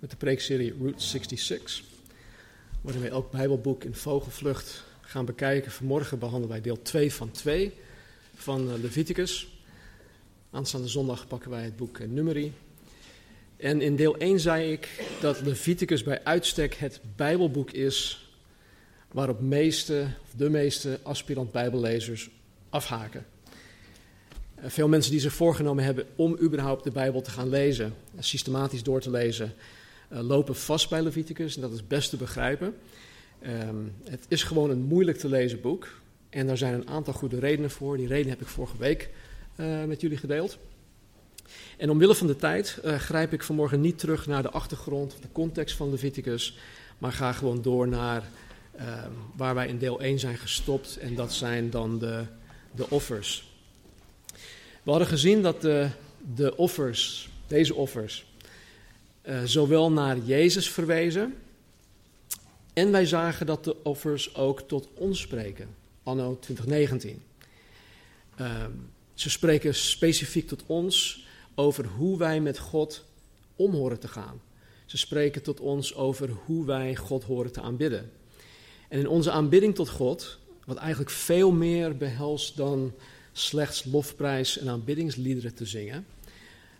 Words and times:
met 0.00 0.10
de 0.10 0.16
preekserie 0.16 0.74
Route 0.78 1.02
66, 1.02 1.82
waarin 2.80 3.02
wij 3.02 3.10
elk 3.10 3.30
Bijbelboek 3.30 3.84
in 3.84 3.94
vogelvlucht 3.94 4.84
gaan 5.00 5.24
bekijken. 5.24 5.72
Vanmorgen 5.72 6.18
behandelen 6.18 6.48
wij 6.48 6.60
deel 6.60 6.82
2 6.82 7.12
van 7.12 7.30
2 7.30 7.72
van 8.34 8.70
eh, 8.70 8.80
Leviticus. 8.82 9.48
Aanstaande 10.50 10.88
zondag 10.88 11.26
pakken 11.26 11.50
wij 11.50 11.62
het 11.62 11.76
boek 11.76 11.98
eh, 11.98 12.08
Numeri. 12.08 12.52
En 13.56 13.80
in 13.80 13.96
deel 13.96 14.16
1 14.16 14.40
zei 14.40 14.72
ik 14.72 15.04
dat 15.20 15.40
Leviticus 15.40 16.02
bij 16.02 16.24
uitstek 16.24 16.74
het 16.74 17.00
Bijbelboek 17.16 17.70
is 17.70 18.28
waarop 19.12 19.40
meeste, 19.40 20.06
of 20.22 20.28
de 20.36 20.50
meeste 20.50 20.98
aspirant 21.02 21.52
Bijbellezers 21.52 22.30
afhaken. 22.68 23.26
Eh, 24.54 24.70
veel 24.70 24.88
mensen 24.88 25.10
die 25.10 25.20
zich 25.20 25.32
voorgenomen 25.32 25.84
hebben 25.84 26.06
om 26.16 26.36
überhaupt 26.40 26.84
de 26.84 26.90
Bijbel 26.90 27.22
te 27.22 27.30
gaan 27.30 27.48
lezen, 27.48 27.94
systematisch 28.18 28.82
door 28.82 29.00
te 29.00 29.10
lezen, 29.10 29.54
lopen 30.10 30.56
vast 30.56 30.88
bij 30.88 31.02
Leviticus 31.02 31.54
en 31.54 31.60
dat 31.60 31.72
is 31.72 31.86
best 31.86 32.10
te 32.10 32.16
begrijpen. 32.16 32.74
Ehm, 33.40 33.76
het 34.04 34.24
is 34.28 34.42
gewoon 34.42 34.70
een 34.70 34.82
moeilijk 34.82 35.18
te 35.18 35.28
lezen 35.28 35.60
boek 35.60 35.88
en 36.30 36.46
daar 36.46 36.56
zijn 36.56 36.74
een 36.74 36.88
aantal 36.88 37.12
goede 37.12 37.38
redenen 37.38 37.70
voor. 37.70 37.96
Die 37.96 38.06
redenen 38.06 38.30
heb 38.30 38.40
ik 38.40 38.46
vorige 38.46 38.76
week 38.76 39.10
uh, 39.56 39.84
met 39.84 40.00
jullie 40.00 40.16
gedeeld. 40.16 40.58
En 41.76 41.90
omwille 41.90 42.14
van 42.14 42.26
de 42.26 42.36
tijd 42.36 42.80
uh, 42.84 42.94
grijp 42.94 43.32
ik 43.32 43.42
vanmorgen 43.42 43.80
niet 43.80 43.98
terug 43.98 44.26
naar 44.26 44.42
de 44.42 44.50
achtergrond 44.50 45.16
de 45.20 45.28
context 45.32 45.76
van 45.76 45.90
Leviticus, 45.90 46.58
maar 46.98 47.12
ga 47.12 47.32
gewoon 47.32 47.62
door 47.62 47.88
naar 47.88 48.28
uh, 48.78 49.04
waar 49.36 49.54
wij 49.54 49.68
in 49.68 49.78
deel 49.78 50.00
1 50.00 50.18
zijn 50.18 50.38
gestopt 50.38 50.96
en 50.96 51.14
dat 51.14 51.32
zijn 51.32 51.70
dan 51.70 51.98
de, 51.98 52.24
de 52.74 52.90
offers. 52.90 53.48
We 54.82 54.90
hadden 54.90 55.08
gezien 55.08 55.42
dat 55.42 55.62
de, 55.62 55.88
de 56.34 56.56
offers, 56.56 57.28
deze 57.46 57.74
offers, 57.74 58.26
uh, 59.30 59.40
zowel 59.44 59.92
naar 59.92 60.18
Jezus 60.18 60.70
verwezen. 60.70 61.34
En 62.72 62.90
wij 62.90 63.06
zagen 63.06 63.46
dat 63.46 63.64
de 63.64 63.82
offers 63.82 64.34
ook 64.34 64.60
tot 64.60 64.88
ons 64.94 65.20
spreken, 65.20 65.68
anno 66.02 66.38
2019. 66.40 67.22
Uh, 68.40 68.64
ze 69.14 69.30
spreken 69.30 69.74
specifiek 69.74 70.48
tot 70.48 70.62
ons 70.66 71.26
over 71.54 71.86
hoe 71.86 72.18
wij 72.18 72.40
met 72.40 72.58
God 72.58 73.04
om 73.56 73.74
horen 73.74 74.00
te 74.00 74.08
gaan. 74.08 74.40
Ze 74.86 74.96
spreken 74.96 75.42
tot 75.42 75.60
ons 75.60 75.94
over 75.94 76.30
hoe 76.44 76.66
wij 76.66 76.96
God 76.96 77.24
horen 77.24 77.52
te 77.52 77.60
aanbidden. 77.60 78.10
En 78.88 78.98
in 78.98 79.08
onze 79.08 79.30
aanbidding 79.30 79.74
tot 79.74 79.88
God, 79.88 80.38
wat 80.64 80.76
eigenlijk 80.76 81.10
veel 81.10 81.50
meer 81.50 81.96
behelst 81.96 82.56
dan 82.56 82.92
slechts 83.32 83.84
lofprijs 83.84 84.58
en 84.58 84.68
aanbiddingsliederen 84.68 85.54
te 85.54 85.66
zingen, 85.66 86.06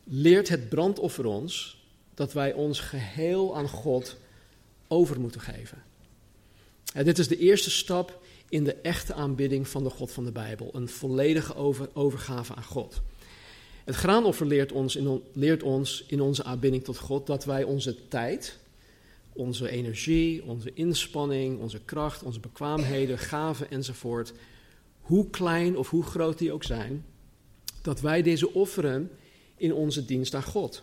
leert 0.05 0.49
het 0.49 0.69
brandoffer 0.69 1.25
ons 1.25 1.80
dat 2.21 2.33
wij 2.33 2.53
ons 2.53 2.81
geheel 2.81 3.57
aan 3.57 3.69
God 3.69 4.17
over 4.89 5.21
moeten 5.21 5.41
geven. 5.41 5.83
En 6.93 7.05
dit 7.05 7.19
is 7.19 7.29
de 7.29 7.39
eerste 7.39 7.71
stap 7.71 8.23
in 8.49 8.65
de 8.65 8.75
echte 8.75 9.15
aanbidding 9.15 9.69
van 9.69 9.85
de 9.85 9.91
God 9.91 10.13
van 10.13 10.25
de 10.25 10.33
Bijbel. 10.33 10.71
Een 10.73 10.89
volledige 10.89 11.55
over, 11.55 11.89
overgave 11.93 12.55
aan 12.55 12.65
God. 12.65 13.01
Het 13.85 13.95
graanoffer 13.95 14.47
leert 14.47 14.73
ons, 14.73 14.97
in, 14.97 15.23
leert 15.33 15.63
ons 15.63 16.05
in 16.07 16.21
onze 16.21 16.45
aanbidding 16.45 16.85
tot 16.85 16.99
God 16.99 17.27
dat 17.27 17.45
wij 17.45 17.63
onze 17.63 18.09
tijd, 18.09 18.59
onze 19.33 19.71
energie, 19.71 20.45
onze 20.45 20.73
inspanning, 20.75 21.61
onze 21.61 21.81
kracht, 21.85 22.23
onze 22.23 22.41
bekwaamheden, 22.41 23.19
gaven 23.19 23.71
enzovoort, 23.71 24.33
hoe 25.01 25.31
klein 25.31 25.77
of 25.77 25.91
hoe 25.91 26.05
groot 26.05 26.39
die 26.39 26.53
ook 26.53 26.65
zijn, 26.65 27.05
dat 27.83 28.01
wij 28.01 28.23
deze 28.23 28.55
offeren 28.55 29.11
in 29.57 29.75
onze 29.75 30.05
dienst 30.05 30.35
aan 30.35 30.43
God. 30.43 30.83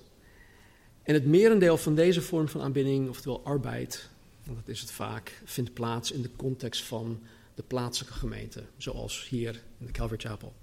En 1.08 1.14
het 1.14 1.26
merendeel 1.26 1.78
van 1.78 1.96
deze 1.96 2.22
vorm 2.22 2.48
van 2.48 2.62
aanbidding, 2.62 3.10
oftewel 3.10 3.42
arbeid, 3.44 4.10
want 4.44 4.58
dat 4.58 4.76
is 4.76 4.82
het 4.82 4.92
vaak, 4.92 5.42
vindt 5.46 5.74
plaats 5.74 6.12
in 6.12 6.22
de 6.22 6.30
context 6.36 6.84
van 6.84 7.20
de 7.56 7.64
plaatselijke 7.68 8.18
gemeente, 8.18 8.64
zoals 8.78 9.28
hier 9.30 9.62
in 9.80 9.86
de 9.86 9.92
Calvary 9.92 10.20
Chapel. 10.20 10.54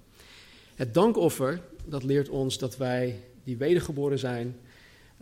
Het 0.75 0.94
dankoffer, 0.94 1.60
dat 1.84 2.03
leert 2.03 2.28
ons 2.28 2.59
dat 2.59 2.77
wij 2.77 3.21
die 3.44 3.56
wedergeboren 3.56 4.19
zijn, 4.19 4.56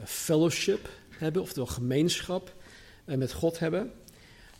fellowship 0.05 0.89
hebben, 1.09 1.43
oftewel 1.43 1.67
gemeenschap 1.67 2.55
met 3.05 3.33
God 3.33 3.59
hebben, 3.59 3.93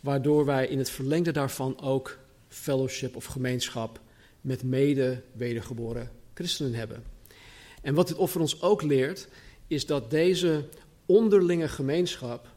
waardoor 0.01 0.45
wij 0.45 0.67
in 0.67 0.77
het 0.77 0.89
verlengde 0.89 1.31
daarvan 1.31 1.81
ook 1.81 2.17
fellowship 2.47 3.15
of 3.15 3.25
gemeenschap 3.25 3.99
met 4.41 4.63
mede 4.63 5.21
wedergeboren 5.31 6.11
christenen 6.33 6.73
hebben. 6.73 7.03
En 7.81 7.93
wat 7.93 8.07
dit 8.07 8.17
offer 8.17 8.41
ons 8.41 8.61
ook 8.61 8.81
leert, 8.81 9.27
is 9.67 9.85
dat 9.85 10.09
deze 10.09 10.65
onderlinge 11.05 11.67
gemeenschap 11.67 12.47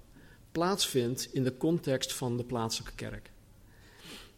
plaatsvindt 0.52 1.28
in 1.32 1.44
de 1.44 1.56
context 1.56 2.12
van 2.12 2.36
de 2.36 2.44
plaatselijke 2.44 2.94
kerk. 2.94 3.30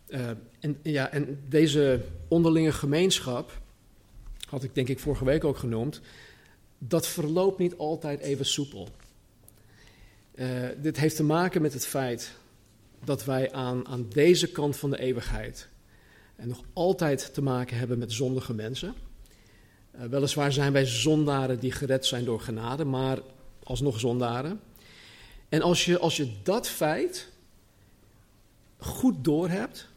Uh, 0.08 0.28
en, 0.60 0.78
ja, 0.82 1.10
en 1.10 1.44
deze 1.48 2.00
onderlinge 2.28 2.72
gemeenschap, 2.72 3.60
had 4.48 4.62
ik 4.62 4.74
denk 4.74 4.88
ik 4.88 4.98
vorige 4.98 5.24
week 5.24 5.44
ook 5.44 5.56
genoemd, 5.56 6.00
dat 6.78 7.06
verloopt 7.06 7.58
niet 7.58 7.76
altijd 7.76 8.20
even 8.20 8.46
soepel. 8.46 8.88
Uh, 10.34 10.68
dit 10.76 10.96
heeft 10.96 11.16
te 11.16 11.22
maken 11.22 11.62
met 11.62 11.72
het 11.72 11.86
feit 11.86 12.32
dat 13.04 13.24
wij 13.24 13.52
aan, 13.52 13.86
aan 13.86 14.06
deze 14.08 14.50
kant 14.50 14.76
van 14.76 14.90
de 14.90 14.98
eeuwigheid 14.98 15.68
en 16.36 16.48
nog 16.48 16.60
altijd 16.72 17.34
te 17.34 17.42
maken 17.42 17.76
hebben 17.76 17.98
met 17.98 18.12
zondige 18.12 18.54
mensen. 18.54 18.94
Uh, 19.98 20.04
weliswaar 20.04 20.52
zijn 20.52 20.72
wij 20.72 20.86
zondaren 20.86 21.58
die 21.58 21.72
gered 21.72 22.06
zijn 22.06 22.24
door 22.24 22.40
genade, 22.40 22.84
maar 22.84 23.18
alsnog 23.62 24.00
zondaren. 24.00 24.60
En 25.48 25.62
als 25.62 25.84
je, 25.84 25.98
als 25.98 26.16
je 26.16 26.32
dat 26.42 26.68
feit 26.68 27.28
goed 28.78 29.24
doorhebt, 29.24 29.88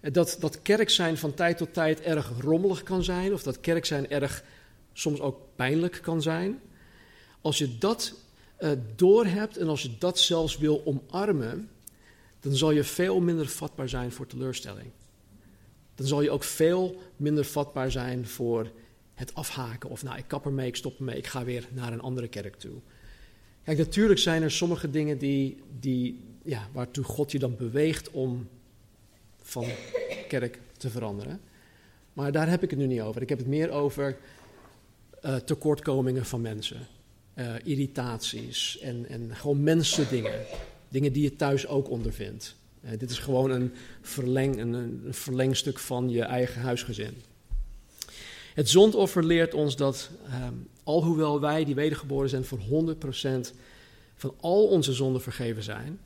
dat, 0.00 0.36
dat 0.40 0.62
kerk 0.62 0.90
zijn 0.90 1.18
van 1.18 1.34
tijd 1.34 1.56
tot 1.56 1.74
tijd 1.74 2.00
erg 2.00 2.32
rommelig 2.40 2.82
kan 2.82 3.04
zijn, 3.04 3.32
of 3.32 3.42
dat 3.42 3.60
kerk 3.60 3.84
zijn 3.84 4.10
erg 4.10 4.44
soms 4.92 5.20
ook 5.20 5.38
pijnlijk 5.56 5.98
kan 6.02 6.22
zijn. 6.22 6.60
Als 7.40 7.58
je 7.58 7.78
dat 7.78 8.14
uh, 8.58 8.70
doorhebt 8.96 9.56
en 9.56 9.68
als 9.68 9.82
je 9.82 9.98
dat 9.98 10.18
zelfs 10.18 10.58
wil 10.58 10.82
omarmen, 10.84 11.70
dan 12.40 12.56
zal 12.56 12.70
je 12.70 12.84
veel 12.84 13.20
minder 13.20 13.48
vatbaar 13.48 13.88
zijn 13.88 14.12
voor 14.12 14.26
teleurstelling. 14.26 14.90
Dan 15.94 16.06
zal 16.06 16.22
je 16.22 16.30
ook 16.30 16.44
veel 16.44 17.02
minder 17.16 17.44
vatbaar 17.44 17.90
zijn 17.90 18.26
voor 18.26 18.70
het 19.22 19.34
afhaken. 19.34 19.90
Of 19.90 20.02
nou, 20.02 20.18
ik 20.18 20.24
kap 20.26 20.44
ermee, 20.44 20.66
ik 20.66 20.76
stop 20.76 20.98
ermee, 20.98 21.16
ik 21.16 21.26
ga 21.26 21.44
weer 21.44 21.68
naar 21.72 21.92
een 21.92 22.00
andere 22.00 22.28
kerk 22.28 22.56
toe. 22.56 22.80
Kijk, 23.64 23.78
natuurlijk 23.78 24.20
zijn 24.20 24.42
er 24.42 24.50
sommige 24.50 24.90
dingen 24.90 25.18
die, 25.18 25.62
die, 25.80 26.24
ja, 26.44 26.68
waartoe 26.72 27.04
God 27.04 27.32
je 27.32 27.38
dan 27.38 27.56
beweegt 27.56 28.10
om 28.10 28.48
van 29.42 29.66
kerk 30.28 30.58
te 30.76 30.90
veranderen. 30.90 31.40
Maar 32.12 32.32
daar 32.32 32.48
heb 32.48 32.62
ik 32.62 32.70
het 32.70 32.78
nu 32.78 32.86
niet 32.86 33.00
over. 33.00 33.22
Ik 33.22 33.28
heb 33.28 33.38
het 33.38 33.46
meer 33.46 33.70
over 33.70 34.16
uh, 35.24 35.36
tekortkomingen 35.36 36.24
van 36.24 36.40
mensen. 36.40 36.86
Uh, 37.34 37.54
irritaties 37.64 38.78
en, 38.78 39.08
en 39.08 39.36
gewoon 39.36 39.62
mensendingen. 39.62 40.40
Dingen 40.88 41.12
die 41.12 41.22
je 41.22 41.36
thuis 41.36 41.66
ook 41.66 41.90
ondervindt. 41.90 42.56
Uh, 42.84 42.90
dit 42.98 43.10
is 43.10 43.18
gewoon 43.18 43.50
een, 43.50 43.72
verleng, 44.00 44.58
een, 44.58 44.72
een 44.72 45.14
verlengstuk 45.14 45.78
van 45.78 46.10
je 46.10 46.22
eigen 46.22 46.60
huisgezin. 46.60 47.14
Het 48.54 48.68
zondoffer 48.68 49.24
leert 49.24 49.54
ons 49.54 49.76
dat, 49.76 50.10
um, 50.26 50.68
alhoewel 50.84 51.40
wij 51.40 51.64
die 51.64 51.74
wedergeboren 51.74 52.28
zijn 52.28 52.44
voor 52.44 52.58
100% 52.58 53.52
van 54.14 54.34
al 54.40 54.66
onze 54.66 54.92
zonden 54.92 55.22
vergeven 55.22 55.62
zijn, 55.62 56.00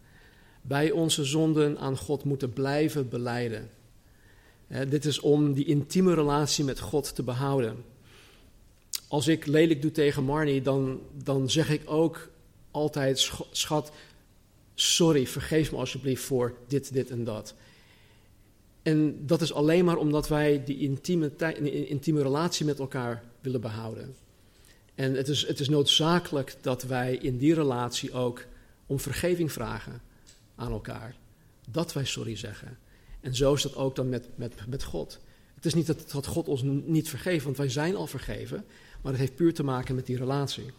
wij 0.62 0.90
onze 0.90 1.24
zonden 1.24 1.78
aan 1.78 1.96
God 1.96 2.24
moeten 2.24 2.52
blijven 2.52 3.08
beleiden. 3.08 3.70
Dit 4.88 5.04
is 5.04 5.20
om 5.20 5.52
die 5.52 5.64
intieme 5.64 6.14
relatie 6.14 6.64
met 6.64 6.80
God 6.80 7.14
te 7.14 7.22
behouden. 7.22 7.84
Als 9.08 9.28
ik 9.28 9.46
lelijk 9.46 9.82
doe 9.82 9.90
tegen 9.90 10.24
Marnie, 10.24 10.62
dan, 10.62 11.00
dan 11.22 11.50
zeg 11.50 11.70
ik 11.70 11.82
ook 11.84 12.28
altijd, 12.70 13.30
schat, 13.50 13.90
sorry, 14.74 15.26
vergeef 15.26 15.72
me 15.72 15.78
alsjeblieft 15.78 16.22
voor 16.22 16.54
dit, 16.66 16.92
dit 16.92 17.10
en 17.10 17.24
dat. 17.24 17.54
En 18.86 19.26
dat 19.26 19.40
is 19.40 19.52
alleen 19.52 19.84
maar 19.84 19.96
omdat 19.96 20.28
wij 20.28 20.64
die 20.64 20.78
intieme, 20.78 21.30
intieme 21.88 22.22
relatie 22.22 22.66
met 22.66 22.78
elkaar 22.78 23.22
willen 23.40 23.60
behouden. 23.60 24.14
En 24.94 25.14
het 25.14 25.28
is, 25.28 25.46
het 25.46 25.60
is 25.60 25.68
noodzakelijk 25.68 26.56
dat 26.60 26.82
wij 26.82 27.16
in 27.16 27.38
die 27.38 27.54
relatie 27.54 28.12
ook 28.12 28.44
om 28.86 29.00
vergeving 29.00 29.52
vragen 29.52 30.00
aan 30.54 30.72
elkaar. 30.72 31.14
Dat 31.70 31.92
wij 31.92 32.04
sorry 32.04 32.36
zeggen. 32.36 32.78
En 33.20 33.34
zo 33.34 33.54
is 33.54 33.62
dat 33.62 33.76
ook 33.76 33.96
dan 33.96 34.08
met, 34.08 34.28
met, 34.34 34.54
met 34.68 34.82
God. 34.82 35.18
Het 35.54 35.64
is 35.64 35.74
niet 35.74 35.86
dat, 35.86 36.26
God 36.26 36.48
ons 36.48 36.62
niet 36.84 37.08
vergeeft, 37.08 37.44
want 37.44 37.56
wij 37.56 37.68
zijn 37.68 37.96
al 37.96 38.06
vergeven, 38.06 38.64
maar 39.02 39.12
het 39.12 39.20
heeft 39.20 39.36
puur 39.36 39.54
te 39.54 39.64
maken 39.64 39.94
met 39.94 40.06
die 40.06 40.16
relatie. 40.16 40.70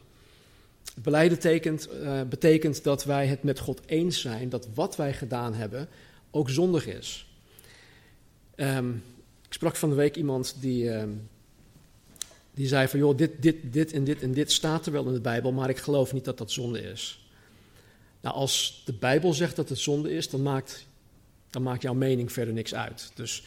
Betekent, 1.02 1.90
uh, 1.94 2.22
betekent 2.24 2.84
dat 2.84 3.04
wij 3.04 3.28
het 3.28 3.44
met 3.44 3.60
God 3.60 3.82
eens 3.86 4.22
zijn 4.22 4.50
dat 4.50 4.68
wat 4.74 4.96
wij 4.96 5.14
gedaan 5.14 5.54
hebben 5.54 5.88
ook 6.32 6.50
zondig 6.50 6.88
is. 6.88 7.27
Um, 8.60 9.04
ik 9.48 9.54
sprak 9.54 9.76
van 9.76 9.90
de 9.90 9.96
week 9.96 10.16
iemand 10.16 10.56
die, 10.60 10.90
um, 10.90 11.30
die 12.54 12.68
zei 12.68 12.88
van 12.88 13.00
joh, 13.00 13.18
dit, 13.18 13.42
dit, 13.42 13.56
dit 13.74 13.94
en 13.94 14.04
dit 14.04 14.22
en 14.22 14.34
dit 14.34 14.52
staat 14.52 14.86
er 14.86 14.92
wel 14.92 15.08
in 15.08 15.14
de 15.14 15.22
Bijbel, 15.22 15.52
maar 15.52 15.70
ik 15.70 15.78
geloof 15.78 16.14
niet 16.14 16.26
dat 16.26 16.38
dat 16.38 16.52
zonde 16.52 16.82
is. 16.82 17.30
Nou, 18.22 18.36
als 18.36 18.82
de 18.86 18.94
Bijbel 18.94 19.34
zegt 19.34 19.56
dat 19.56 19.70
het 19.70 19.80
zonde 19.80 20.12
is, 20.12 20.30
dan 20.30 20.42
maakt, 20.42 20.86
dan 21.50 21.64
maakt 21.64 21.82
jouw 21.82 21.94
mening 21.94 22.32
verder 22.32 22.54
niks 22.54 22.76
uit. 22.76 23.12
Dus 23.16 23.44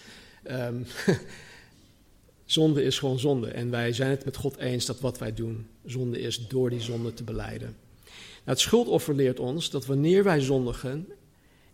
um, 0.51 0.87
zonde 2.45 2.83
is 2.83 2.99
gewoon 2.99 3.19
zonde. 3.19 3.49
En 3.49 3.71
wij 3.71 3.93
zijn 3.93 4.11
het 4.11 4.25
met 4.25 4.37
God 4.37 4.57
eens 4.57 4.87
dat 4.87 5.01
wat 5.01 5.19
wij 5.19 5.35
doen 5.35 5.67
zonde 5.85 6.21
is 6.21 6.49
door 6.49 6.71
die 6.71 6.81
zonde 6.81 7.15
te 7.15 7.25
beleiden. 7.25 7.77
Nou, 8.07 8.59
het 8.59 8.61
schuldoffer 8.61 9.15
leert 9.15 9.41
ons 9.41 9.71
dat 9.71 9.87
wanneer 9.87 10.25
wij 10.25 10.41
zondigen 10.41 11.09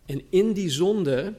en 0.05 0.21
in 0.29 0.53
die 0.53 0.69
zonde 0.69 1.33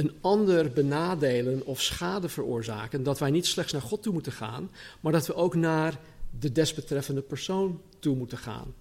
een 0.00 0.12
ander 0.20 0.70
benadelen 0.70 1.66
of 1.66 1.82
schade 1.82 2.28
veroorzaken, 2.28 3.02
dat 3.02 3.18
wij 3.18 3.30
niet 3.30 3.46
slechts 3.46 3.72
naar 3.72 3.82
God 3.82 4.02
toe 4.02 4.12
moeten 4.12 4.32
gaan, 4.32 4.70
maar 5.00 5.12
dat 5.12 5.26
we 5.26 5.34
ook 5.34 5.54
naar 5.54 5.98
de 6.38 6.52
desbetreffende 6.52 7.22
persoon 7.22 7.82
toe 7.98 8.16
moeten 8.16 8.38
gaan. 8.38 8.74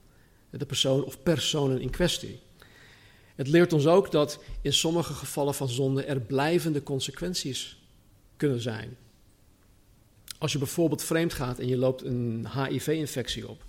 De 0.50 0.66
persoon 0.66 1.04
of 1.04 1.24
personen 1.24 1.81
in 1.81 1.89
kwestie. 1.89 2.39
Het 3.36 3.48
leert 3.48 3.74
ons 3.74 3.88
ook 3.88 4.12
dat 4.12 4.44
in 4.62 4.74
sommige 4.74 5.13
gevallen 5.13 5.54
van 5.54 5.69
zonde 5.69 6.04
er 6.04 6.19
blijvende 6.19 6.83
consequenties 6.83 7.83
kunnen 8.38 8.62
zijn. 8.62 8.98
Als 10.38 10.51
je 10.51 10.57
bijvoorbeeld 10.57 11.04
vreemd 11.04 11.33
gaat 11.33 11.60
en 11.60 11.68
je 11.68 11.77
loopt 11.77 12.04
een 12.04 12.48
HIV-infectie 12.56 13.48
op, 13.48 13.63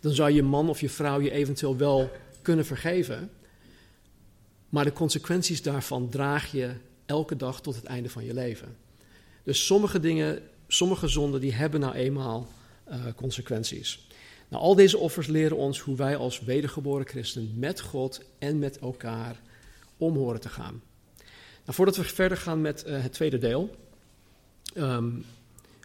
dan 0.00 0.12
zou 0.12 0.30
je 0.30 0.42
man 0.42 0.68
of 0.68 0.80
je 0.80 0.88
vrouw 0.88 1.20
je 1.20 1.30
eventueel 1.30 1.76
wel 1.76 2.10
kunnen 2.42 2.66
vergeven, 2.66 3.30
maar 4.68 4.84
de 4.84 4.92
consequenties 4.92 5.62
daarvan 5.62 6.08
draag 6.08 6.52
je 6.52 6.70
elke 7.06 7.36
dag 7.36 7.60
tot 7.60 7.74
het 7.74 7.84
einde 7.84 8.10
van 8.10 8.24
je 8.24 8.34
leven. 8.34 8.76
Dus 9.42 9.66
sommige 9.66 10.00
dingen, 10.00 10.42
sommige 10.68 11.08
zonden, 11.08 11.40
die 11.40 11.52
hebben 11.52 11.80
nou 11.80 11.94
eenmaal 11.94 12.48
uh, 12.88 12.94
consequenties. 13.16 14.06
Nou, 14.48 14.62
al 14.62 14.74
deze 14.74 14.98
offers 14.98 15.26
leren 15.26 15.56
ons 15.56 15.80
hoe 15.80 15.96
wij 15.96 16.16
als 16.16 16.40
wedergeboren 16.40 17.06
christen 17.06 17.52
met 17.56 17.80
God 17.80 18.20
en 18.38 18.58
met 18.58 18.78
elkaar 18.78 19.40
om 19.96 20.16
horen 20.16 20.40
te 20.40 20.48
gaan. 20.48 20.82
Nou, 21.64 21.74
voordat 21.76 21.96
we 21.96 22.04
verder 22.04 22.38
gaan 22.38 22.60
met 22.60 22.84
uh, 22.86 23.02
het 23.02 23.12
tweede 23.12 23.38
deel, 23.38 23.76
um, 24.76 25.24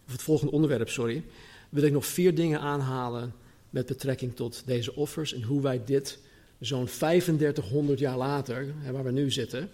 of 0.05 0.11
het 0.11 0.21
volgende 0.21 0.51
onderwerp, 0.51 0.89
sorry, 0.89 1.23
wil 1.69 1.83
ik 1.83 1.91
nog 1.91 2.05
vier 2.05 2.35
dingen 2.35 2.59
aanhalen 2.59 3.33
met 3.69 3.85
betrekking 3.85 4.35
tot 4.35 4.63
deze 4.65 4.95
offers 4.95 5.33
en 5.33 5.43
hoe 5.43 5.61
wij 5.61 5.81
dit 5.85 6.19
zo'n 6.65 6.85
3500 6.85 7.99
jaar 7.99 8.17
later, 8.17 8.73
hè, 8.77 8.91
waar 8.91 9.03
we 9.03 9.11
nu 9.11 9.31
zitten, 9.31 9.69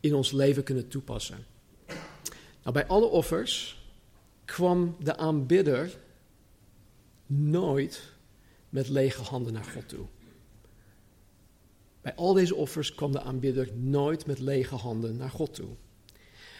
in 0.00 0.14
ons 0.14 0.32
leven 0.32 0.62
kunnen 0.62 0.88
toepassen. 0.88 1.46
Nou, 2.62 2.72
bij 2.72 2.86
alle 2.86 3.06
offers 3.06 3.82
kwam 4.44 4.96
de 5.00 5.16
aanbidder 5.16 5.96
nooit 7.26 8.02
met 8.68 8.88
lege 8.88 9.22
handen 9.22 9.52
naar 9.52 9.64
God 9.64 9.88
toe. 9.88 10.06
Bij 12.00 12.14
al 12.14 12.32
deze 12.32 12.54
offers 12.54 12.94
kwam 12.94 13.12
de 13.12 13.20
aanbidder 13.20 13.68
nooit 13.74 14.26
met 14.26 14.38
lege 14.38 14.74
handen 14.74 15.16
naar 15.16 15.30
God 15.30 15.54
toe. 15.54 15.68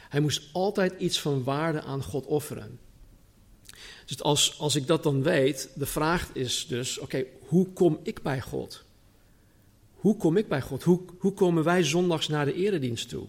Hij 0.09 0.21
moest 0.21 0.49
altijd 0.53 0.95
iets 0.99 1.21
van 1.21 1.45
waarde 1.45 1.83
aan 1.83 2.03
God 2.03 2.27
offeren. 2.27 2.79
Dus 4.07 4.23
als, 4.23 4.59
als 4.59 4.75
ik 4.75 4.87
dat 4.87 5.03
dan 5.03 5.23
weet, 5.23 5.71
de 5.75 5.87
vraag 5.87 6.31
is 6.33 6.67
dus: 6.67 6.99
oké, 6.99 7.25
hoe 7.41 7.73
kom 7.73 8.01
ik 8.03 8.23
bij 8.23 8.41
God? 8.41 8.84
Hoe 10.05 10.17
kom 10.17 10.37
ik 10.37 10.49
bij 10.49 10.61
God? 10.61 10.83
Hoe, 10.83 11.01
hoe 11.19 11.33
komen 11.33 11.65
wij 11.65 11.83
zondags 11.83 12.29
naar 12.29 12.45
de 12.45 12.55
eredienst 12.55 13.09
toe? 13.09 13.27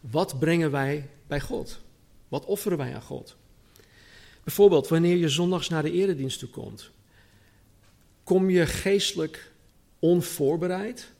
Wat 0.00 0.38
brengen 0.38 0.70
wij 0.70 1.08
bij 1.26 1.40
God? 1.40 1.80
Wat 2.28 2.44
offeren 2.44 2.78
wij 2.78 2.94
aan 2.94 3.02
God? 3.02 3.36
Bijvoorbeeld, 4.44 4.88
wanneer 4.88 5.16
je 5.16 5.28
zondags 5.28 5.68
naar 5.68 5.82
de 5.82 5.92
eredienst 5.92 6.38
toe 6.38 6.48
komt, 6.48 6.90
kom 8.24 8.50
je 8.50 8.66
geestelijk 8.66 9.52
onvoorbereid 9.98 11.12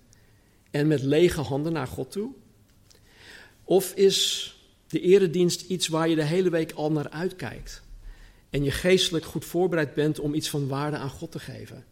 en 0.70 0.87
met 0.87 1.03
lege 1.03 1.41
handen 1.41 1.73
naar 1.73 1.87
God 1.87 2.11
toe? 2.11 2.32
Of 3.65 3.94
is 3.94 4.55
de 4.87 5.00
eredienst 5.00 5.61
iets 5.61 5.88
waar 5.88 6.08
je 6.08 6.17
de 6.17 6.25
hele 6.25 6.50
week 6.50 6.73
al 6.73 6.93
naar 6.93 7.11
uitkijkt 7.11 7.82
en 8.50 8.65
je 8.65 8.70
geestelijk 8.70 9.25
goed 9.25 9.44
voorbereid 9.44 9.94
bent 9.94 10.19
om 10.19 10.35
iets 10.35 10.50
van 10.50 10.69
waarde 10.69 10.97
aan 10.97 11.11
God 11.11 11.32
te 11.32 11.38
geven? 11.38 11.85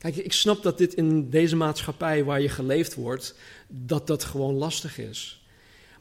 Kijk, 0.00 0.16
ik 0.16 0.32
snap 0.32 0.62
dat 0.62 0.78
dit 0.78 0.94
in 0.94 1.30
deze 1.30 1.56
maatschappij 1.56 2.24
waar 2.24 2.40
je 2.40 2.48
geleefd 2.48 2.94
wordt, 2.94 3.34
dat 3.68 4.06
dat 4.06 4.24
gewoon 4.24 4.54
lastig 4.54 4.98
is. 4.98 5.44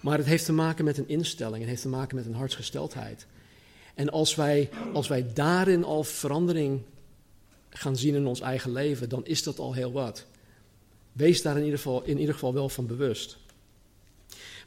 Maar 0.02 0.18
het 0.18 0.28
heeft 0.28 0.46
te 0.46 0.54
maken 0.54 0.86
met 0.86 0.98
een 0.98 1.08
instelling, 1.08 1.60
het 1.60 1.70
heeft 1.70 1.82
te 1.82 1.88
maken 1.88 2.16
met 2.16 2.26
een 2.26 2.34
hartsgesteldheid. 2.34 3.26
En 3.94 4.10
als 4.10 4.36
wij, 4.36 4.70
als 4.94 5.08
wij 5.08 5.34
daarin 5.34 5.84
al 5.84 6.04
verandering 6.04 6.82
gaan 7.70 7.98
zien 7.98 8.16
in 8.16 8.26
ons 8.26 8.42
eigen 8.42 8.72
leven, 8.72 9.10
dan 9.10 9.26
is 9.26 9.44
dat 9.44 9.60
al 9.60 9.74
heel 9.74 9.92
wat. 9.92 10.26
Wees 11.12 11.42
daar 11.42 11.58
in 11.58 11.64
ieder 11.64 11.78
geval, 11.78 12.04
in 12.04 12.20
ieder 12.20 12.34
geval 12.34 12.54
wel 12.54 12.70
van 12.70 12.88
bewust. 12.88 13.38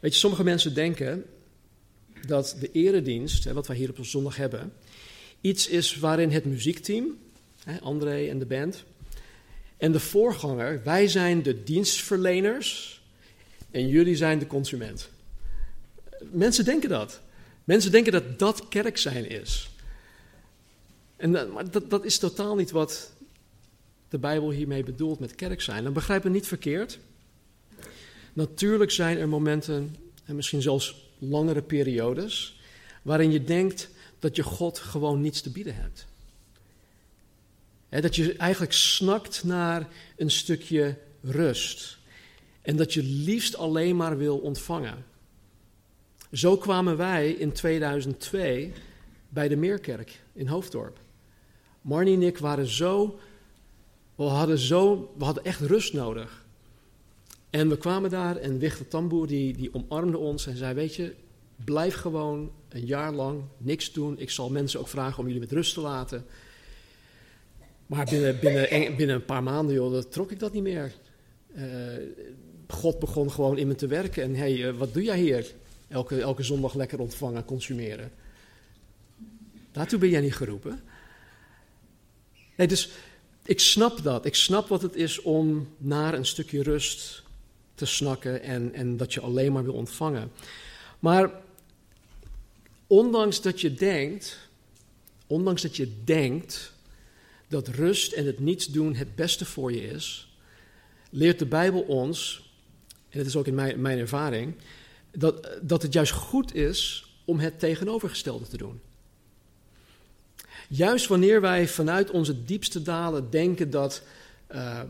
Weet 0.01 0.13
je, 0.13 0.19
sommige 0.19 0.45
mensen 0.45 0.75
denken 0.75 1.25
dat 2.27 2.57
de 2.61 2.73
eredienst, 2.73 3.53
wat 3.53 3.67
wij 3.67 3.77
hier 3.77 3.91
op 3.91 4.05
zondag 4.05 4.37
hebben, 4.37 4.73
iets 5.41 5.69
is 5.69 5.99
waarin 5.99 6.31
het 6.31 6.45
muziekteam, 6.45 7.19
André 7.81 8.29
en 8.29 8.39
de 8.39 8.47
band, 8.47 8.85
en 9.83 9.93
de 9.93 10.01
voorganger, 10.01 10.81
wij 10.85 11.09
zijn 11.09 11.43
de 11.43 11.63
dienstverleners 11.63 13.01
en 13.71 13.89
jullie 13.89 14.17
zijn 14.17 14.39
de 14.39 14.47
consument. 14.47 15.11
Mensen 16.21 16.65
denken 16.65 16.89
dat. 16.89 17.21
Mensen 17.65 17.91
denken 17.91 18.13
dat 18.13 18.39
dat 18.39 18.69
kerk 18.69 18.99
zijn 18.99 19.29
is. 19.29 19.71
En, 21.17 21.31
maar 21.53 21.71
dat, 21.71 21.91
dat 21.91 22.05
is 22.05 22.19
totaal 22.19 22.55
niet 22.55 22.71
wat 22.71 23.13
de 24.09 24.19
Bijbel 24.19 24.51
hiermee 24.51 24.83
bedoelt 24.83 25.19
met 25.19 25.35
kerk 25.35 25.61
zijn. 25.61 25.85
Dan 25.85 25.93
begrijp 25.93 26.25
me 26.25 26.31
niet 26.31 26.47
verkeerd. 26.47 26.99
Natuurlijk 28.33 28.91
zijn 28.91 29.19
er 29.19 29.29
momenten, 29.29 29.97
en 30.25 30.37
misschien 30.37 30.63
zelfs 30.63 31.11
langere 31.19 31.63
periodes, 31.63 32.61
waarin 33.03 33.31
je 33.31 33.45
denkt 33.45 33.89
dat 34.19 34.37
je 34.37 34.43
God 34.43 34.79
gewoon 34.79 35.21
niets 35.21 35.41
te 35.41 35.51
bieden 35.51 35.75
hebt. 35.75 36.07
Dat 38.01 38.17
je 38.17 38.37
eigenlijk 38.37 38.73
snakt 38.73 39.45
naar 39.45 39.89
een 40.17 40.31
stukje 40.31 40.97
rust. 41.21 41.99
En 42.63 42.77
dat 42.77 42.95
je 42.95 43.03
liefst 43.03 43.57
alleen 43.57 43.97
maar 43.97 44.17
wil 44.17 44.39
ontvangen. 44.39 45.05
Zo 46.33 46.57
kwamen 46.57 46.97
wij 46.97 47.31
in 47.31 47.53
2002 47.53 48.73
bij 49.29 49.49
de 49.49 49.57
Meerkerk 49.57 50.21
in 50.33 50.47
Hoofddorp. 50.47 51.01
Marnie 51.81 52.15
en 52.15 52.23
ik 52.23 52.39
waren 52.39 52.67
zo, 52.67 53.19
we 54.15 54.23
hadden, 54.23 54.59
zo, 54.59 55.13
we 55.19 55.25
hadden 55.25 55.45
echt 55.45 55.61
rust 55.61 55.93
nodig. 55.93 56.45
En 57.51 57.69
we 57.69 57.77
kwamen 57.77 58.11
daar 58.11 58.37
en 58.37 58.59
Wichter 58.59 58.89
Tamboer 58.89 59.27
die, 59.27 59.57
die 59.57 59.75
omarmde 59.75 60.19
ons 60.19 60.47
en 60.47 60.57
zei, 60.57 60.75
weet 60.75 60.95
je, 60.95 61.15
blijf 61.65 61.95
gewoon 61.95 62.53
een 62.69 62.87
jaar 62.87 63.13
lang 63.13 63.43
niks 63.59 63.93
doen. 63.93 64.19
Ik 64.19 64.31
zal 64.31 64.51
mensen 64.51 64.81
ook 64.81 64.89
vragen 64.89 65.19
om 65.19 65.27
jullie 65.27 65.41
met 65.41 65.53
rust 65.53 65.75
te 65.75 65.81
laten. 65.81 66.25
Maar 67.93 68.05
binnen, 68.05 68.39
binnen, 68.97 69.15
een 69.15 69.25
paar 69.25 69.43
maanden, 69.43 69.75
joh, 69.75 70.03
trok 70.03 70.31
ik 70.31 70.39
dat 70.39 70.53
niet 70.53 70.63
meer. 70.63 70.93
Uh, 71.57 71.65
God 72.69 72.99
begon 72.99 73.31
gewoon 73.31 73.59
in 73.59 73.67
me 73.67 73.75
te 73.75 73.87
werken. 73.87 74.23
En 74.23 74.35
hey, 74.35 74.57
uh, 74.57 74.79
wat 74.79 74.95
doe 74.95 75.03
jij 75.03 75.19
hier? 75.19 75.53
Elke, 75.89 76.21
elke 76.21 76.43
zondag 76.43 76.75
lekker 76.75 77.01
ontvangen, 77.01 77.45
consumeren. 77.45 78.11
Daartoe 79.73 79.99
ben 79.99 80.09
jij 80.09 80.21
niet 80.21 80.35
geroepen. 80.35 80.81
Nee, 82.57 82.67
dus 82.67 82.91
ik 83.45 83.61
snap 83.61 84.03
dat. 84.03 84.25
Ik 84.27 84.35
snap 84.35 84.69
wat 84.69 84.83
het 84.83 84.95
is 84.95 85.21
om 85.21 85.69
naar 85.77 86.15
een 86.15 86.27
stukje 86.27 86.63
rust 86.63 87.23
te 87.75 87.87
snakken 87.87 88.43
en, 88.43 88.75
en 88.75 88.97
dat 88.97 89.15
je 89.15 89.21
alleen 89.21 89.53
maar 89.53 89.65
wil 89.65 89.75
ontvangen. 89.75 90.33
Maar 90.99 91.31
ondanks 92.87 93.41
dat 93.41 93.61
je 93.61 93.75
denkt, 93.75 94.39
ondanks 95.27 95.63
dat 95.63 95.77
je 95.77 96.05
denkt 96.05 96.72
dat 97.53 97.69
rust 97.69 98.13
en 98.13 98.27
het 98.27 98.39
niets 98.39 98.67
doen 98.67 98.95
het 98.95 99.15
beste 99.15 99.45
voor 99.45 99.73
je 99.73 99.91
is, 99.91 100.37
leert 101.11 101.39
de 101.39 101.47
Bijbel 101.47 101.81
ons, 101.81 102.51
en 103.09 103.19
dat 103.19 103.27
is 103.27 103.37
ook 103.37 103.47
in 103.47 103.55
mijn, 103.55 103.81
mijn 103.81 103.99
ervaring, 103.99 104.55
dat, 105.11 105.49
dat 105.63 105.83
het 105.83 105.93
juist 105.93 106.13
goed 106.13 106.55
is 106.55 107.07
om 107.25 107.39
het 107.39 107.59
tegenovergestelde 107.59 108.49
te 108.49 108.57
doen. 108.57 108.81
Juist 110.69 111.07
wanneer 111.07 111.41
wij 111.41 111.69
vanuit 111.69 112.11
onze 112.11 112.45
diepste 112.45 112.83
dalen 112.83 113.31
denken 113.31 113.71
dat, 113.71 114.03
uh, 114.55 114.81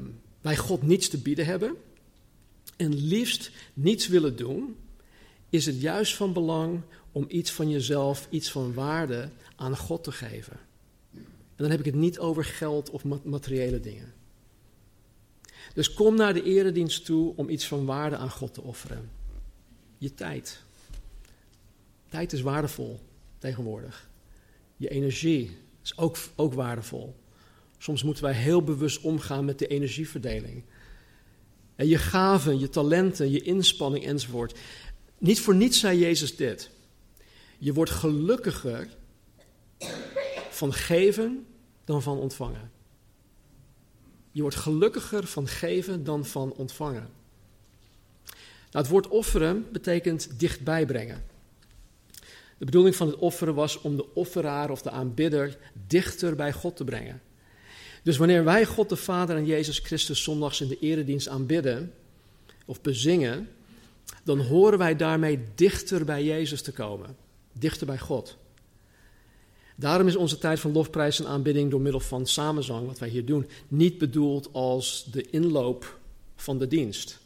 wij 0.40 0.56
God 0.56 0.82
niets 0.82 1.08
te 1.08 1.18
bieden 1.18 1.46
hebben 1.46 1.76
en 2.76 2.94
liefst 2.94 3.50
niets 3.74 4.08
willen 4.08 4.36
doen, 4.36 4.76
is 5.50 5.66
het 5.66 5.80
juist 5.80 6.16
van 6.16 6.32
belang 6.32 6.80
om 7.12 7.24
iets 7.28 7.50
van 7.50 7.70
jezelf, 7.70 8.26
iets 8.30 8.50
van 8.50 8.74
waarde 8.74 9.28
aan 9.56 9.76
God 9.76 10.04
te 10.04 10.12
geven. 10.12 10.70
En 11.56 11.68
dan 11.68 11.70
heb 11.70 11.78
ik 11.78 11.84
het 11.84 11.94
niet 11.94 12.18
over 12.18 12.44
geld 12.44 12.90
of 12.90 13.04
materiële 13.24 13.80
dingen. 13.80 14.12
Dus 15.74 15.94
kom 15.94 16.16
naar 16.16 16.34
de 16.34 16.42
eredienst 16.42 17.04
toe 17.04 17.36
om 17.36 17.48
iets 17.48 17.66
van 17.66 17.84
waarde 17.84 18.16
aan 18.16 18.30
God 18.30 18.54
te 18.54 18.62
offeren. 18.62 19.10
Je 19.98 20.14
tijd. 20.14 20.62
Tijd 22.08 22.32
is 22.32 22.40
waardevol 22.40 23.00
tegenwoordig. 23.38 24.10
Je 24.76 24.88
energie 24.88 25.56
is 25.82 25.98
ook, 25.98 26.16
ook 26.36 26.54
waardevol. 26.54 27.14
Soms 27.78 28.02
moeten 28.02 28.24
wij 28.24 28.32
heel 28.32 28.62
bewust 28.62 29.00
omgaan 29.00 29.44
met 29.44 29.58
de 29.58 29.66
energieverdeling. 29.66 30.62
En 31.76 31.86
je 31.86 31.98
gaven, 31.98 32.58
je 32.58 32.68
talenten, 32.68 33.30
je 33.30 33.42
inspanning 33.42 34.06
enzovoort. 34.06 34.58
Niet 35.18 35.40
voor 35.40 35.54
niets 35.54 35.80
zei 35.80 35.98
Jezus 35.98 36.36
dit. 36.36 36.70
Je 37.58 37.72
wordt 37.72 37.90
gelukkiger 37.90 38.88
van 40.62 40.72
geven 40.72 41.46
dan 41.84 42.02
van 42.02 42.18
ontvangen. 42.18 42.70
Je 44.32 44.40
wordt 44.40 44.56
gelukkiger 44.56 45.26
van 45.26 45.48
geven 45.48 46.04
dan 46.04 46.24
van 46.24 46.52
ontvangen. 46.52 47.08
Nou, 48.70 48.84
het 48.84 48.88
woord 48.88 49.08
offeren 49.08 49.66
betekent 49.72 50.40
dichtbij 50.40 50.86
brengen. 50.86 51.24
De 52.58 52.64
bedoeling 52.64 52.96
van 52.96 53.06
het 53.06 53.16
offeren 53.16 53.54
was 53.54 53.80
om 53.80 53.96
de 53.96 54.14
offeraar 54.14 54.70
of 54.70 54.82
de 54.82 54.90
aanbidder 54.90 55.58
dichter 55.86 56.36
bij 56.36 56.52
God 56.52 56.76
te 56.76 56.84
brengen. 56.84 57.22
Dus 58.02 58.16
wanneer 58.16 58.44
wij 58.44 58.64
God 58.64 58.88
de 58.88 58.96
Vader 58.96 59.36
en 59.36 59.46
Jezus 59.46 59.78
Christus 59.78 60.22
zondags 60.22 60.60
in 60.60 60.68
de 60.68 60.78
eredienst 60.78 61.28
aanbidden 61.28 61.94
of 62.66 62.80
bezingen, 62.80 63.48
dan 64.24 64.40
horen 64.40 64.78
wij 64.78 64.96
daarmee 64.96 65.40
dichter 65.54 66.04
bij 66.04 66.24
Jezus 66.24 66.62
te 66.62 66.72
komen, 66.72 67.16
dichter 67.52 67.86
bij 67.86 67.98
God. 67.98 68.40
Daarom 69.82 70.06
is 70.06 70.16
onze 70.16 70.38
tijd 70.38 70.60
van 70.60 70.72
lofprijs 70.72 71.20
en 71.20 71.26
aanbidding 71.26 71.70
door 71.70 71.80
middel 71.80 72.00
van 72.00 72.26
samenzang, 72.26 72.86
wat 72.86 72.98
wij 72.98 73.08
hier 73.08 73.24
doen, 73.24 73.48
niet 73.68 73.98
bedoeld 73.98 74.52
als 74.52 75.06
de 75.10 75.30
inloop 75.30 75.98
van 76.36 76.58
de 76.58 76.66
dienst. 76.66 77.18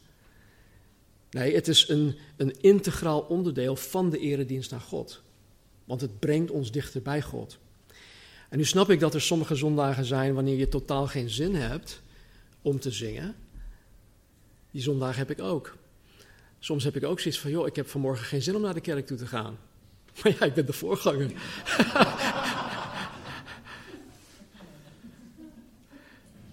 Nee, 1.29 1.55
het 1.55 1.67
is 1.67 1.87
een, 1.87 2.15
een 2.37 2.61
integraal 2.61 3.19
onderdeel 3.19 3.75
van 3.75 4.09
de 4.09 4.19
eredienst 4.19 4.71
naar 4.71 4.81
God. 4.81 5.21
Want 5.85 6.01
het 6.01 6.19
brengt 6.19 6.51
ons 6.51 6.71
dichter 6.71 7.01
bij 7.01 7.21
God. 7.21 7.57
En 8.49 8.57
nu 8.57 8.65
snap 8.65 8.89
ik 8.89 8.99
dat 8.99 9.13
er 9.13 9.21
sommige 9.21 9.55
zondagen 9.55 10.05
zijn 10.05 10.33
wanneer 10.33 10.57
je 10.57 10.67
totaal 10.67 11.07
geen 11.07 11.29
zin 11.29 11.55
hebt 11.55 12.01
om 12.61 12.79
te 12.79 12.91
zingen. 12.91 13.35
Die 14.71 14.81
zondagen 14.81 15.17
heb 15.17 15.31
ik 15.31 15.41
ook. 15.41 15.77
Soms 16.59 16.83
heb 16.83 16.95
ik 16.95 17.03
ook 17.03 17.19
zoiets 17.19 17.39
van, 17.39 17.51
joh, 17.51 17.67
ik 17.67 17.75
heb 17.75 17.87
vanmorgen 17.87 18.25
geen 18.25 18.41
zin 18.41 18.55
om 18.55 18.61
naar 18.61 18.73
de 18.73 18.81
kerk 18.81 19.07
toe 19.07 19.17
te 19.17 19.27
gaan. 19.27 19.57
Maar 20.23 20.35
ja, 20.39 20.45
ik 20.45 20.53
ben 20.53 20.65
de 20.65 20.73
voorganger. 20.73 21.31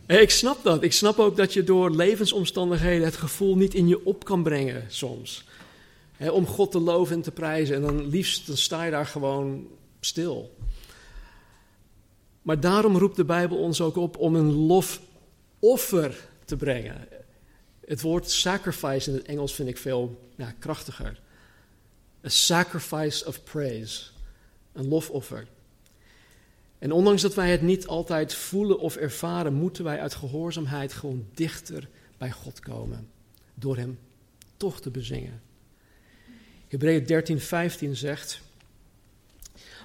ik 0.06 0.30
snap 0.30 0.62
dat. 0.62 0.82
Ik 0.82 0.92
snap 0.92 1.18
ook 1.18 1.36
dat 1.36 1.52
je 1.52 1.64
door 1.64 1.90
levensomstandigheden 1.90 3.04
het 3.04 3.16
gevoel 3.16 3.56
niet 3.56 3.74
in 3.74 3.88
je 3.88 4.06
op 4.06 4.24
kan 4.24 4.42
brengen 4.42 4.84
soms. 4.88 5.44
om 6.30 6.46
God 6.46 6.70
te 6.70 6.78
loven 6.78 7.16
en 7.16 7.22
te 7.22 7.30
prijzen. 7.30 7.76
En 7.76 7.82
dan 7.82 8.08
liefst 8.08 8.46
dan 8.46 8.56
sta 8.56 8.84
je 8.84 8.90
daar 8.90 9.06
gewoon 9.06 9.66
stil. 10.00 10.56
Maar 12.42 12.60
daarom 12.60 12.96
roept 12.96 13.16
de 13.16 13.24
Bijbel 13.24 13.58
ons 13.58 13.80
ook 13.80 13.96
op 13.96 14.18
om 14.18 14.34
een 14.34 14.52
lofoffer 14.52 16.28
te 16.44 16.56
brengen. 16.56 17.08
Het 17.86 18.00
woord 18.00 18.30
sacrifice 18.30 19.10
in 19.10 19.16
het 19.16 19.26
Engels 19.26 19.54
vind 19.54 19.68
ik 19.68 19.78
veel 19.78 20.18
krachtiger. 20.58 21.20
A 22.24 22.28
sacrifice 22.28 23.26
of 23.26 23.44
praise. 23.44 24.02
Een 24.72 24.88
lofoffer. 24.88 25.46
En 26.84 26.92
ondanks 26.92 27.22
dat 27.22 27.34
wij 27.34 27.50
het 27.50 27.62
niet 27.62 27.86
altijd 27.86 28.34
voelen 28.34 28.78
of 28.78 28.96
ervaren, 28.96 29.54
moeten 29.54 29.84
wij 29.84 30.00
uit 30.00 30.14
gehoorzaamheid 30.14 30.92
gewoon 30.92 31.26
dichter 31.34 31.88
bij 32.18 32.30
God 32.30 32.60
komen. 32.60 33.08
Door 33.54 33.76
Hem 33.76 33.98
toch 34.56 34.80
te 34.80 34.90
bezingen. 34.90 35.42
Hebreeën 36.68 37.06
13, 37.06 37.40
15 37.40 37.96
zegt: 37.96 38.40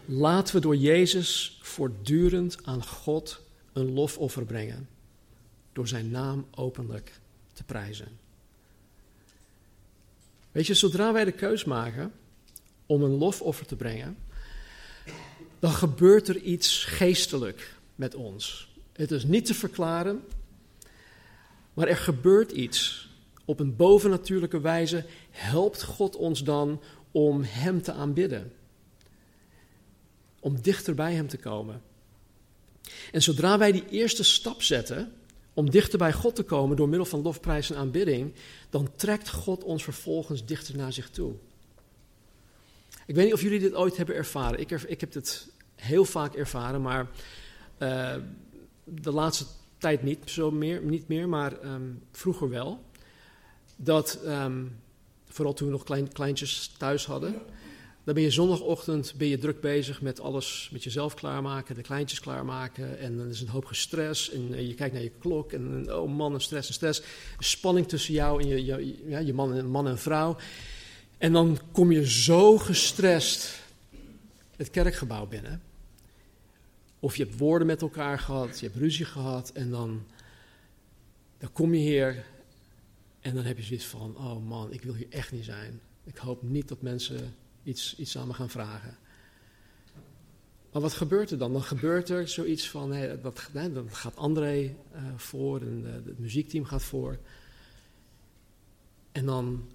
Laten 0.06 0.56
we 0.56 0.62
door 0.62 0.76
Jezus 0.76 1.60
voortdurend 1.62 2.66
aan 2.66 2.86
God 2.86 3.42
een 3.74 3.92
lofoffer 3.94 4.46
brengen. 4.46 4.90
Door 5.74 5.88
Zijn 5.88 6.12
naam 6.12 6.46
openlijk 6.52 7.20
te 7.54 7.64
prijzen. 7.64 8.08
Weet 10.52 10.68
je, 10.68 10.74
zodra 10.74 11.14
wij 11.14 11.26
de 11.26 11.32
keus 11.32 11.64
maken 11.64 12.12
om 12.86 13.04
een 13.04 13.18
lofoffer 13.18 13.66
te 13.66 13.76
brengen, 13.76 14.18
dan 15.60 15.72
gebeurt 15.72 16.28
er 16.28 16.38
iets 16.38 16.84
geestelijk 16.84 17.76
met 17.96 18.16
ons. 18.16 18.70
Het 18.94 19.12
is 19.12 19.24
niet 19.24 19.46
te 19.46 19.54
verklaren, 19.54 20.24
maar 21.74 21.88
er 21.88 21.98
gebeurt 21.98 22.52
iets. 22.52 23.10
Op 23.46 23.60
een 23.60 23.76
bovennatuurlijke 23.76 24.60
wijze 24.60 25.06
helpt 25.32 25.84
God 25.84 26.16
ons 26.16 26.44
dan 26.44 26.82
om 27.12 27.42
Hem 27.44 27.82
te 27.82 27.92
aanbidden. 27.92 28.54
Om 30.40 30.62
dichter 30.62 30.96
bij 30.96 31.14
Hem 31.14 31.28
te 31.28 31.38
komen. 31.38 31.82
En 33.12 33.22
zodra 33.22 33.58
wij 33.58 33.72
die 33.72 33.90
eerste 33.90 34.24
stap 34.24 34.62
zetten 34.62 35.14
om 35.54 35.70
dichter 35.70 35.98
bij 35.98 36.14
God 36.14 36.36
te 36.36 36.44
komen 36.44 36.78
door 36.78 36.90
middel 36.90 37.06
van 37.06 37.22
lofprijs 37.22 37.70
en 37.70 37.78
aanbidding, 37.78 38.34
dan 38.70 38.90
trekt 38.96 39.30
God 39.30 39.64
ons 39.64 39.84
vervolgens 39.84 40.46
dichter 40.46 40.78
naar 40.78 40.94
zich 40.94 41.10
toe. 41.10 41.34
Ik 43.10 43.16
weet 43.16 43.26
niet 43.26 43.34
of 43.34 43.42
jullie 43.42 43.60
dit 43.60 43.76
ooit 43.76 43.98
hebben 43.98 44.16
ervaren. 44.16 44.60
Ik, 44.60 44.72
ik 44.72 45.02
heb 45.02 45.12
dit 45.12 45.52
heel 45.76 46.06
vaak 46.06 46.34
ervaren, 46.36 46.82
maar 46.82 47.10
uh, 47.80 48.16
de 48.84 49.12
laatste 49.12 49.46
tijd 49.78 50.04
niet, 50.04 50.20
zo 50.26 50.52
meer, 50.52 50.82
niet 50.84 51.08
meer, 51.08 51.30
maar 51.30 51.64
um, 51.66 52.02
vroeger 52.12 52.50
wel. 52.50 52.84
Dat, 53.76 54.20
um, 54.26 54.80
vooral 55.26 55.54
toen 55.54 55.68
we 55.68 55.74
nog 55.74 55.84
klein, 55.84 56.12
kleintjes 56.12 56.68
thuis 56.78 57.06
hadden, 57.06 57.34
dan 58.04 58.14
ben 58.14 58.24
je 58.24 58.32
zondagochtend 58.32 59.14
ben 59.18 59.28
je 59.28 59.38
druk 59.38 59.62
bezig 59.62 60.02
met 60.02 60.20
alles 60.20 60.70
met 60.72 60.84
jezelf 60.84 61.14
klaarmaken, 61.14 61.76
de 61.76 61.82
kleintjes 61.82 62.20
klaarmaken. 62.20 63.00
En 63.00 63.18
dan 63.18 63.28
is 63.28 63.42
een 63.42 63.48
hoop 63.48 63.66
gestrest. 63.66 64.32
En 64.32 64.52
uh, 64.52 64.68
je 64.68 64.74
kijkt 64.74 64.94
naar 64.94 65.04
je 65.04 65.12
klok. 65.20 65.52
En 65.52 65.94
oh 65.94 66.16
man, 66.16 66.42
stress 66.42 66.68
en 66.68 66.74
stress. 66.74 67.02
Spanning 67.40 67.88
tussen 67.88 68.14
jou 68.14 68.42
en 68.42 68.48
je, 68.48 68.66
je, 68.66 69.04
ja, 69.06 69.20
je 69.20 69.34
man, 69.34 69.70
man 69.70 69.88
en 69.88 69.98
vrouw. 69.98 70.38
En 71.20 71.32
dan 71.32 71.60
kom 71.72 71.92
je 71.92 72.10
zo 72.10 72.58
gestrest 72.58 73.62
het 74.56 74.70
kerkgebouw 74.70 75.28
binnen. 75.28 75.62
Of 77.00 77.16
je 77.16 77.24
hebt 77.24 77.38
woorden 77.38 77.68
met 77.68 77.82
elkaar 77.82 78.20
gehad, 78.20 78.60
je 78.60 78.66
hebt 78.66 78.78
ruzie 78.78 79.06
gehad 79.06 79.52
en 79.52 79.70
dan, 79.70 80.06
dan 81.38 81.52
kom 81.52 81.74
je 81.74 81.80
hier 81.80 82.26
en 83.20 83.36
dan 83.36 83.44
heb 83.44 83.58
je 83.58 83.64
zoiets 83.64 83.86
van, 83.86 84.18
oh 84.18 84.48
man, 84.48 84.72
ik 84.74 84.82
wil 84.82 84.94
hier 84.94 85.10
echt 85.10 85.32
niet 85.32 85.46
zijn. 85.46 85.82
Ik 86.04 86.18
hoop 86.18 86.44
niet 86.44 86.68
dat 86.68 86.82
mensen 86.82 87.36
iets, 87.64 87.96
iets 87.96 88.18
aan 88.18 88.28
me 88.28 88.34
gaan 88.34 88.50
vragen. 88.50 88.98
Maar 90.72 90.82
wat 90.82 90.94
gebeurt 90.94 91.32
er 91.32 91.38
dan? 91.38 91.54
Dan 91.54 91.64
gebeurt 91.64 92.10
er 92.10 92.28
zoiets 92.28 92.70
van, 92.70 92.92
hey, 92.92 93.22
dat, 93.22 93.50
dan 93.54 93.90
gaat 93.90 94.16
André 94.16 94.62
uh, 94.62 95.02
voor 95.16 95.62
en 95.62 95.84
uh, 95.86 95.94
het 95.94 96.20
muziekteam 96.20 96.66
gaat 96.66 96.84
voor. 96.84 97.20
En 99.12 99.26
dan 99.26 99.68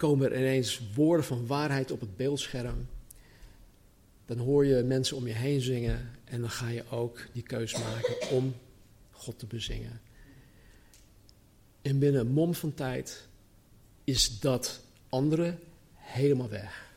komen 0.00 0.32
er 0.32 0.38
ineens 0.38 0.80
woorden 0.94 1.24
van 1.24 1.46
waarheid 1.46 1.90
op 1.90 2.00
het 2.00 2.16
beeldscherm. 2.16 2.88
Dan 4.26 4.38
hoor 4.38 4.66
je 4.66 4.82
mensen 4.82 5.16
om 5.16 5.26
je 5.26 5.32
heen 5.32 5.60
zingen 5.60 6.10
en 6.24 6.40
dan 6.40 6.50
ga 6.50 6.68
je 6.68 6.88
ook 6.90 7.26
die 7.32 7.42
keus 7.42 7.72
maken 7.72 8.30
om 8.30 8.54
God 9.10 9.38
te 9.38 9.46
bezingen. 9.46 10.00
En 11.82 11.98
binnen 11.98 12.20
een 12.20 12.32
mom 12.32 12.54
van 12.54 12.74
tijd 12.74 13.28
is 14.04 14.40
dat 14.40 14.80
andere 15.08 15.58
helemaal 15.94 16.48
weg. 16.48 16.92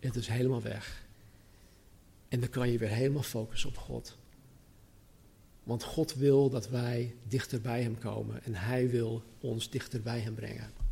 Het 0.00 0.16
is 0.16 0.26
helemaal 0.26 0.62
weg. 0.62 1.06
En 2.28 2.40
dan 2.40 2.48
kan 2.48 2.70
je 2.70 2.78
weer 2.78 2.88
helemaal 2.88 3.22
focussen 3.22 3.68
op 3.68 3.76
God. 3.76 4.16
Want 5.62 5.82
God 5.82 6.14
wil 6.14 6.50
dat 6.50 6.68
wij 6.68 7.14
dichter 7.28 7.60
bij 7.60 7.82
Hem 7.82 7.98
komen 7.98 8.44
en 8.44 8.54
Hij 8.54 8.90
wil 8.90 9.22
ons 9.40 9.70
dichter 9.70 10.02
bij 10.02 10.20
Hem 10.20 10.34
brengen. 10.34 10.83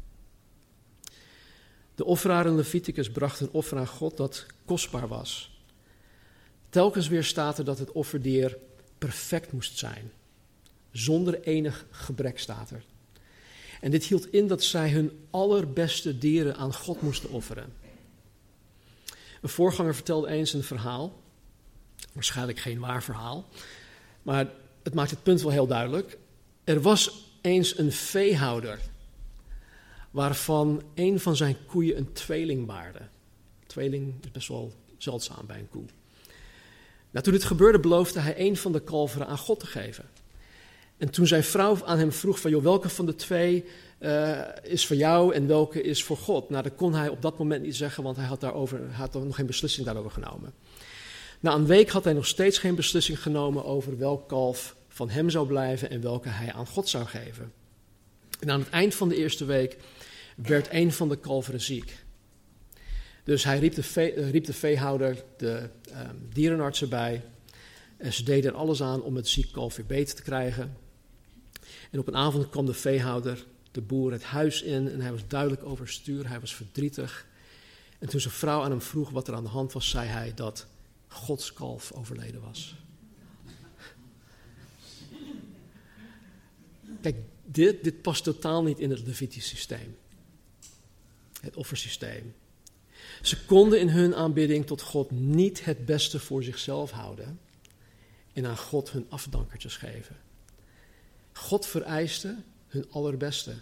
De 1.95 2.05
offeraar 2.05 2.47
in 2.47 2.57
Leviticus 2.57 3.11
bracht 3.11 3.41
een 3.41 3.51
offer 3.51 3.79
aan 3.79 3.87
God 3.87 4.17
dat 4.17 4.47
kostbaar 4.65 5.09
was. 5.09 5.61
Telkens 6.69 7.09
weer 7.09 7.25
staat 7.25 7.59
er 7.59 7.65
dat 7.65 7.79
het 7.79 7.93
offerdier 7.93 8.59
perfect 8.99 9.53
moest 9.53 9.79
zijn. 9.79 10.13
Zonder 10.91 11.41
enig 11.41 11.87
gebrek 11.91 12.39
staat 12.39 12.71
er. 12.71 12.85
En 13.81 13.91
dit 13.91 14.05
hield 14.05 14.33
in 14.33 14.47
dat 14.47 14.63
zij 14.63 14.91
hun 14.91 15.27
allerbeste 15.31 16.19
dieren 16.19 16.57
aan 16.57 16.75
God 16.75 17.03
moesten 17.03 17.31
offeren. 17.31 17.73
Een 19.41 19.49
voorganger 19.49 19.95
vertelde 19.95 20.29
eens 20.29 20.53
een 20.53 20.63
verhaal. 20.63 21.21
Waarschijnlijk 22.13 22.59
geen 22.59 22.79
waar 22.79 23.03
verhaal. 23.03 23.49
Maar 24.23 24.51
het 24.83 24.95
maakt 24.95 25.11
het 25.11 25.23
punt 25.23 25.43
wel 25.43 25.51
heel 25.51 25.67
duidelijk. 25.67 26.19
Er 26.65 26.81
was 26.81 27.31
eens 27.41 27.79
een 27.79 27.93
veehouder 27.93 28.79
waarvan 30.12 30.83
een 30.95 31.21
van 31.21 31.37
zijn 31.37 31.57
koeien 31.66 31.97
een 31.97 32.12
tweeling 32.12 32.66
baarde. 32.66 33.00
Tweeling 33.66 34.14
is 34.23 34.31
best 34.31 34.49
wel 34.49 34.73
zeldzaam 34.99 35.47
bij 35.47 35.59
een 35.59 35.71
koe. 35.71 35.85
Nou, 37.11 37.25
toen 37.25 37.33
dit 37.33 37.45
gebeurde, 37.45 37.81
beloofde 37.81 38.21
hij 38.21 38.35
een 38.40 38.57
van 38.57 38.73
de 38.73 38.81
kalveren 38.81 39.26
aan 39.26 39.38
God 39.38 39.61
te 39.61 39.66
geven. 39.66 40.04
En 40.97 41.11
toen 41.11 41.26
zijn 41.26 41.45
vrouw 41.45 41.85
aan 41.85 41.99
hem 41.99 42.12
vroeg 42.12 42.40
van, 42.40 42.50
joh, 42.50 42.62
welke 42.62 42.88
van 42.88 43.07
de 43.07 43.14
twee 43.14 43.64
uh, 44.00 44.40
is 44.62 44.87
voor 44.87 44.97
jou 44.97 45.35
en 45.35 45.47
welke 45.47 45.83
is 45.83 46.04
voor 46.04 46.16
God? 46.16 46.50
Nou, 46.50 46.62
dat 46.62 46.75
kon 46.75 46.95
hij 46.95 47.09
op 47.09 47.23
dat 47.23 47.38
moment 47.38 47.62
niet 47.62 47.76
zeggen, 47.76 48.02
want 48.02 48.16
hij 48.16 48.26
had, 48.26 48.40
daarover, 48.40 48.81
had 48.92 49.14
nog 49.14 49.37
geen 49.37 49.47
beslissing 49.47 49.87
daarover 49.87 50.11
genomen. 50.11 50.52
Na 51.40 51.54
een 51.54 51.66
week 51.66 51.90
had 51.90 52.04
hij 52.04 52.12
nog 52.12 52.26
steeds 52.26 52.59
geen 52.59 52.75
beslissing 52.75 53.23
genomen 53.23 53.64
over 53.64 53.99
welk 53.99 54.28
kalf 54.28 54.76
van 54.88 55.11
hem 55.11 55.31
zou 55.31 55.47
blijven 55.47 55.90
en 55.90 56.00
welke 56.00 56.28
hij 56.28 56.52
aan 56.52 56.66
God 56.66 56.88
zou 56.88 57.04
geven. 57.04 57.52
En 58.40 58.50
aan 58.50 58.61
het 58.61 58.71
eind 58.71 58.95
van 58.95 59.09
de 59.09 59.16
eerste 59.16 59.45
week 59.45 59.78
werd 60.37 60.69
een 60.71 60.93
van 60.93 61.09
de 61.09 61.17
kalveren 61.17 61.61
ziek. 61.61 62.05
Dus 63.25 63.45
hij 63.45 63.59
riep 63.59 63.75
de, 63.75 64.15
uh, 64.17 64.31
riep 64.31 64.45
de 64.45 64.53
veehouder, 64.53 65.25
de 65.37 65.69
um, 65.91 66.29
dierenarts 66.33 66.83
erbij. 66.83 67.25
En 67.97 68.12
ze 68.12 68.23
deden 68.25 68.51
er 68.51 68.57
alles 68.57 68.83
aan 68.83 69.03
om 69.03 69.17
het 69.17 69.29
ziek 69.29 69.53
kalf 69.53 69.77
weer 69.77 69.87
beter 69.87 70.15
te 70.17 70.23
krijgen. 70.23 70.77
En 71.91 71.99
op 71.99 72.07
een 72.07 72.17
avond 72.17 72.51
kwam 72.51 72.67
de 72.67 72.75
veehouder, 72.75 73.47
de 73.71 73.81
boer, 73.81 74.12
het 74.12 74.23
huis 74.23 74.62
in 74.62 74.91
en 74.91 75.01
hij 75.01 75.11
was 75.11 75.27
duidelijk 75.29 75.65
overstuur, 75.65 76.29
hij 76.29 76.41
was 76.41 76.55
verdrietig. 76.55 77.27
En 77.99 78.09
toen 78.09 78.21
zijn 78.21 78.35
vrouw 78.35 78.62
aan 78.62 78.71
hem 78.71 78.81
vroeg 78.81 79.11
wat 79.11 79.29
er 79.29 79.35
aan 79.35 79.45
de 79.45 79.49
hand 79.49 79.73
was, 79.73 79.91
zei 79.91 80.09
hij 80.09 80.33
dat 80.35 80.67
Gods 81.09 81.53
kalf 81.53 81.93
overleden 81.93 82.41
was. 82.41 82.77
Kijk, 87.01 87.17
dit, 87.45 87.85
dit 87.85 88.03
past 88.03 88.25
totaal 88.25 88.62
niet 88.62 88.79
in 88.79 88.91
het 88.91 89.07
Levitisch 89.07 89.49
systeem. 89.49 89.97
Het 91.43 91.57
offersysteem. 91.57 92.35
Ze 93.23 93.45
konden 93.45 93.81
in 93.81 93.89
hun 93.89 94.15
aanbidding 94.15 94.67
tot 94.67 94.83
God 94.83 95.11
niet 95.11 95.65
het 95.65 95.85
beste 95.85 96.19
voor 96.19 96.43
zichzelf 96.43 96.91
houden 96.91 97.39
en 98.33 98.47
aan 98.47 98.57
God 98.57 98.91
hun 98.91 99.07
afdankertjes 99.09 99.77
geven. 99.77 100.17
God 101.33 101.67
vereiste 101.67 102.37
hun 102.69 102.87
allerbeste. 102.91 103.55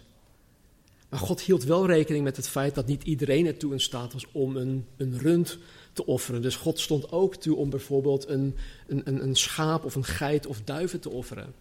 Maar 1.09 1.19
God 1.19 1.41
hield 1.41 1.63
wel 1.63 1.85
rekening 1.85 2.23
met 2.23 2.35
het 2.35 2.47
feit 2.47 2.75
dat 2.75 2.87
niet 2.87 3.03
iedereen 3.03 3.45
ertoe 3.45 3.73
in 3.73 3.79
staat 3.79 4.13
was 4.13 4.25
om 4.31 4.55
een, 4.57 4.85
een 4.97 5.19
rund 5.19 5.57
te 5.93 6.05
offeren. 6.05 6.41
Dus 6.41 6.55
God 6.55 6.79
stond 6.79 7.11
ook 7.11 7.35
toe 7.35 7.55
om 7.55 7.69
bijvoorbeeld 7.69 8.27
een, 8.27 8.55
een, 8.87 9.23
een 9.23 9.35
schaap 9.35 9.85
of 9.85 9.95
een 9.95 10.03
geit 10.03 10.45
of 10.45 10.61
duiven 10.61 10.99
te 10.99 11.09
offeren. 11.09 11.53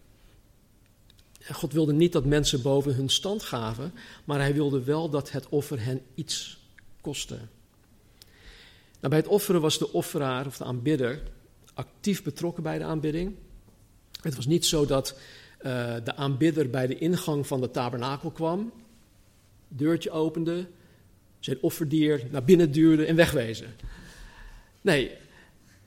God 1.55 1.73
wilde 1.73 1.93
niet 1.93 2.13
dat 2.13 2.25
mensen 2.25 2.63
boven 2.63 2.95
hun 2.95 3.09
stand 3.09 3.43
gaven, 3.43 3.93
maar 4.25 4.39
hij 4.39 4.55
wilde 4.55 4.85
wel 4.85 5.11
dat 5.11 5.31
het 5.31 5.49
offer 5.49 5.85
hen 5.85 6.01
iets 6.15 6.59
kostte. 7.01 7.39
Nou, 9.01 9.09
bij 9.09 9.19
het 9.19 9.27
offeren 9.27 9.61
was 9.61 9.79
de 9.79 9.93
offeraar 9.93 10.47
of 10.47 10.57
de 10.57 10.65
aanbidder 10.65 11.23
actief 11.75 12.23
betrokken 12.23 12.63
bij 12.63 12.79
de 12.79 12.85
aanbidding. 12.85 13.35
Het 14.21 14.35
was 14.35 14.47
niet 14.47 14.67
zo 14.67 14.87
dat 14.87 15.19
uh, 15.63 15.95
de 16.05 16.17
aanbidder 16.17 16.71
bij 16.71 16.87
de 16.87 16.99
ingang 16.99 17.47
van 17.47 17.61
de 17.61 17.71
tabernakel 17.71 18.31
kwam, 18.31 18.73
deurtje 19.69 20.11
opende, 20.11 20.67
zijn 21.39 21.59
offerdier 21.61 22.27
naar 22.31 22.45
binnen 22.45 22.73
duurde 22.73 23.05
en 23.05 23.17
wegwezen. 23.17 23.75
Nee, 24.81 25.11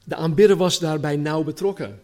de 0.03 0.15
aanbidder 0.15 0.57
was 0.57 0.79
daarbij 0.79 1.15
nauw 1.15 1.43
betrokken. 1.43 1.99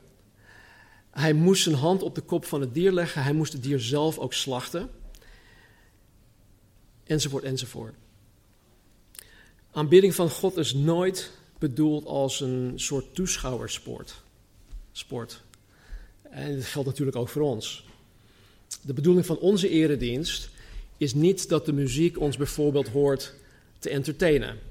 Hij 1.12 1.34
moest 1.34 1.64
zijn 1.64 1.76
hand 1.76 2.04
op 2.04 2.16
de 2.16 2.22
kop 2.22 2.46
van 2.46 2.62
het 2.62 2.74
dier 2.74 2.92
leggen, 2.92 3.24
hij 3.24 3.34
moest 3.34 3.54
het 3.54 3.64
dier 3.64 3.80
zelf 3.80 4.18
ook 4.18 4.34
slachten, 4.34 4.90
enzovoort, 7.04 7.44
enzovoort. 7.44 7.94
Aanbidding 9.72 10.16
van 10.16 10.30
God 10.30 10.58
is 10.58 10.74
nooit 10.74 11.32
bedoeld 11.60 12.06
als 12.06 12.40
een 12.40 12.74
soort 12.76 13.16
toeschouwersport. 13.16 14.22
Sport. 14.92 15.42
En 16.22 16.56
dat 16.56 16.66
geldt 16.66 16.88
natuurlijk 16.88 17.18
ook 17.18 17.30
voor 17.30 17.42
ons. 17.42 17.86
De 18.82 18.94
bedoeling 18.94 19.26
van 19.26 19.38
onze 19.38 19.70
eredienst 19.70 20.50
is 20.98 21.14
niet 21.14 21.50
dat 21.50 21.66
de 21.66 21.74
muziek 21.74 22.20
ons 22.20 22.38
bijvoorbeeld 22.38 22.88
hoort 22.88 23.34
te 23.80 23.90
entertainen. 23.90 24.69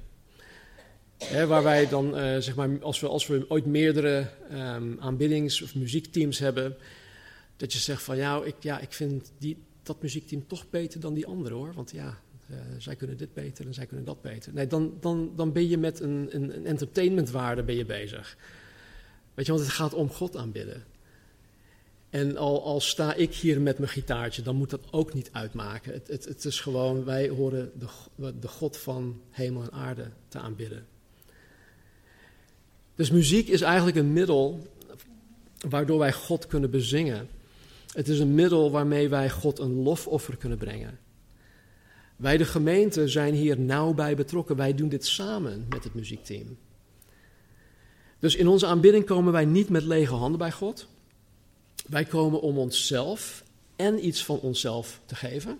Waar 1.27 1.63
wij 1.63 1.87
dan, 1.87 2.19
uh, 2.19 2.37
zeg 2.37 2.55
maar, 2.55 2.81
als 2.81 2.99
we, 2.99 3.07
als 3.07 3.27
we 3.27 3.45
ooit 3.47 3.65
meerdere 3.65 4.27
um, 4.51 4.97
aanbiddings- 4.99 5.61
of 5.61 5.75
muziekteams 5.75 6.39
hebben, 6.39 6.77
dat 7.57 7.73
je 7.73 7.79
zegt 7.79 8.03
van 8.03 8.17
ja, 8.17 8.43
ik, 8.43 8.55
ja, 8.59 8.79
ik 8.79 8.93
vind 8.93 9.31
die, 9.37 9.57
dat 9.83 10.01
muziekteam 10.01 10.47
toch 10.47 10.69
beter 10.69 10.99
dan 10.99 11.13
die 11.13 11.25
andere 11.25 11.55
hoor. 11.55 11.73
Want 11.73 11.91
ja, 11.91 12.19
uh, 12.51 12.57
zij 12.77 12.95
kunnen 12.95 13.17
dit 13.17 13.33
beter 13.33 13.65
en 13.65 13.73
zij 13.73 13.85
kunnen 13.85 14.05
dat 14.05 14.21
beter. 14.21 14.53
Nee, 14.53 14.67
dan, 14.67 14.93
dan, 14.99 15.31
dan 15.35 15.51
ben 15.51 15.69
je 15.69 15.77
met 15.77 15.99
een, 15.99 16.29
een, 16.31 16.55
een 16.55 16.65
entertainmentwaarde 16.65 17.63
ben 17.63 17.75
je 17.75 17.85
bezig. 17.85 18.37
Weet 19.33 19.45
je, 19.45 19.51
want 19.51 19.63
het 19.63 19.73
gaat 19.73 19.93
om 19.93 20.09
God 20.09 20.35
aanbidden. 20.35 20.83
En 22.09 22.37
al, 22.37 22.63
al 22.63 22.79
sta 22.79 23.13
ik 23.13 23.33
hier 23.33 23.61
met 23.61 23.77
mijn 23.77 23.91
gitaartje, 23.91 24.41
dan 24.41 24.55
moet 24.55 24.69
dat 24.69 24.87
ook 24.91 25.13
niet 25.13 25.29
uitmaken. 25.31 25.93
Het, 25.93 26.07
het, 26.07 26.25
het 26.25 26.45
is 26.45 26.59
gewoon, 26.59 27.03
wij 27.03 27.29
horen 27.29 27.71
de, 28.15 28.39
de 28.39 28.47
God 28.47 28.77
van 28.77 29.21
hemel 29.29 29.61
en 29.61 29.71
aarde 29.71 30.09
te 30.27 30.39
aanbidden. 30.39 30.85
Dus 32.99 33.11
muziek 33.11 33.47
is 33.47 33.61
eigenlijk 33.61 33.97
een 33.97 34.13
middel 34.13 34.67
waardoor 35.69 35.99
wij 35.99 36.13
God 36.13 36.47
kunnen 36.47 36.69
bezingen. 36.69 37.29
Het 37.93 38.07
is 38.07 38.19
een 38.19 38.35
middel 38.35 38.71
waarmee 38.71 39.09
wij 39.09 39.29
God 39.29 39.59
een 39.59 39.73
lofoffer 39.73 40.37
kunnen 40.37 40.57
brengen. 40.57 40.99
Wij, 42.15 42.37
de 42.37 42.45
gemeente, 42.45 43.07
zijn 43.07 43.33
hier 43.33 43.59
nauw 43.59 43.93
bij 43.93 44.15
betrokken. 44.15 44.55
Wij 44.55 44.75
doen 44.75 44.89
dit 44.89 45.05
samen 45.05 45.65
met 45.69 45.83
het 45.83 45.93
muziekteam. 45.93 46.57
Dus 48.19 48.35
in 48.35 48.47
onze 48.47 48.65
aanbidding 48.65 49.05
komen 49.05 49.31
wij 49.31 49.45
niet 49.45 49.69
met 49.69 49.83
lege 49.83 50.13
handen 50.13 50.39
bij 50.39 50.51
God. 50.51 50.87
Wij 51.87 52.05
komen 52.05 52.41
om 52.41 52.57
onszelf 52.57 53.43
en 53.75 54.05
iets 54.05 54.25
van 54.25 54.39
onszelf 54.39 55.01
te 55.05 55.15
geven. 55.15 55.57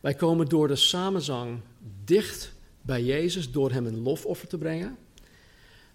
Wij 0.00 0.14
komen 0.14 0.48
door 0.48 0.68
de 0.68 0.76
samenzang 0.76 1.60
dicht 2.04 2.52
bij 2.82 3.02
Jezus, 3.02 3.50
door 3.50 3.72
Hem 3.72 3.86
een 3.86 4.02
lofoffer 4.02 4.48
te 4.48 4.58
brengen. 4.58 4.96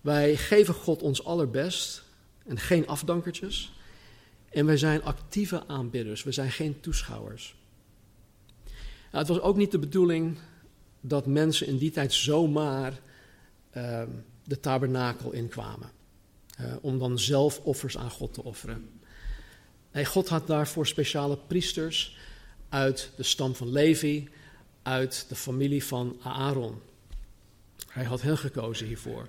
Wij 0.08 0.36
geven 0.36 0.74
God 0.74 1.02
ons 1.02 1.24
allerbest 1.24 2.04
en 2.46 2.60
geen 2.60 2.88
afdankertjes. 2.88 3.74
En 4.50 4.66
wij 4.66 4.78
zijn 4.78 5.04
actieve 5.04 5.68
aanbidders, 5.68 6.24
we 6.24 6.32
zijn 6.32 6.52
geen 6.52 6.80
toeschouwers. 6.80 7.56
Nou, 9.12 9.18
het 9.18 9.28
was 9.28 9.40
ook 9.40 9.56
niet 9.58 9.72
de 9.72 9.80
bedoeling 9.80 10.38
dat 11.02 11.26
mensen 11.26 11.68
in 11.68 11.78
die 11.78 11.92
tijd 11.92 12.14
zomaar 12.14 13.00
uh, 13.78 14.04
de 14.44 14.60
tabernakel 14.60 15.32
inkwamen. 15.32 15.92
Uh, 16.62 16.76
om 16.82 17.00
dan 17.00 17.20
zelf 17.20 17.60
offers 17.60 17.98
aan 17.98 18.12
God 18.12 18.34
te 18.34 18.44
offeren. 18.44 18.90
Nee, 19.92 20.06
God 20.06 20.28
had 20.28 20.48
daarvoor 20.48 20.88
speciale 20.88 21.38
priesters 21.38 22.18
uit 22.70 23.12
de 23.16 23.24
stam 23.24 23.56
van 23.56 23.72
Levi, 23.72 24.30
uit 24.82 25.26
de 25.30 25.36
familie 25.36 25.84
van 25.84 26.18
Aaron. 26.24 26.82
Hij 27.88 28.04
had 28.04 28.22
hen 28.22 28.38
gekozen 28.38 28.88
hiervoor. 28.88 29.28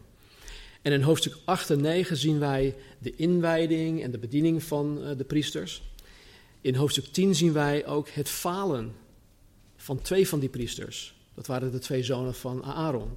En 0.82 0.92
in 0.92 1.02
hoofdstuk 1.02 1.36
8 1.44 1.70
en 1.70 1.80
9 1.80 2.16
zien 2.16 2.38
wij 2.38 2.74
de 2.98 3.16
inwijding 3.16 4.02
en 4.02 4.10
de 4.10 4.18
bediening 4.18 4.62
van 4.62 4.98
uh, 5.00 5.10
de 5.16 5.24
priesters. 5.24 5.82
In 6.60 6.74
hoofdstuk 6.74 7.04
10 7.04 7.34
zien 7.34 7.52
wij 7.52 7.86
ook 7.86 8.08
het 8.08 8.28
falen 8.28 8.92
van 9.76 10.02
twee 10.02 10.28
van 10.28 10.40
die 10.40 10.48
priesters. 10.48 11.14
Dat 11.34 11.46
waren 11.46 11.72
de 11.72 11.78
twee 11.78 12.02
zonen 12.02 12.34
van 12.34 12.64
Aaron. 12.64 13.10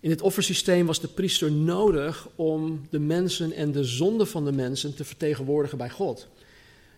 In 0.00 0.10
het 0.10 0.22
offersysteem 0.22 0.86
was 0.86 1.00
de 1.00 1.08
priester 1.08 1.52
nodig 1.52 2.28
om 2.34 2.86
de 2.90 2.98
mensen 2.98 3.52
en 3.52 3.72
de 3.72 3.84
zonde 3.84 4.26
van 4.26 4.44
de 4.44 4.52
mensen 4.52 4.94
te 4.94 5.04
vertegenwoordigen 5.04 5.78
bij 5.78 5.90
God. 5.90 6.28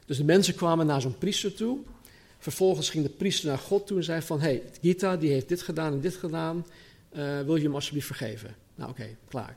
Dus 0.07 0.17
de 0.17 0.25
mensen 0.25 0.55
kwamen 0.55 0.87
naar 0.87 1.01
zo'n 1.01 1.19
priester 1.19 1.55
toe. 1.55 1.79
Vervolgens 2.39 2.91
ging 2.91 3.05
de 3.05 3.11
priester 3.11 3.49
naar 3.49 3.59
God 3.59 3.87
toe 3.87 3.97
en 3.97 4.05
zei 4.05 4.23
van... 4.23 4.41
hey, 4.41 4.63
Gita 4.81 5.17
die 5.17 5.31
heeft 5.31 5.49
dit 5.49 5.63
gedaan 5.63 5.93
en 5.93 6.01
dit 6.01 6.17
gedaan. 6.17 6.67
Uh, 7.17 7.41
wil 7.41 7.57
je 7.57 7.63
hem 7.63 7.75
alsjeblieft 7.75 8.07
vergeven? 8.07 8.55
Nou 8.81 8.93
oké, 8.93 9.17
klaar. 9.29 9.57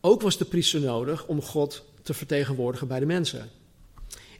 Ook 0.00 0.22
was 0.22 0.38
de 0.38 0.44
priester 0.44 0.80
nodig 0.80 1.26
om 1.26 1.42
God 1.42 1.84
te 2.02 2.14
vertegenwoordigen 2.14 2.88
bij 2.88 3.00
de 3.00 3.06
mensen. 3.06 3.50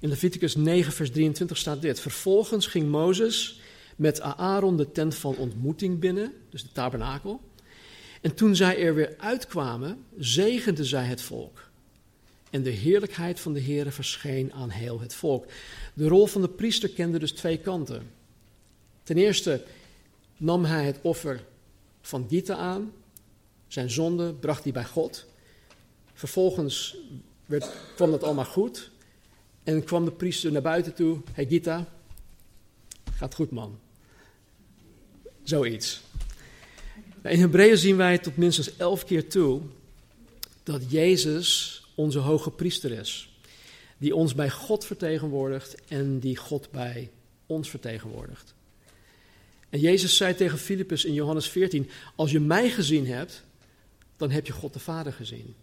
In 0.01 0.09
Leviticus 0.09 0.55
9, 0.55 0.93
vers 0.93 1.11
23 1.11 1.57
staat 1.57 1.83
dit. 1.83 2.01
Vervolgens 2.01 2.67
ging 2.67 2.89
Mozes 2.89 3.61
met 3.97 4.21
Aaron 4.21 4.77
de 4.77 4.93
tent 4.93 5.15
van 5.15 5.37
ontmoeting 5.37 5.99
binnen, 5.99 6.33
dus 6.51 6.63
de 6.63 6.73
tabernakel. 6.73 7.41
En 8.21 8.35
toen 8.35 8.57
zij 8.57 8.79
er 8.79 8.95
weer 8.95 9.15
uitkwamen, 9.19 10.05
zegende 10.19 10.85
zij 10.85 11.05
het 11.05 11.23
volk. 11.23 11.71
En 12.51 12.63
de 12.63 12.71
heerlijkheid 12.71 13.41
van 13.41 13.53
de 13.53 13.63
Heere 13.63 13.91
verscheen 13.91 14.53
aan 14.53 14.71
heel 14.71 15.01
het 15.01 15.15
volk. 15.15 15.47
De 15.95 16.09
rol 16.09 16.27
van 16.27 16.41
de 16.41 16.49
priester 16.49 16.89
kende 16.89 17.19
dus 17.19 17.33
twee 17.33 17.59
kanten. 17.59 18.11
Ten 19.03 19.17
eerste 19.17 19.65
nam 20.37 20.65
hij 20.65 20.85
het 20.85 20.99
offer 21.03 21.45
van 22.03 22.27
Gita 22.29 22.57
aan. 22.57 22.93
Zijn 23.67 23.91
zonde 23.91 24.33
bracht 24.33 24.63
hij 24.63 24.73
bij 24.73 24.85
God. 24.85 25.27
Vervolgens 26.13 26.97
werd, 27.47 27.71
kwam 27.95 28.11
dat 28.11 28.23
allemaal 28.23 28.45
goed. 28.45 28.91
En 29.63 29.85
kwam 29.85 30.05
de 30.05 30.13
priester 30.13 30.53
naar 30.53 30.63
buiten 30.63 30.95
toe. 30.95 31.21
Hey 31.33 31.47
Gita, 31.47 31.89
gaat 33.15 33.35
goed 33.35 33.51
man. 33.51 33.79
Zoiets. 35.43 36.01
In 37.23 37.41
Hebreeën 37.41 37.79
zien 37.79 37.97
wij 37.97 38.19
tot 38.19 38.37
minstens 38.37 38.77
elf 38.77 39.05
keer 39.05 39.29
toe 39.29 39.61
dat 40.63 40.91
Jezus 40.91 41.83
onze 41.95 42.19
hoge 42.19 42.51
priester 42.51 42.93
is. 42.93 43.37
Die 43.99 44.15
ons 44.15 44.35
bij 44.35 44.51
God 44.51 44.85
vertegenwoordigt 44.85 45.75
en 45.89 46.19
die 46.19 46.37
God 46.37 46.71
bij 46.71 47.11
ons 47.47 47.71
vertegenwoordigt. 47.71 48.55
En 49.73 49.81
Jezus 49.81 50.17
zei 50.17 50.35
tegen 50.35 50.59
Filippus 50.59 51.05
in 51.05 51.13
Johannes 51.13 51.49
14: 51.49 51.89
Als 52.15 52.31
je 52.31 52.41
mij 52.41 52.71
gezien 52.71 53.07
hebt, 53.07 53.43
dan 54.17 54.31
heb 54.31 54.47
je 54.47 54.53
God 54.53 54.73
de 54.73 54.79
Vader 54.79 55.13
gezien. 55.13 55.55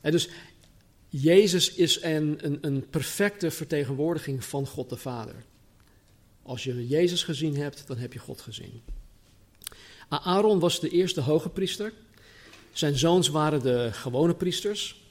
En 0.00 0.10
dus 0.10 0.28
Jezus 1.08 1.74
is 1.74 2.02
een, 2.02 2.38
een, 2.40 2.58
een 2.60 2.88
perfecte 2.90 3.50
vertegenwoordiging 3.50 4.44
van 4.44 4.66
God 4.66 4.88
de 4.88 4.96
Vader. 4.96 5.34
Als 6.42 6.64
je 6.64 6.86
Jezus 6.86 7.22
gezien 7.22 7.56
hebt, 7.56 7.86
dan 7.86 7.96
heb 7.96 8.12
je 8.12 8.18
God 8.18 8.40
gezien. 8.40 8.82
Aaron 10.08 10.58
was 10.58 10.80
de 10.80 10.90
eerste 10.90 11.20
hoge 11.20 11.48
priester. 11.48 11.92
Zijn 12.72 12.96
zoons 12.98 13.28
waren 13.28 13.62
de 13.62 13.88
gewone 13.92 14.34
priesters. 14.34 15.02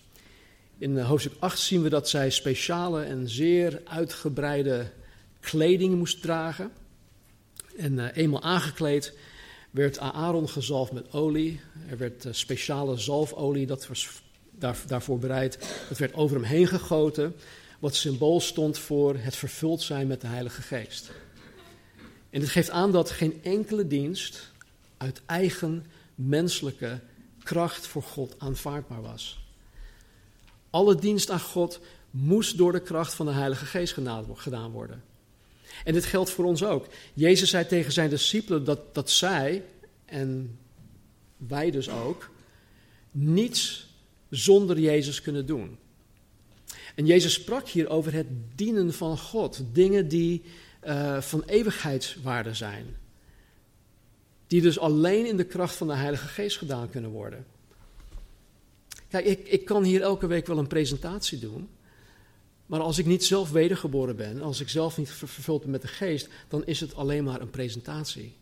In 0.77 0.99
hoofdstuk 0.99 1.33
8 1.39 1.59
zien 1.59 1.81
we 1.81 1.89
dat 1.89 2.09
zij 2.09 2.29
speciale 2.29 3.03
en 3.03 3.29
zeer 3.29 3.81
uitgebreide 3.83 4.91
kleding 5.39 5.95
moest 5.95 6.21
dragen. 6.21 6.71
En 7.77 7.93
uh, 7.93 8.05
eenmaal 8.13 8.41
aangekleed 8.41 9.13
werd 9.71 9.99
Aaron 9.99 10.49
gezalfd 10.49 10.91
met 10.91 11.13
olie. 11.13 11.59
Er 11.89 11.97
werd 11.97 12.25
uh, 12.25 12.33
speciale 12.33 12.97
zalfolie, 12.97 13.65
dat 13.65 13.87
was 13.87 14.09
daar, 14.51 14.77
daarvoor 14.87 15.19
bereid. 15.19 15.83
Dat 15.89 15.97
werd 15.97 16.13
over 16.13 16.35
hem 16.35 16.45
heen 16.45 16.67
gegoten, 16.67 17.35
wat 17.79 17.95
symbool 17.95 18.39
stond 18.39 18.79
voor 18.79 19.15
het 19.17 19.35
vervuld 19.35 19.81
zijn 19.81 20.07
met 20.07 20.21
de 20.21 20.27
Heilige 20.27 20.61
Geest. 20.61 21.11
En 22.29 22.39
dit 22.39 22.49
geeft 22.49 22.69
aan 22.69 22.91
dat 22.91 23.11
geen 23.11 23.43
enkele 23.43 23.87
dienst 23.87 24.51
uit 24.97 25.21
eigen 25.25 25.85
menselijke 26.15 26.99
kracht 27.43 27.87
voor 27.87 28.03
God 28.03 28.35
aanvaardbaar 28.37 29.01
was. 29.01 29.45
Alle 30.69 30.95
dienst 30.95 31.29
aan 31.29 31.39
God 31.39 31.79
moest 32.09 32.57
door 32.57 32.71
de 32.71 32.81
kracht 32.81 33.13
van 33.13 33.25
de 33.25 33.31
Heilige 33.31 33.65
Geest 33.65 33.93
gedaan 33.93 34.71
worden. 34.71 35.03
En 35.83 35.93
dit 35.93 36.05
geldt 36.05 36.29
voor 36.29 36.45
ons 36.45 36.63
ook. 36.63 36.87
Jezus 37.13 37.49
zei 37.49 37.65
tegen 37.65 37.91
zijn 37.91 38.09
discipelen 38.09 38.63
dat, 38.63 38.95
dat 38.95 39.09
zij, 39.09 39.63
en 40.05 40.57
wij 41.37 41.71
dus 41.71 41.89
ook, 41.89 42.29
niets 43.11 43.87
zonder 44.29 44.79
Jezus 44.79 45.21
kunnen 45.21 45.45
doen. 45.45 45.77
En 46.95 47.05
Jezus 47.05 47.33
sprak 47.33 47.67
hier 47.67 47.89
over 47.89 48.13
het 48.13 48.27
dienen 48.55 48.93
van 48.93 49.17
God. 49.17 49.63
Dingen 49.73 50.07
die 50.07 50.43
uh, 50.83 51.21
van 51.21 51.43
eeuwigheidswaarde 51.45 52.53
zijn. 52.53 52.85
Die 54.47 54.61
dus 54.61 54.79
alleen 54.79 55.25
in 55.25 55.37
de 55.37 55.45
kracht 55.45 55.75
van 55.75 55.87
de 55.87 55.95
Heilige 55.95 56.27
Geest 56.27 56.57
gedaan 56.57 56.89
kunnen 56.89 57.11
worden. 57.11 57.45
Kijk, 59.07 59.25
ik, 59.25 59.47
ik 59.47 59.65
kan 59.65 59.83
hier 59.83 60.01
elke 60.01 60.27
week 60.27 60.47
wel 60.47 60.57
een 60.57 60.67
presentatie 60.67 61.39
doen. 61.39 61.69
Maar 62.67 62.79
als 62.79 62.97
ik 62.97 63.05
niet 63.05 63.25
zelf 63.25 63.51
wedergeboren 63.51 64.15
ben, 64.15 64.41
als 64.41 64.59
ik 64.59 64.69
zelf 64.69 64.97
niet 64.97 65.09
vervuld 65.09 65.61
ben 65.61 65.71
met 65.71 65.81
de 65.81 65.87
geest, 65.87 66.29
dan 66.47 66.65
is 66.65 66.79
het 66.79 66.95
alleen 66.95 67.23
maar 67.23 67.41
een 67.41 67.49
presentatie. 67.49 68.35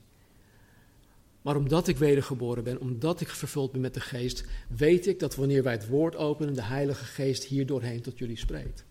Maar 1.41 1.55
omdat 1.55 1.88
ik 1.88 1.97
wedergeboren 1.97 2.63
ben, 2.63 2.79
omdat 2.79 3.21
ik 3.21 3.29
vervuld 3.29 3.71
ben 3.71 3.81
met 3.81 3.93
de 3.93 3.99
geest, 3.99 4.43
weet 4.67 5.07
ik 5.07 5.19
dat 5.19 5.35
wanneer 5.35 5.63
wij 5.63 5.73
het 5.73 5.88
woord 5.88 6.15
openen, 6.15 6.53
de 6.53 6.63
Heilige 6.63 7.05
Geest 7.05 7.43
hier 7.43 7.65
doorheen 7.65 8.01
tot 8.01 8.17
jullie 8.17 8.38
spreekt. 8.38 8.85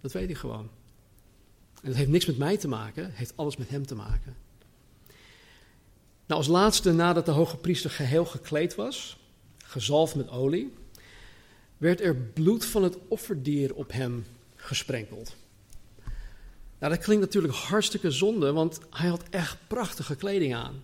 Dat 0.00 0.12
weet 0.12 0.30
ik 0.30 0.36
gewoon. 0.36 0.70
En 1.82 1.88
dat 1.88 1.94
heeft 1.94 2.10
niks 2.10 2.26
met 2.26 2.38
mij 2.38 2.56
te 2.56 2.68
maken, 2.68 3.10
heeft 3.10 3.36
alles 3.36 3.56
met 3.56 3.68
hem 3.68 3.86
te 3.86 3.94
maken. 3.94 4.36
Nou, 6.26 6.40
als 6.40 6.46
laatste, 6.46 6.92
nadat 6.92 7.26
de 7.26 7.30
hoge 7.30 7.56
priester 7.56 7.90
geheel 7.90 8.24
gekleed 8.24 8.74
was, 8.74 9.18
gezalfd 9.56 10.14
met 10.14 10.30
olie, 10.30 10.72
werd 11.78 12.00
er 12.00 12.14
bloed 12.14 12.64
van 12.64 12.82
het 12.82 12.96
offerdier 13.08 13.74
op 13.74 13.92
hem 13.92 14.24
gesprenkeld. 14.56 15.36
Nou, 16.78 16.92
dat 16.92 17.04
klinkt 17.04 17.24
natuurlijk 17.24 17.54
hartstikke 17.54 18.10
zonde, 18.10 18.52
want 18.52 18.80
hij 18.90 19.08
had 19.08 19.22
echt 19.30 19.56
prachtige 19.66 20.16
kleding 20.16 20.54
aan. 20.54 20.82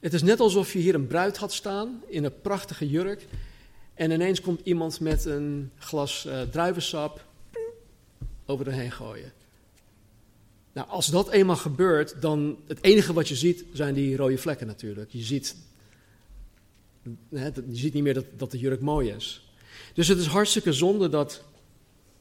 Het 0.00 0.14
is 0.14 0.22
net 0.22 0.40
alsof 0.40 0.72
je 0.72 0.78
hier 0.78 0.94
een 0.94 1.06
bruid 1.06 1.36
had 1.36 1.52
staan 1.52 2.02
in 2.06 2.24
een 2.24 2.40
prachtige 2.40 2.88
jurk. 2.88 3.26
En 3.94 4.10
ineens 4.10 4.40
komt 4.40 4.60
iemand 4.64 5.00
met 5.00 5.24
een 5.24 5.70
glas 5.78 6.26
uh, 6.26 6.40
druivensap 6.42 7.24
over 8.46 8.72
heen 8.72 8.92
gooien. 8.92 9.32
Nou, 10.72 10.88
als 10.88 11.06
dat 11.06 11.30
eenmaal 11.30 11.56
gebeurt, 11.56 12.20
dan 12.20 12.58
het 12.66 12.82
enige 12.82 13.12
wat 13.12 13.28
je 13.28 13.36
ziet 13.36 13.64
zijn 13.72 13.94
die 13.94 14.16
rode 14.16 14.38
vlekken 14.38 14.66
natuurlijk. 14.66 15.10
Je 15.10 15.22
ziet, 15.22 15.56
je 17.30 17.62
ziet 17.70 17.94
niet 17.94 18.02
meer 18.02 18.14
dat, 18.14 18.26
dat 18.36 18.50
de 18.50 18.58
jurk 18.58 18.80
mooi 18.80 19.10
is. 19.10 19.45
Dus 19.94 20.08
het 20.08 20.18
is 20.18 20.26
hartstikke 20.26 20.72
zonde 20.72 21.08
dat, 21.08 21.42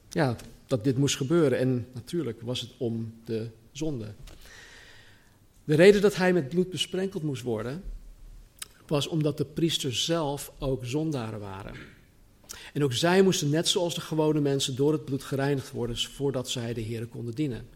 ja, 0.10 0.36
dat 0.68 0.84
dit 0.84 0.98
moest 0.98 1.15
gebeuren. 1.15 1.58
En 1.58 1.88
natuurlijk 1.94 2.41
was 2.41 2.62
het 2.62 2.70
om 2.78 3.13
de 3.26 3.48
zonde. 3.72 4.13
De 5.63 5.76
reden 5.76 6.02
dat 6.02 6.15
hij 6.15 6.34
met 6.34 6.50
bloed 6.50 6.70
besprenkeld 6.70 7.24
moest 7.24 7.44
worden, 7.44 7.84
was 8.88 9.08
omdat 9.08 9.38
de 9.38 9.46
priesters 9.46 10.06
zelf 10.06 10.52
ook 10.60 10.86
zondaren 10.86 11.39
waren. 11.39 11.74
En 12.74 12.84
ook 12.84 12.94
zij 12.94 13.22
moesten 13.22 13.50
net 13.50 13.68
zoals 13.68 13.96
de 13.96 14.02
gewone 14.02 14.39
mensen 14.39 14.76
door 14.76 14.91
het 14.91 15.06
bloed 15.06 15.24
gereinigd 15.24 15.72
worden 15.72 15.98
voordat 15.98 16.50
zij 16.50 16.74
de 16.74 16.82
Heer 16.82 17.06
konden 17.06 17.34
dienen. 17.34 17.68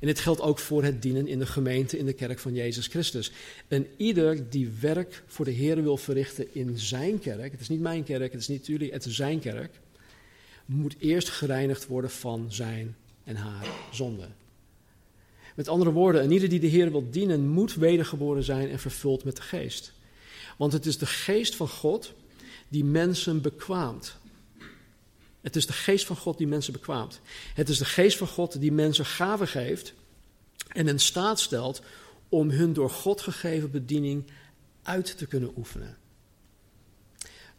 En 0.00 0.06
dit 0.06 0.18
geldt 0.18 0.40
ook 0.40 0.58
voor 0.58 0.84
het 0.84 1.02
dienen 1.02 1.26
in 1.26 1.38
de 1.38 1.46
gemeente, 1.46 1.98
in 1.98 2.06
de 2.06 2.12
kerk 2.12 2.38
van 2.38 2.54
Jezus 2.54 2.86
Christus. 2.86 3.32
En 3.68 3.86
ieder 3.96 4.50
die 4.50 4.70
werk 4.80 5.22
voor 5.26 5.44
de 5.44 5.50
Heer 5.50 5.82
wil 5.82 5.96
verrichten 5.96 6.54
in 6.54 6.78
zijn 6.78 7.18
kerk, 7.18 7.52
het 7.52 7.60
is 7.60 7.68
niet 7.68 7.80
mijn 7.80 8.04
kerk, 8.04 8.32
het 8.32 8.40
is 8.40 8.48
niet 8.48 8.66
jullie, 8.66 8.92
het 8.92 9.04
is 9.04 9.14
zijn 9.14 9.38
kerk, 9.38 9.70
moet 10.64 10.94
eerst 10.98 11.28
gereinigd 11.28 11.86
worden 11.86 12.10
van 12.10 12.46
zijn 12.48 12.96
en 13.24 13.36
haar 13.36 13.66
zonde. 13.92 14.28
Met 15.54 15.68
andere 15.68 15.90
woorden, 15.90 16.22
en 16.22 16.30
ieder 16.30 16.48
die 16.48 16.60
de 16.60 16.66
Heer 16.66 16.90
wil 16.90 17.10
dienen, 17.10 17.48
moet 17.48 17.74
wedergeboren 17.74 18.42
zijn 18.42 18.70
en 18.70 18.78
vervuld 18.78 19.24
met 19.24 19.36
de 19.36 19.42
geest. 19.42 19.92
Want 20.56 20.72
het 20.72 20.86
is 20.86 20.98
de 20.98 21.06
geest 21.06 21.56
van 21.56 21.68
God 21.68 22.12
die 22.68 22.84
mensen 22.84 23.42
bekwaamt. 23.42 24.16
Het 25.40 25.56
is 25.56 25.66
de 25.66 25.72
geest 25.72 26.06
van 26.06 26.16
God 26.16 26.38
die 26.38 26.46
mensen 26.46 26.72
bekwaamt. 26.72 27.20
Het 27.54 27.68
is 27.68 27.78
de 27.78 27.84
geest 27.84 28.16
van 28.18 28.26
God 28.26 28.60
die 28.60 28.72
mensen 28.72 29.06
gaven 29.06 29.48
geeft 29.48 29.94
en 30.68 30.88
in 30.88 31.00
staat 31.00 31.40
stelt 31.40 31.82
om 32.28 32.50
hun 32.50 32.72
door 32.72 32.90
God 32.90 33.20
gegeven 33.20 33.70
bediening 33.70 34.30
uit 34.82 35.18
te 35.18 35.26
kunnen 35.26 35.52
oefenen. 35.56 35.96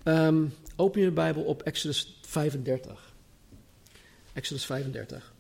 Um, 0.04 0.54
open 0.76 1.00
je 1.00 1.06
de 1.08 1.14
Bijbel 1.14 1.44
op 1.44 1.62
Exodus 1.62 2.20
35. 2.22 3.14
Exodus 4.34 4.66
35. 4.66 5.34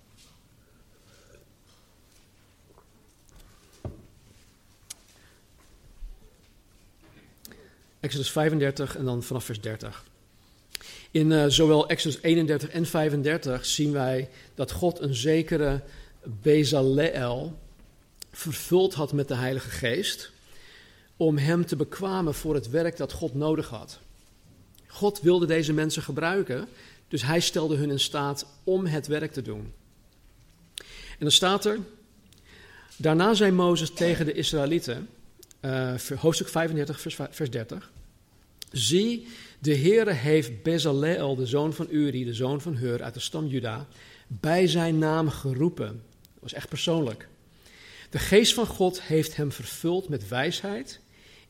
Exodus 7.99 8.31
35 8.31 8.95
en 8.95 9.05
dan 9.05 9.23
vanaf 9.23 9.45
vers 9.45 9.61
30. 9.61 10.03
In 11.11 11.31
uh, 11.31 11.45
zowel 11.47 11.89
Exodus 11.89 12.21
31 12.21 12.69
en 12.69 12.85
35 12.85 13.65
zien 13.65 13.91
wij 13.91 14.29
dat 14.55 14.71
God 14.71 14.99
een 14.99 15.15
zekere 15.15 15.81
Bezaleel 16.23 17.57
vervuld 18.31 18.93
had 18.93 19.13
met 19.13 19.27
de 19.27 19.35
Heilige 19.35 19.69
Geest 19.69 20.31
om 21.17 21.37
hem 21.37 21.65
te 21.65 21.75
bekwamen 21.75 22.33
voor 22.33 22.55
het 22.55 22.69
werk 22.69 22.97
dat 22.97 23.11
God 23.11 23.33
nodig 23.33 23.69
had. 23.69 23.99
God 24.87 25.21
wilde 25.21 25.45
deze 25.45 25.73
mensen 25.73 26.01
gebruiken, 26.01 26.67
dus 27.07 27.21
hij 27.21 27.39
stelde 27.39 27.75
hun 27.75 27.89
in 27.89 27.99
staat 27.99 28.45
om 28.63 28.85
het 28.85 29.07
werk 29.07 29.31
te 29.31 29.41
doen. 29.41 29.73
En 30.77 31.25
dan 31.25 31.31
staat 31.31 31.65
er, 31.65 31.79
daarna 32.95 33.33
zei 33.33 33.51
Mozes 33.51 33.93
tegen 33.93 34.25
de 34.25 34.33
Israëlieten, 34.33 35.09
uh, 35.61 35.93
hoofdstuk 35.95 36.47
35, 36.47 37.01
vers, 37.01 37.17
vers 37.29 37.49
30, 37.49 37.91
zie, 38.71 39.27
de 39.59 39.75
Heere 39.75 40.11
heeft 40.11 40.63
Bezaleel, 40.63 41.35
de 41.35 41.45
zoon 41.45 41.73
van 41.73 41.87
Uri, 41.89 42.25
de 42.25 42.33
zoon 42.33 42.61
van 42.61 42.75
Hur 42.75 43.03
uit 43.03 43.13
de 43.13 43.19
stam 43.19 43.47
Juda, 43.47 43.87
bij 44.27 44.67
zijn 44.67 44.97
naam 44.97 45.29
geroepen. 45.29 46.03
Dat 46.21 46.41
was 46.41 46.53
echt 46.53 46.69
persoonlijk. 46.69 47.27
De 48.09 48.19
geest 48.19 48.53
van 48.53 48.65
God 48.65 49.01
heeft 49.01 49.35
hem 49.35 49.51
vervuld 49.51 50.09
met 50.09 50.27
wijsheid, 50.27 50.99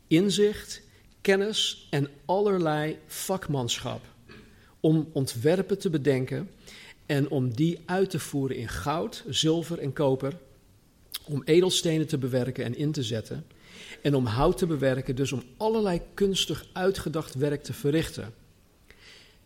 inzicht, 0.08 0.82
kennis 1.22 1.88
en 1.90 2.10
allerlei 2.26 2.98
vakmanschap. 3.08 4.02
Om 4.80 5.10
ontwerpen 5.12 5.80
te 5.80 5.90
bedenken 5.90 6.50
en 7.06 7.30
om 7.30 7.54
die 7.54 7.80
uit 7.86 8.10
te 8.10 8.20
voeren 8.20 8.58
in 8.58 8.70
goud, 8.70 9.24
zilver 9.28 9.80
en 9.80 9.94
koper. 9.94 10.38
Om 11.24 11.42
edelstenen 11.46 12.08
te 12.08 12.18
bewerken 12.18 12.66
en 12.66 12.78
in 12.78 12.92
te 12.92 13.04
zetten 13.04 13.46
en 14.02 14.16
om 14.16 14.26
hout 14.26 14.58
te 14.58 14.66
bewerken, 14.66 15.16
dus 15.16 15.32
om 15.32 15.44
allerlei 15.58 16.02
kunstig 16.14 16.66
uitgedacht 16.74 17.34
werk 17.34 17.64
te 17.64 17.74
verrichten. 17.74 18.34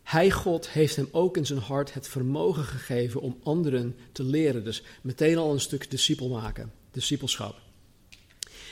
Hij, 0.04 0.32
God, 0.32 0.70
heeft 0.70 0.96
hem 0.96 1.08
ook 1.12 1.38
in 1.38 1.46
zijn 1.46 1.60
hart 1.60 1.94
het 1.94 2.08
vermogen 2.08 2.64
gegeven 2.64 3.22
om 3.22 3.40
anderen 3.44 3.96
te 4.12 4.24
leren. 4.24 4.64
Dus 4.64 4.84
meteen 5.02 5.38
al 5.38 5.54
een 5.54 5.60
stuk 5.60 5.92
discipel 5.92 6.30
maken, 6.30 6.72
discipelschap. 6.92 7.62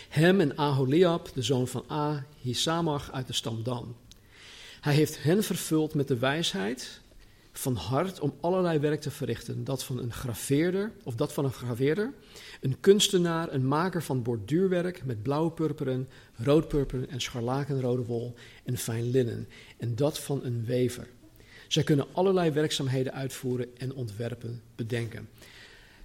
Hem 0.10 0.42
en 0.42 0.58
Aholiab, 0.58 1.30
de 1.34 1.42
zoon 1.42 1.68
van 1.68 1.86
A, 1.92 2.26
Hisamach 2.42 3.12
uit 3.12 3.28
de 3.28 3.34
stam 3.34 3.64
Dan. 3.64 3.96
Hij 4.82 4.94
heeft 4.94 5.24
hen 5.24 5.44
vervuld 5.44 5.94
met 5.94 6.08
de 6.08 6.18
wijsheid 6.18 7.01
van 7.52 7.76
hart 7.76 8.20
om 8.20 8.34
allerlei 8.40 8.80
werk 8.80 9.02
te 9.02 9.12
verrichten. 9.12 9.64
Dat 9.64 9.84
van 9.84 10.00
een 10.00 10.14
graveerder, 10.14 10.92
of 11.04 11.16
dat 11.16 11.34
van 11.34 11.46
een 11.46 11.52
graveerder, 11.52 12.14
een 12.62 12.80
kunstenaar, 12.80 13.54
een 13.54 13.68
maker 13.68 14.04
van 14.04 14.22
borduurwerk 14.22 15.06
met 15.06 15.24
blauwpurperen, 15.24 16.10
roodpurperen 16.36 17.10
en 17.10 17.22
scharlakenrode 17.22 18.04
wol 18.04 18.34
en 18.64 18.78
fijn 18.78 19.10
linnen. 19.10 19.48
En 19.78 19.96
dat 19.96 20.20
van 20.20 20.44
een 20.44 20.66
wever. 20.66 21.08
Zij 21.68 21.84
kunnen 21.84 22.08
allerlei 22.12 22.52
werkzaamheden 22.52 23.14
uitvoeren 23.14 23.78
en 23.78 23.94
ontwerpen 23.94 24.62
bedenken. 24.76 25.30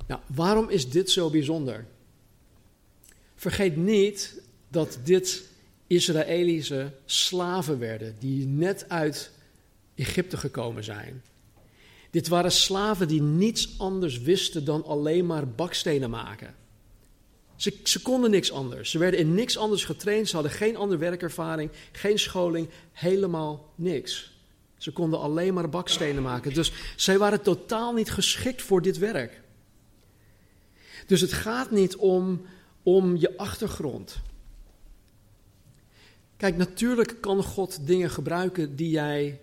Nou, 0.06 0.20
waarom 0.26 0.68
is 0.68 0.90
dit 0.90 1.10
zo 1.10 1.30
bijzonder? 1.30 1.86
Vergeet 3.34 3.76
niet 3.76 4.42
dat 4.68 4.98
dit 5.04 5.48
Israëlische 5.86 6.92
slaven 7.04 7.78
werden 7.78 8.16
die 8.18 8.46
net 8.46 8.88
uit 8.88 9.30
Egypte 9.94 10.36
gekomen 10.36 10.84
zijn. 10.84 11.22
Dit 12.16 12.28
waren 12.28 12.52
slaven 12.52 13.08
die 13.08 13.22
niets 13.22 13.78
anders 13.78 14.20
wisten 14.20 14.64
dan 14.64 14.84
alleen 14.84 15.26
maar 15.26 15.48
bakstenen 15.48 16.10
maken. 16.10 16.54
Ze, 17.56 17.74
ze, 17.84 18.02
konden 18.02 18.30
niks 18.30 18.52
anders. 18.52 18.90
Ze 18.90 18.98
werden 18.98 19.20
in 19.20 19.34
niks 19.34 19.58
anders 19.58 19.84
getraind. 19.84 20.28
Ze 20.28 20.34
hadden 20.34 20.52
geen 20.52 20.76
andere 20.76 21.00
werkervaring, 21.00 21.70
geen 21.92 22.18
scholing, 22.18 22.68
helemaal 22.92 23.72
niks. 23.74 24.38
Ze 24.76 24.92
konden 24.92 25.20
alleen 25.20 25.54
maar 25.54 25.68
bakstenen 25.68 26.22
maken. 26.22 26.54
Dus 26.54 26.72
zij 26.96 27.18
waren 27.18 27.42
totaal 27.42 27.92
niet 27.92 28.10
geschikt 28.10 28.62
voor 28.62 28.82
dit 28.82 28.98
werk. 28.98 29.40
Dus 31.06 31.20
het 31.20 31.32
gaat 31.32 31.70
niet 31.70 31.96
om, 31.96 32.46
om 32.82 33.16
je 33.16 33.36
achtergrond. 33.36 34.16
Kijk, 36.36 36.56
natuurlijk 36.56 37.20
kan 37.20 37.42
God 37.42 37.86
dingen 37.86 38.10
gebruiken 38.10 38.76
die 38.76 38.90
jij 38.90 39.40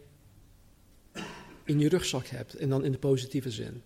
in 1.64 1.80
je 1.80 1.90
rugzak 1.90 2.28
hebt. 2.28 2.56
En 2.56 2.70
dan 2.70 2.84
in 2.84 2.92
de 2.92 2.98
positieve 2.98 3.52
zin. 3.52 3.82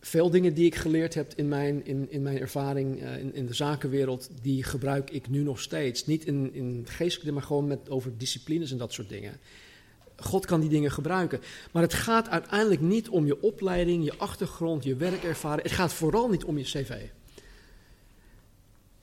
Veel 0.00 0.30
dingen 0.30 0.54
die 0.54 0.66
ik 0.66 0.74
geleerd 0.74 1.14
heb 1.14 1.32
in 1.36 1.48
mijn, 1.48 1.86
in, 1.86 2.10
in 2.10 2.22
mijn 2.22 2.38
ervaring 2.38 3.02
uh, 3.02 3.18
in, 3.18 3.34
in, 3.34 3.46
de 3.46 3.54
zakenwereld, 3.54 4.30
die 4.42 4.62
gebruik 4.62 5.10
ik 5.10 5.28
nu 5.28 5.42
nog 5.42 5.60
steeds. 5.60 6.06
Niet 6.06 6.24
in, 6.24 6.54
in 6.54 6.84
geestelijke, 6.88 7.32
maar 7.32 7.42
gewoon 7.42 7.66
met, 7.66 7.90
over 7.90 8.18
disciplines 8.18 8.70
en 8.70 8.78
dat 8.78 8.92
soort 8.92 9.08
dingen. 9.08 9.40
God 10.16 10.46
kan 10.46 10.60
die 10.60 10.70
dingen 10.70 10.90
gebruiken. 10.90 11.40
Maar 11.72 11.82
het 11.82 11.94
gaat 11.94 12.28
uiteindelijk 12.28 12.80
niet 12.80 13.08
om 13.08 13.26
je 13.26 13.42
opleiding, 13.42 14.04
je 14.04 14.16
achtergrond, 14.16 14.84
je 14.84 14.96
werkervaring. 14.96 15.62
Het 15.62 15.72
gaat 15.72 15.92
vooral 15.92 16.28
niet 16.28 16.44
om 16.44 16.58
je 16.58 16.64
cv. 16.64 16.92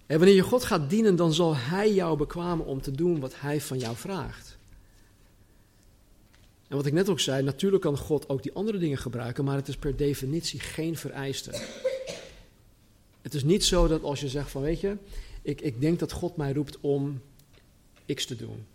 En 0.05 0.17
wanneer 0.17 0.35
je 0.35 0.41
God 0.41 0.63
gaat 0.63 0.89
dienen, 0.89 1.15
dan 1.15 1.33
zal 1.33 1.55
Hij 1.55 1.93
jou 1.93 2.17
bekwamen 2.17 2.65
om 2.65 2.81
te 2.81 2.91
doen 2.91 3.19
wat 3.19 3.39
Hij 3.39 3.61
van 3.61 3.77
jou 3.77 3.95
vraagt. 3.95 4.56
En 6.67 6.75
wat 6.75 6.85
ik 6.85 6.93
net 6.93 7.09
ook 7.09 7.19
zei, 7.19 7.43
natuurlijk 7.43 7.83
kan 7.83 7.97
God 7.97 8.29
ook 8.29 8.43
die 8.43 8.53
andere 8.53 8.77
dingen 8.77 8.97
gebruiken, 8.97 9.43
maar 9.45 9.55
het 9.55 9.67
is 9.67 9.77
per 9.77 9.95
definitie 9.95 10.59
geen 10.59 10.97
vereiste. 10.97 11.51
Het 13.21 13.33
is 13.33 13.43
niet 13.43 13.65
zo 13.65 13.87
dat 13.87 14.03
als 14.03 14.19
je 14.19 14.29
zegt 14.29 14.51
van, 14.51 14.61
weet 14.61 14.79
je, 14.79 14.97
ik, 15.41 15.61
ik 15.61 15.81
denk 15.81 15.99
dat 15.99 16.11
God 16.11 16.37
mij 16.37 16.53
roept 16.53 16.79
om 16.79 17.21
X 18.13 18.25
te 18.25 18.35
doen 18.35 18.65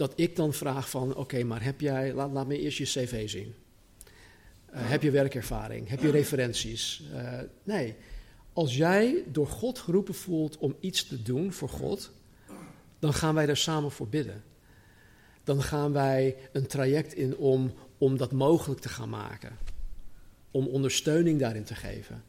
dat 0.00 0.12
ik 0.16 0.36
dan 0.36 0.52
vraag 0.52 0.90
van, 0.90 1.14
oké, 1.14 1.42
maar 1.44 1.62
heb 1.62 1.80
jij, 1.80 2.14
laat, 2.14 2.32
laat 2.32 2.46
me 2.46 2.58
eerst 2.58 2.78
je 2.78 2.84
cv 2.84 3.28
zien. 3.28 3.54
Uh, 4.74 4.90
heb 4.90 5.02
je 5.02 5.10
werkervaring? 5.10 5.88
Heb 5.88 6.00
je 6.00 6.10
referenties? 6.10 7.02
Uh, 7.12 7.38
nee, 7.62 7.94
als 8.52 8.76
jij 8.76 9.24
door 9.26 9.46
God 9.46 9.78
geroepen 9.78 10.14
voelt 10.14 10.58
om 10.58 10.76
iets 10.80 11.06
te 11.06 11.22
doen 11.22 11.52
voor 11.52 11.68
God, 11.68 12.10
dan 12.98 13.14
gaan 13.14 13.34
wij 13.34 13.46
daar 13.46 13.56
samen 13.56 13.90
voor 13.90 14.08
bidden. 14.08 14.42
Dan 15.44 15.62
gaan 15.62 15.92
wij 15.92 16.36
een 16.52 16.66
traject 16.66 17.14
in 17.14 17.36
om, 17.36 17.72
om 17.98 18.16
dat 18.16 18.32
mogelijk 18.32 18.80
te 18.80 18.88
gaan 18.88 19.08
maken. 19.08 19.58
Om 20.50 20.66
ondersteuning 20.66 21.38
daarin 21.38 21.64
te 21.64 21.74
geven. 21.74 22.24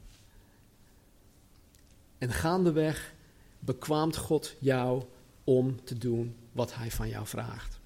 En 2.17 2.31
gaandeweg 2.31 3.13
bekwaamt 3.59 4.17
God 4.17 4.55
jou 4.59 5.03
om 5.43 5.83
te 5.83 5.97
doen 5.97 6.35
wat 6.51 6.75
hij 6.75 6.91
van 6.91 7.09
jou 7.09 7.27
vraagt. 7.27 7.79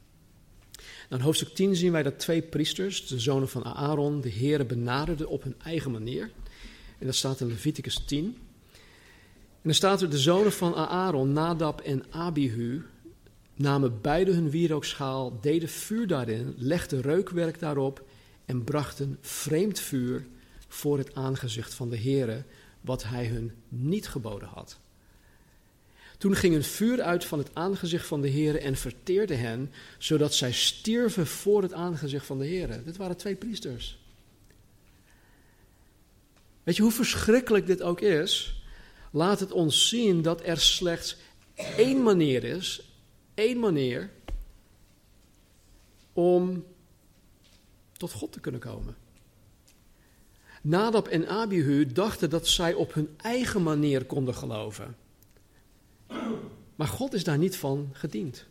Dan 1.09 1.19
in 1.19 1.25
hoofdstuk 1.25 1.55
10 1.55 1.75
zien 1.75 1.91
wij 1.91 2.03
dat 2.03 2.19
twee 2.19 2.41
priesters, 2.41 3.07
de 3.07 3.19
zonen 3.19 3.49
van 3.49 3.65
Aaron, 3.65 4.21
de 4.21 4.29
heren 4.29 4.67
benaderden 4.67 5.29
op 5.29 5.43
hun 5.43 5.55
eigen 5.63 5.91
manier. 5.91 6.31
En 6.99 7.05
dat 7.05 7.15
staat 7.15 7.39
in 7.39 7.47
Leviticus 7.47 8.05
10. 8.05 8.25
En 8.25 9.71
dan 9.71 9.73
staat 9.73 10.01
er, 10.01 10.09
de 10.09 10.19
zonen 10.19 10.51
van 10.51 10.75
Aaron, 10.75 11.33
Nadab 11.33 11.79
en 11.79 12.03
Abihu, 12.09 12.85
namen 13.55 14.01
beide 14.01 14.31
hun 14.31 14.49
wierookschaal, 14.49 15.39
deden 15.41 15.69
vuur 15.69 16.07
daarin, 16.07 16.53
legden 16.57 17.01
reukwerk 17.01 17.59
daarop 17.59 18.03
en 18.45 18.63
brachten 18.63 19.17
vreemd 19.21 19.79
vuur 19.79 20.25
voor 20.67 20.97
het 20.97 21.15
aangezicht 21.15 21.73
van 21.73 21.89
de 21.89 21.97
Heere, 21.97 22.43
wat 22.81 23.03
hij 23.03 23.25
hun 23.25 23.51
niet 23.67 24.07
geboden 24.07 24.47
had. 24.47 24.79
Toen 26.17 26.35
ging 26.35 26.55
een 26.55 26.63
vuur 26.63 27.01
uit 27.01 27.25
van 27.25 27.39
het 27.39 27.49
aangezicht 27.53 28.07
van 28.07 28.21
de 28.21 28.27
Heer 28.27 28.61
en 28.61 28.75
verteerde 28.75 29.35
hen, 29.35 29.71
zodat 29.97 30.33
zij 30.33 30.51
stierven 30.51 31.27
voor 31.27 31.61
het 31.61 31.73
aangezicht 31.73 32.25
van 32.25 32.37
de 32.37 32.45
Heer. 32.45 32.83
Dit 32.83 32.97
waren 32.97 33.17
twee 33.17 33.35
priesters. 33.35 33.97
Weet 36.63 36.75
je 36.75 36.81
hoe 36.81 36.91
verschrikkelijk 36.91 37.67
dit 37.67 37.81
ook 37.81 38.01
is? 38.01 38.63
Laat 39.11 39.39
het 39.39 39.51
ons 39.51 39.89
zien 39.89 40.21
dat 40.21 40.41
er 40.43 40.59
slechts 40.59 41.17
één 41.77 42.03
manier 42.03 42.43
is, 42.43 42.84
één 43.35 43.59
manier 43.59 44.09
om 46.13 46.65
tot 47.97 48.11
God 48.11 48.31
te 48.31 48.39
kunnen 48.39 48.61
komen. 48.61 48.95
Nadab 50.61 51.07
en 51.07 51.27
Abihu 51.27 51.85
dachten 51.85 52.29
dat 52.29 52.47
zij 52.47 52.73
op 52.73 52.93
hun 52.93 53.09
eigen 53.17 53.63
manier 53.63 54.05
konden 54.05 54.35
geloven. 54.35 54.95
Maar 56.75 56.87
God 56.87 57.13
is 57.13 57.23
daar 57.23 57.37
niet 57.37 57.57
van 57.57 57.89
gediend. 57.91 58.45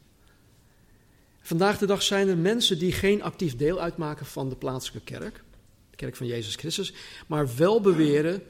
Vandaag 1.40 1.79
de 1.79 1.87
dag 1.87 2.03
zijn 2.03 2.29
er 2.29 2.38
mensen 2.38 2.79
die 2.79 2.92
geen 2.92 3.23
actief 3.23 3.57
deel 3.57 3.81
uitmaken 3.81 4.27
van 4.27 4.49
de 4.49 4.57
plaatselijke 4.57 5.12
kerk, 5.12 5.44
de 5.90 5.97
kerk 5.97 6.16
van 6.16 6.27
Jezus 6.27 6.55
Christus, 6.55 6.94
maar 7.27 7.57
wel 7.57 7.81
beweren 7.81 8.42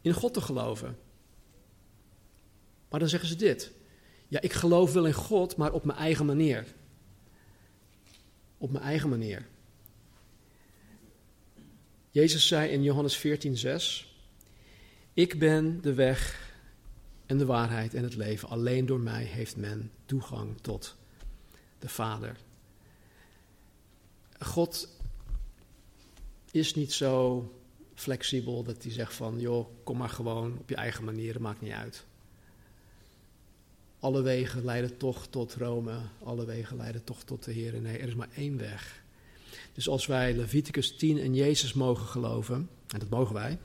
in 0.00 0.12
God 0.12 0.34
te 0.34 0.40
geloven. 0.40 0.98
Maar 2.88 3.00
dan 3.00 3.08
zeggen 3.08 3.28
ze 3.28 3.36
dit: 3.36 3.72
Ja, 4.28 4.40
ik 4.40 4.52
geloof 4.52 4.92
wel 4.92 5.06
in 5.06 5.12
God, 5.12 5.56
maar 5.56 5.72
op 5.72 5.84
mijn 5.84 5.98
eigen 5.98 6.26
manier. 6.26 6.66
Op 8.58 8.70
mijn 8.70 8.84
eigen 8.84 9.08
manier. 9.08 9.46
Jezus 12.10 12.46
zei 12.46 12.70
in 12.70 12.82
Johannes 12.82 13.26
14:6: 13.26 14.06
Ik 15.14 15.38
ben 15.38 15.80
de 15.80 15.94
weg, 15.94 16.46
en 17.26 17.38
de 17.38 17.46
waarheid 17.46 17.94
en 17.94 18.02
het 18.02 18.16
leven. 18.16 18.48
Alleen 18.48 18.86
door 18.86 19.00
mij 19.00 19.24
heeft 19.24 19.56
men 19.56 19.90
toegang 20.04 20.60
tot 20.60 20.96
de 21.78 21.88
Vader. 21.88 22.36
God 24.38 24.88
is 26.50 26.74
niet 26.74 26.92
zo 26.92 27.50
flexibel 27.94 28.62
dat 28.62 28.82
hij 28.82 28.92
zegt 28.92 29.14
van, 29.14 29.40
joh, 29.40 29.66
kom 29.84 29.96
maar 29.96 30.08
gewoon 30.08 30.58
op 30.58 30.68
je 30.68 30.74
eigen 30.74 31.04
manier, 31.04 31.40
maakt 31.40 31.60
niet 31.60 31.72
uit. 31.72 32.04
Alle 34.06 34.22
wegen 34.22 34.64
leiden 34.64 34.96
toch 34.96 35.26
tot 35.26 35.54
Rome, 35.54 35.98
alle 36.22 36.44
wegen 36.44 36.76
leiden 36.76 37.04
toch 37.04 37.22
tot 37.22 37.44
de 37.44 37.52
Heer. 37.52 37.80
Nee, 37.80 37.98
er 37.98 38.08
is 38.08 38.14
maar 38.14 38.28
één 38.34 38.58
weg. 38.58 39.02
Dus 39.72 39.88
als 39.88 40.06
wij 40.06 40.34
Leviticus 40.34 40.96
10 40.96 41.18
en 41.18 41.34
Jezus 41.34 41.72
mogen 41.72 42.06
geloven, 42.06 42.68
en 42.88 42.98
dat 42.98 43.08
mogen 43.08 43.34
wij, 43.34 43.58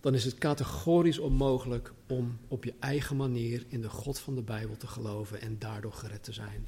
dan 0.00 0.14
is 0.14 0.24
het 0.24 0.38
categorisch 0.38 1.18
onmogelijk 1.18 1.92
om 2.06 2.38
op 2.48 2.64
je 2.64 2.74
eigen 2.80 3.16
manier 3.16 3.64
in 3.68 3.80
de 3.80 3.88
God 3.88 4.18
van 4.18 4.34
de 4.34 4.42
Bijbel 4.42 4.76
te 4.76 4.86
geloven 4.86 5.40
en 5.40 5.58
daardoor 5.58 5.92
gered 5.92 6.24
te 6.24 6.32
zijn. 6.32 6.66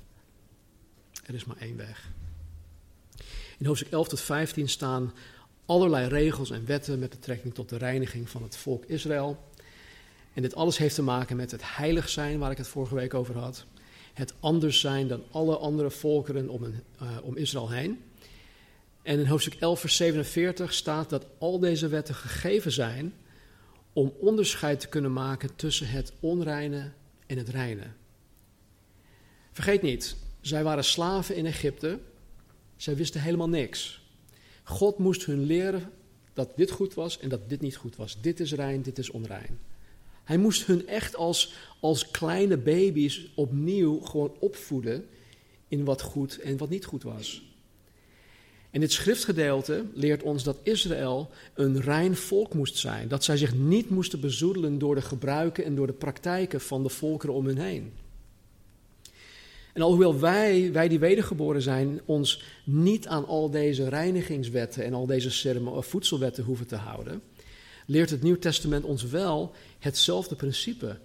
Er 1.25 1.35
is 1.35 1.44
maar 1.44 1.59
één 1.59 1.77
weg. 1.77 2.11
In 3.59 3.66
hoofdstuk 3.66 3.92
11 3.92 4.09
tot 4.09 4.20
15 4.20 4.68
staan 4.68 5.12
allerlei 5.66 6.09
regels 6.09 6.51
en 6.51 6.66
wetten 6.66 6.99
met 6.99 7.11
betrekking 7.11 7.55
tot 7.55 7.68
de 7.68 7.77
reiniging 7.77 8.29
van 8.29 8.42
het 8.42 8.57
volk 8.57 8.85
Israël. 8.85 9.49
En 10.40 10.46
dit 10.46 10.55
alles 10.55 10.79
heeft 10.79 10.94
te 10.94 11.03
maken 11.03 11.37
met 11.37 11.50
het 11.50 11.76
heilig 11.76 12.09
zijn, 12.09 12.38
waar 12.38 12.50
ik 12.50 12.57
het 12.57 12.66
vorige 12.66 12.94
week 12.94 13.14
over 13.14 13.38
had. 13.38 13.64
Het 14.14 14.35
anders 14.40 14.81
zijn 14.81 15.09
dan 15.09 15.22
alle 15.31 15.57
andere 15.57 15.90
volkeren 15.90 16.48
om, 16.48 16.62
een, 16.62 16.81
uh, 17.03 17.09
om 17.22 17.37
Israël 17.37 17.70
heen. 17.70 18.03
En 19.03 19.18
in 19.18 19.26
hoofdstuk 19.26 19.55
11, 19.55 19.81
vers 19.81 19.96
47 19.96 20.72
staat 20.72 21.11
dat 21.11 21.26
al 21.38 21.59
deze 21.59 21.88
wetten 21.88 22.14
gegeven 22.14 22.72
zijn 22.72 23.14
om 23.92 24.12
onderscheid 24.18 24.81
te 24.81 24.88
kunnen 24.88 25.12
maken 25.12 25.57
tussen 25.57 25.88
het 25.88 26.12
onreine 26.20 26.90
en 27.26 27.38
het 27.38 27.48
reine. 27.48 27.87
Vergeet 29.53 29.83
niet, 29.83 30.16
zij 30.40 30.62
waren 30.62 30.85
slaven 30.85 31.37
in 31.37 31.46
Egypte 31.46 31.98
Zij 32.76 32.96
wisten 32.96 33.20
helemaal 33.20 33.48
niks. 33.48 34.03
God 34.62 34.98
moest 34.98 35.24
hun 35.24 35.44
leren 35.44 35.92
dat 36.33 36.57
dit 36.57 36.70
goed 36.70 36.94
was 36.94 37.18
en 37.18 37.29
dat 37.29 37.48
dit 37.48 37.61
niet 37.61 37.76
goed 37.76 37.96
was. 37.96 38.20
Dit 38.20 38.40
is 38.40 38.53
rein, 38.53 38.83
dit 38.83 38.98
is 38.98 39.11
onrein. 39.11 39.59
Hij 40.31 40.38
moest 40.38 40.66
hun 40.66 40.88
echt 40.88 41.16
als, 41.16 41.53
als 41.81 42.11
kleine 42.11 42.57
baby's 42.57 43.31
opnieuw 43.35 44.01
gewoon 44.01 44.37
opvoeden 44.38 45.07
in 45.69 45.85
wat 45.85 46.03
goed 46.03 46.38
en 46.38 46.57
wat 46.57 46.69
niet 46.69 46.85
goed 46.85 47.03
was. 47.03 47.43
En 48.71 48.81
dit 48.81 48.93
schriftgedeelte 48.93 49.85
leert 49.95 50.23
ons 50.23 50.45
dat 50.45 50.61
Israël 50.62 51.31
een 51.55 51.81
rein 51.81 52.16
volk 52.16 52.55
moest 52.55 52.77
zijn. 52.77 53.09
Dat 53.09 53.25
zij 53.25 53.37
zich 53.37 53.55
niet 53.55 53.90
moesten 53.90 54.21
bezoedelen 54.21 54.79
door 54.79 54.95
de 54.95 55.03
gebruiken 55.03 55.64
en 55.64 55.75
door 55.75 55.87
de 55.87 55.93
praktijken 55.93 56.61
van 56.61 56.83
de 56.83 56.88
volkeren 56.88 57.35
om 57.35 57.47
hen 57.47 57.59
heen. 57.59 57.93
En 59.73 59.83
alhoewel 59.83 60.19
wij, 60.19 60.73
wij 60.73 60.88
die 60.88 60.99
wedergeboren 60.99 61.62
zijn, 61.62 62.01
ons 62.05 62.43
niet 62.64 63.07
aan 63.07 63.27
al 63.27 63.51
deze 63.51 63.88
reinigingswetten 63.88 64.85
en 64.85 64.95
al 64.95 65.07
deze 65.07 65.55
voedselwetten 65.81 66.45
hoeven 66.45 66.66
te 66.66 66.77
houden, 66.77 67.23
leert 67.87 68.11
het 68.11 68.23
Nieuw 68.23 68.38
Testament 68.38 68.85
ons 68.85 69.03
wel 69.03 69.55
hetzelfde 69.81 70.35
principe. 70.35 70.99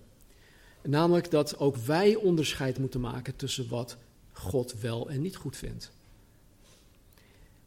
Namelijk 0.82 1.32
dat 1.32 1.58
ook 1.58 1.76
wij 1.76 2.16
onderscheid 2.16 2.78
moeten 2.78 3.00
maken 3.00 3.36
tussen 3.36 3.70
wat 3.70 3.98
God 4.32 4.80
wel 4.80 5.10
en 5.10 5.22
niet 5.22 5.36
goed 5.36 5.58
vindt. 5.58 5.92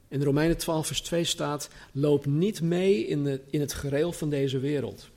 In 0.09 0.23
Romeinen 0.23 0.57
12, 0.57 0.87
vers 0.87 1.01
2 1.01 1.25
staat: 1.25 1.69
Loop 1.93 2.27
niet 2.27 2.61
mee 2.61 3.07
in, 3.07 3.25
de, 3.25 3.41
in 3.51 3.61
het 3.61 3.73
gereel 3.73 4.13
van 4.13 4.31
deze 4.31 4.59
wereld. 4.59 5.09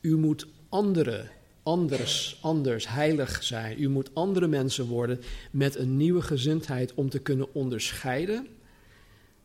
U 0.00 0.16
moet 0.16 0.46
anderen, 0.68 1.30
anders, 1.62 2.38
anders, 2.40 2.88
heilig 2.88 3.42
zijn. 3.42 3.82
U 3.82 3.88
moet 3.88 4.10
andere 4.14 4.46
mensen 4.46 4.86
worden 4.86 5.20
met 5.50 5.76
een 5.76 5.96
nieuwe 5.96 6.22
gezindheid 6.22 6.94
om 6.94 7.10
te 7.10 7.18
kunnen 7.18 7.54
onderscheiden 7.54 8.46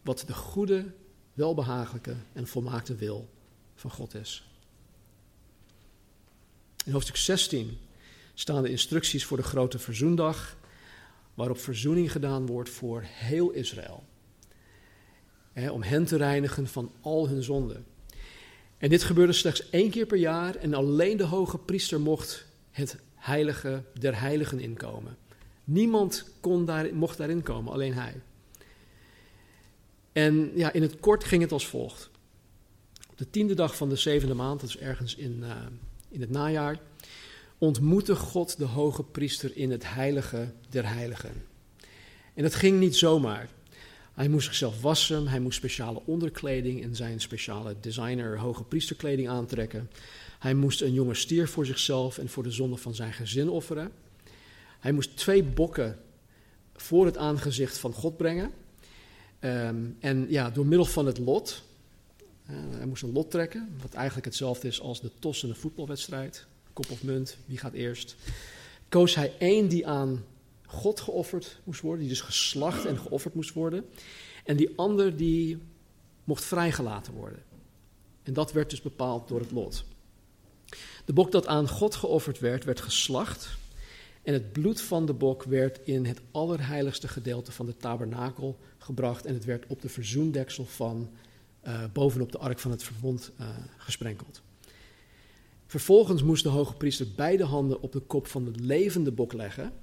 wat 0.01 0.23
de 0.27 0.34
goede, 0.34 0.86
welbehagelijke 1.34 2.15
en 2.34 2.47
volmaakte 2.47 2.95
wil 2.95 3.30
van 3.75 3.91
God 3.91 4.15
is. 4.15 4.50
In 6.86 6.91
hoofdstuk 6.91 7.15
16 7.15 7.78
staan 8.34 8.63
de 8.63 8.70
instructies 8.70 9.26
voor 9.26 9.38
de 9.38 9.44
grote 9.44 9.80
verzoendag, 9.80 10.58
waarop 11.34 11.60
verzoening 11.60 12.12
gedaan 12.12 12.46
wordt 12.46 12.70
voor 12.70 13.02
heel 13.06 13.52
Israël 13.52 14.04
om 15.54 15.84
hen 15.84 16.06
te 16.06 16.17
reinigen 16.17 16.67
van 16.67 16.91
al 17.02 17.28
hun 17.28 17.44
zonden. 17.44 17.86
En 18.78 18.89
dit 18.89 19.04
gebeurde 19.04 19.34
slechts 19.34 19.70
één 19.70 19.89
keer 19.89 20.06
per 20.06 20.17
jaar 20.17 20.56
en 20.56 20.74
alleen 20.74 21.17
de 21.17 21.24
hoge 21.24 21.58
priester 21.58 22.00
mocht 22.00 22.46
het 22.72 22.98
heilige 23.15 23.84
der 24.00 24.20
heiligen 24.20 24.60
inkomen. 24.60 25.17
Niemand 25.63 26.26
kon 26.39 26.65
daar, 26.65 26.96
mocht 26.96 27.17
daarin 27.17 27.44
komen, 27.44 27.74
alleen 27.74 27.94
hij. 27.94 28.22
En 30.12 30.52
ja, 30.56 30.74
in 30.74 30.82
het 30.82 31.00
kort 31.00 31.24
ging 31.24 31.41
het 31.41 31.52
als 31.52 31.67
volgt. 31.67 32.10
Op 33.12 33.17
de 33.17 33.30
tiende 33.30 33.54
dag 33.54 33.76
van 33.76 33.89
de 33.89 33.96
zevende 33.96 34.34
maand, 34.34 34.60
dat 34.60 34.70
is 34.70 34.78
ergens 34.78 35.15
in, 35.15 35.39
uh, 35.44 35.56
in 36.12 36.21
het 36.21 36.30
najaar, 36.30 36.80
ontmoette 37.58 38.15
God 38.15 38.58
de 38.58 38.65
hoge 38.65 39.04
priester 39.04 39.58
in 39.58 39.71
het 39.71 39.93
heilige 39.93 40.52
der 40.69 40.88
heiligen. 40.88 41.43
En 42.34 42.43
dat 42.43 42.56
ging 42.56 42.80
niet 42.80 42.95
zomaar. 42.95 43.50
Hij 44.13 44.28
moest 44.28 44.45
zichzelf 44.45 44.82
wassen, 44.82 45.28
hij 45.28 45.39
moest 45.39 45.58
speciale 45.58 46.02
onderkleding 46.06 46.84
en 46.84 46.95
zijn 46.95 47.21
speciale 47.21 47.76
designer 47.80 48.39
hoge 48.39 48.63
priesterkleding 48.63 49.30
aantrekken. 49.30 49.89
Hij 50.39 50.54
moest 50.54 50.82
een 50.82 50.93
jonge 50.93 51.13
stier 51.13 51.47
voor 51.47 51.65
zichzelf 51.65 52.17
en 52.17 52.30
voor 52.30 52.43
de 52.43 52.52
zonde 52.52 52.78
van 52.78 52.95
zijn 52.95 53.13
gezin 53.13 53.50
offeren. 53.50 53.91
Hij 54.80 54.91
moest 54.91 55.17
twee 55.17 55.43
bokken 55.43 56.00
voor 56.76 57.06
het 57.06 57.17
aangezicht 57.17 57.78
van 57.78 57.93
God 57.93 58.17
brengen. 58.17 58.52
Ehm, 59.39 59.86
en 60.00 60.26
ja, 60.30 60.50
door 60.50 60.65
middel 60.65 60.86
van 60.86 61.06
het 61.06 61.17
lot, 61.17 61.63
hij 62.45 62.86
moest 62.86 63.04
een 63.04 63.12
lot 63.12 63.32
trekken, 63.32 63.75
wat 63.82 63.93
eigenlijk 63.93 64.25
hetzelfde 64.25 64.67
is 64.67 64.82
als 64.82 65.01
de 65.01 65.12
tos 65.19 65.43
in 65.43 65.49
een 65.49 65.56
voetbalwedstrijd. 65.56 66.45
Kop 66.73 66.91
of 66.91 67.04
munt, 67.04 67.38
wie 67.45 67.58
gaat 67.58 67.73
eerst? 67.73 68.15
Koos 68.89 69.15
hij 69.15 69.34
één 69.38 69.67
die 69.67 69.88
aan 69.88 70.23
God 70.65 70.99
geofferd 70.99 71.60
moest 71.63 71.82
worden, 71.82 71.99
die 71.99 72.10
dus 72.10 72.21
geslacht 72.21 72.86
en 72.86 72.97
geofferd 72.97 73.34
moest 73.34 73.54
worden. 73.54 73.86
En 74.43 74.58
die 74.58 74.73
ander 74.75 75.17
die 75.17 75.58
mocht 76.23 76.43
vrijgelaten 76.43 77.13
worden. 77.13 77.43
En 78.23 78.34
dat 78.34 78.51
werd 78.51 78.69
dus 78.69 78.82
bepaald 78.82 79.27
door 79.27 79.39
het 79.39 79.51
lot. 79.51 79.84
De 81.06 81.13
bok 81.13 81.32
dat 81.32 81.47
aan 81.47 81.67
God 81.67 81.95
geofferd 81.95 82.39
werd, 82.39 82.63
werd 82.63 82.82
geslacht. 82.82 83.58
En 84.23 84.34
het 84.34 84.51
bloed 84.51 84.82
van 84.82 85.06
de 85.06 85.13
bok 85.13 85.43
werd 85.43 85.80
in 85.84 86.06
het 86.06 86.21
allerheiligste 86.32 87.08
gedeelte 87.08 87.51
van 87.51 87.65
de 87.65 87.77
tabernakel 87.77 88.58
gebracht. 88.77 89.25
En 89.25 89.34
het 89.34 89.45
werd 89.45 89.65
op 89.67 89.82
de 89.82 89.89
verzoendeksel 89.89 90.65
van 90.65 91.10
bovenop 91.93 92.32
de 92.32 92.38
ark 92.38 92.60
van 92.60 92.71
het 92.71 92.84
verbond 92.84 93.32
uh, 93.39 93.47
gesprenkeld. 93.78 94.41
Vervolgens 95.65 96.24
moest 96.24 96.43
de 96.43 96.50
hoge 96.50 96.74
priester 96.74 97.08
beide 97.15 97.43
handen 97.43 97.82
op 97.82 97.91
de 97.91 98.00
kop 98.00 98.28
van 98.28 98.45
de 98.45 98.52
levende 98.60 99.12
bok 99.12 99.34
leggen 99.34 99.74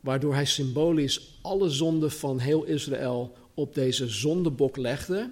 waardoor 0.00 0.34
hij 0.34 0.44
symbolisch 0.44 1.38
alle 1.42 1.68
zonden 1.68 2.10
van 2.10 2.38
heel 2.38 2.64
Israël 2.64 3.36
op 3.54 3.74
deze 3.74 4.08
zondebok 4.08 4.76
legde. 4.76 5.30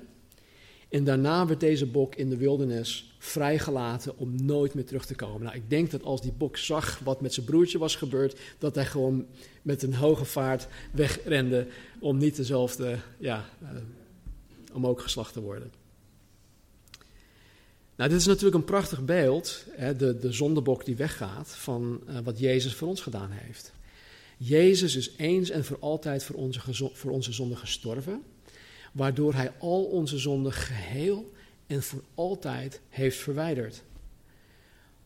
En 0.88 1.04
daarna 1.04 1.46
werd 1.46 1.60
deze 1.60 1.86
bok 1.86 2.14
in 2.14 2.28
de 2.28 2.36
wildernis 2.36 3.16
vrijgelaten 3.18 4.18
om 4.18 4.44
nooit 4.44 4.74
meer 4.74 4.84
terug 4.84 5.06
te 5.06 5.14
komen. 5.14 5.42
Nou, 5.42 5.56
ik 5.56 5.70
denk 5.70 5.90
dat 5.90 6.02
als 6.02 6.22
die 6.22 6.32
bok 6.32 6.56
zag 6.56 6.98
wat 6.98 7.20
met 7.20 7.34
zijn 7.34 7.46
broertje 7.46 7.78
was 7.78 7.96
gebeurd, 7.96 8.40
dat 8.58 8.74
hij 8.74 8.86
gewoon 8.86 9.26
met 9.62 9.82
een 9.82 9.94
hoge 9.94 10.24
vaart 10.24 10.68
wegrende 10.92 11.66
om 12.00 12.16
niet 12.16 12.36
dezelfde, 12.36 12.98
ja, 13.18 13.48
uh, 13.62 13.68
om 14.72 14.86
ook 14.86 15.00
geslacht 15.00 15.32
te 15.32 15.40
worden. 15.40 15.72
Nou, 17.96 18.10
dit 18.10 18.18
is 18.18 18.26
natuurlijk 18.26 18.54
een 18.54 18.64
prachtig 18.64 19.04
beeld, 19.04 19.64
hè, 19.70 19.96
de, 19.96 20.18
de 20.18 20.32
zondebok 20.32 20.84
die 20.84 20.96
weggaat 20.96 21.48
van 21.48 22.00
uh, 22.08 22.18
wat 22.24 22.38
Jezus 22.38 22.74
voor 22.74 22.88
ons 22.88 23.00
gedaan 23.00 23.30
heeft. 23.30 23.72
Jezus 24.36 24.96
is 24.96 25.10
eens 25.16 25.50
en 25.50 25.64
voor 25.64 25.76
altijd 25.80 26.24
voor 26.24 26.36
onze, 26.36 26.60
voor 26.92 27.10
onze 27.10 27.32
zonde 27.32 27.56
gestorven, 27.56 28.22
waardoor 28.92 29.34
hij 29.34 29.52
al 29.58 29.84
onze 29.84 30.18
zonden 30.18 30.52
geheel 30.52 31.32
en 31.66 31.82
voor 31.82 32.02
altijd 32.14 32.80
heeft 32.88 33.18
verwijderd. 33.18 33.82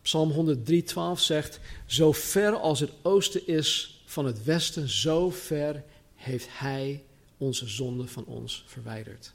Psalm 0.03 0.57
103:12 0.57 1.20
zegt: 1.20 1.61
Zo 1.87 2.12
ver 2.12 2.53
als 2.55 2.81
het 2.81 2.90
oosten 3.03 3.46
is 3.46 4.03
van 4.05 4.25
het 4.25 4.44
westen, 4.44 4.88
zo 4.88 5.31
ver 5.31 5.85
heeft 6.14 6.48
hij 6.51 7.05
onze 7.38 7.68
zonde 7.68 8.07
van 8.07 8.25
ons 8.25 8.64
verwijderd. 8.66 9.33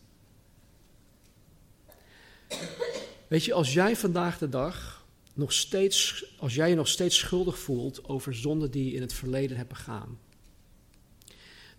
Weet 3.28 3.46
je, 3.46 3.54
als 3.54 3.74
jij 3.74 3.96
vandaag 3.96 4.38
de 4.38 4.50
dag 4.50 5.06
nog 5.34 5.54
steeds, 5.54 6.26
als 6.38 6.56
jij 6.56 6.70
je 6.70 6.76
nog 6.76 6.88
steeds 6.88 7.18
schuldig 7.18 7.60
voelt 7.60 8.08
over 8.08 8.36
zonden 8.36 8.72
die 8.72 8.86
je 8.86 8.96
in 8.96 9.02
het 9.02 9.14
verleden 9.14 9.58
hebt 9.58 9.70
begaan, 9.70 10.20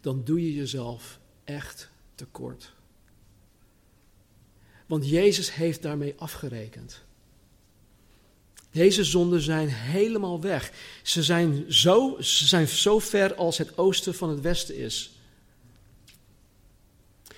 dan 0.01 0.25
doe 0.25 0.43
je 0.43 0.55
jezelf 0.55 1.19
echt 1.45 1.91
tekort. 2.15 2.73
Want 4.87 5.09
Jezus 5.09 5.55
heeft 5.55 5.83
daarmee 5.83 6.15
afgerekend. 6.17 7.03
Deze 8.71 9.05
zonden 9.05 9.41
zijn 9.41 9.69
helemaal 9.69 10.41
weg. 10.41 10.73
Ze 11.03 11.23
zijn, 11.23 11.73
zo, 11.73 12.17
ze 12.21 12.47
zijn 12.47 12.69
zo 12.69 12.99
ver 12.99 13.35
als 13.35 13.59
het 13.59 13.79
oosten 13.79 14.15
van 14.15 14.29
het 14.29 14.41
westen 14.41 14.77
is. 14.77 15.11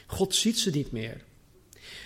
God 0.06 0.34
ziet 0.34 0.58
ze 0.58 0.70
niet 0.70 0.92
meer. 0.92 1.24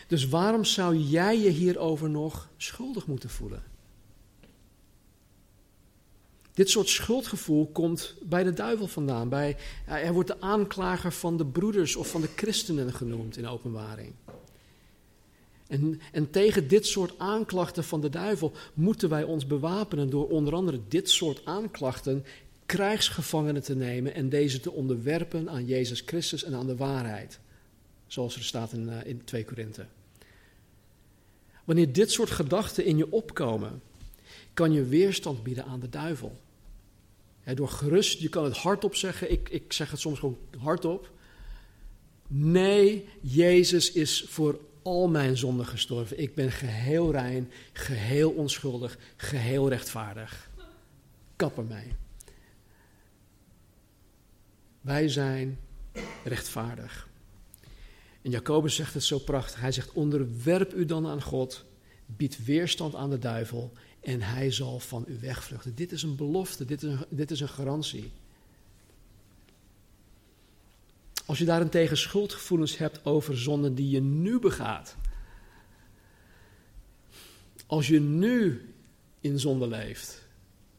Dus 0.06 0.28
waarom 0.28 0.64
zou 0.64 0.96
jij 0.96 1.38
je 1.38 1.50
hierover 1.50 2.10
nog 2.10 2.48
schuldig 2.56 3.06
moeten 3.06 3.30
voelen? 3.30 3.62
Dit 6.54 6.70
soort 6.70 6.88
schuldgevoel 6.88 7.66
komt 7.66 8.14
bij 8.22 8.42
de 8.42 8.52
duivel 8.52 8.86
vandaan. 8.86 9.28
Bij, 9.28 9.56
hij 9.84 10.12
wordt 10.12 10.28
de 10.28 10.40
aanklager 10.40 11.12
van 11.12 11.36
de 11.36 11.46
broeders 11.46 11.96
of 11.96 12.10
van 12.10 12.20
de 12.20 12.28
christenen 12.36 12.92
genoemd 12.92 13.36
in 13.36 13.46
openbaring. 13.46 14.12
En, 15.66 16.00
en 16.12 16.30
tegen 16.30 16.68
dit 16.68 16.86
soort 16.86 17.18
aanklachten 17.18 17.84
van 17.84 18.00
de 18.00 18.08
duivel 18.08 18.52
moeten 18.74 19.08
wij 19.08 19.22
ons 19.22 19.46
bewapenen 19.46 20.10
door 20.10 20.28
onder 20.28 20.54
andere 20.54 20.80
dit 20.88 21.10
soort 21.10 21.44
aanklachten 21.44 22.24
krijgsgevangenen 22.66 23.62
te 23.62 23.76
nemen 23.76 24.14
en 24.14 24.28
deze 24.28 24.60
te 24.60 24.72
onderwerpen 24.72 25.50
aan 25.50 25.66
Jezus 25.66 26.02
Christus 26.06 26.44
en 26.44 26.54
aan 26.54 26.66
de 26.66 26.76
waarheid. 26.76 27.38
Zoals 28.06 28.36
er 28.36 28.44
staat 28.44 28.72
in, 28.72 28.86
uh, 28.88 29.04
in 29.04 29.24
2 29.24 29.44
Korinthe. 29.44 29.86
Wanneer 31.64 31.92
dit 31.92 32.10
soort 32.10 32.30
gedachten 32.30 32.84
in 32.84 32.96
je 32.96 33.12
opkomen, 33.12 33.82
kan 34.54 34.72
je 34.72 34.84
weerstand 34.84 35.42
bieden 35.42 35.64
aan 35.64 35.80
de 35.80 35.88
duivel 35.88 36.42
door 37.52 37.68
gerust, 37.68 38.18
je 38.20 38.28
kan 38.28 38.44
het 38.44 38.56
hardop 38.56 38.94
zeggen, 38.94 39.30
ik, 39.30 39.48
ik 39.48 39.72
zeg 39.72 39.90
het 39.90 40.00
soms 40.00 40.18
gewoon 40.18 40.38
hardop. 40.58 41.10
Nee, 42.26 43.08
Jezus 43.20 43.92
is 43.92 44.24
voor 44.28 44.60
al 44.82 45.08
mijn 45.08 45.36
zonden 45.36 45.66
gestorven. 45.66 46.20
Ik 46.20 46.34
ben 46.34 46.50
geheel 46.50 47.10
rein, 47.10 47.50
geheel 47.72 48.30
onschuldig, 48.30 48.98
geheel 49.16 49.68
rechtvaardig. 49.68 50.50
Kapper 51.36 51.64
mij. 51.64 51.96
Wij 54.80 55.08
zijn 55.08 55.58
rechtvaardig. 56.24 57.08
En 58.24 58.30
Jacobus 58.30 58.74
zegt 58.74 58.94
het 58.94 59.04
zo 59.04 59.18
prachtig. 59.18 59.60
Hij 59.60 59.72
zegt: 59.72 59.92
Onderwerp 59.92 60.74
u 60.74 60.84
dan 60.84 61.06
aan 61.06 61.22
God, 61.22 61.64
bied 62.06 62.44
weerstand 62.44 62.94
aan 62.94 63.10
de 63.10 63.18
duivel 63.18 63.72
en 64.00 64.22
hij 64.22 64.50
zal 64.50 64.80
van 64.80 65.04
u 65.08 65.18
wegvluchten. 65.20 65.74
Dit 65.74 65.92
is 65.92 66.02
een 66.02 66.16
belofte, 66.16 66.64
dit 66.64 66.82
is 66.82 66.90
een, 66.90 67.04
dit 67.08 67.30
is 67.30 67.40
een 67.40 67.48
garantie. 67.48 68.12
Als 71.26 71.38
je 71.38 71.44
daarentegen 71.44 71.96
schuldgevoelens 71.96 72.78
hebt 72.78 73.04
over 73.04 73.38
zonden 73.38 73.74
die 73.74 73.90
je 73.90 74.00
nu 74.00 74.38
begaat. 74.38 74.96
Als 77.66 77.88
je 77.88 78.00
nu 78.00 78.68
in 79.20 79.38
zonde 79.38 79.66
leeft, 79.66 80.26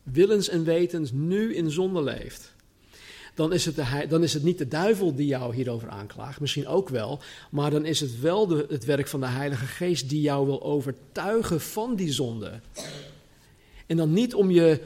willens 0.03 0.49
en 0.49 0.63
wetens 0.63 1.11
nu 1.11 1.55
in 1.55 1.71
zonde 1.71 2.03
leeft, 2.03 2.54
dan 3.35 3.53
is, 3.53 3.65
het 3.65 3.75
de, 3.75 4.05
dan 4.09 4.23
is 4.23 4.33
het 4.33 4.43
niet 4.43 4.57
de 4.57 4.67
duivel 4.67 5.15
die 5.15 5.27
jou 5.27 5.55
hierover 5.55 5.89
aanklaagt, 5.89 6.39
misschien 6.39 6.67
ook 6.67 6.89
wel, 6.89 7.19
maar 7.51 7.71
dan 7.71 7.85
is 7.85 7.99
het 7.99 8.19
wel 8.19 8.47
de, 8.47 8.65
het 8.69 8.85
werk 8.85 9.07
van 9.07 9.19
de 9.19 9.25
Heilige 9.25 9.65
Geest 9.65 10.09
die 10.09 10.21
jou 10.21 10.45
wil 10.45 10.63
overtuigen 10.63 11.61
van 11.61 11.95
die 11.95 12.11
zonde. 12.11 12.59
En 13.85 13.97
dan 13.97 14.13
niet 14.13 14.33
om 14.33 14.51
je 14.51 14.81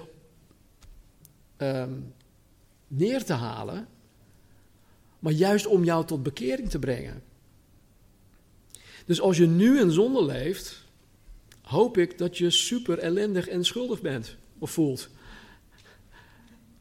um, 1.57 2.13
neer 2.87 3.23
te 3.23 3.33
halen, 3.33 3.87
maar 5.19 5.33
juist 5.33 5.65
om 5.65 5.83
jou 5.83 6.05
tot 6.05 6.23
bekering 6.23 6.69
te 6.69 6.79
brengen. 6.79 7.23
Dus 9.05 9.21
als 9.21 9.37
je 9.37 9.47
nu 9.47 9.79
in 9.79 9.91
zonde 9.91 10.25
leeft, 10.25 10.83
hoop 11.61 11.97
ik 11.97 12.17
dat 12.17 12.37
je 12.37 12.49
super 12.49 12.97
ellendig 12.97 13.47
en 13.47 13.65
schuldig 13.65 14.01
bent 14.01 14.35
of 14.59 14.71
voelt. 14.71 15.09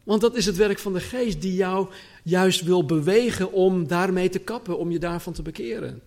Want 0.08 0.20
dat 0.20 0.36
is 0.36 0.46
het 0.46 0.56
werk 0.56 0.78
van 0.78 0.92
de 0.92 1.00
geest 1.00 1.40
die 1.40 1.54
jou 1.54 1.88
juist 2.22 2.62
wil 2.62 2.84
bewegen 2.84 3.52
om 3.52 3.86
daarmee 3.86 4.28
te 4.28 4.38
kappen, 4.38 4.78
om 4.78 4.90
je 4.90 4.98
daarvan 4.98 5.32
te 5.32 5.42
bekeren. 5.42 6.02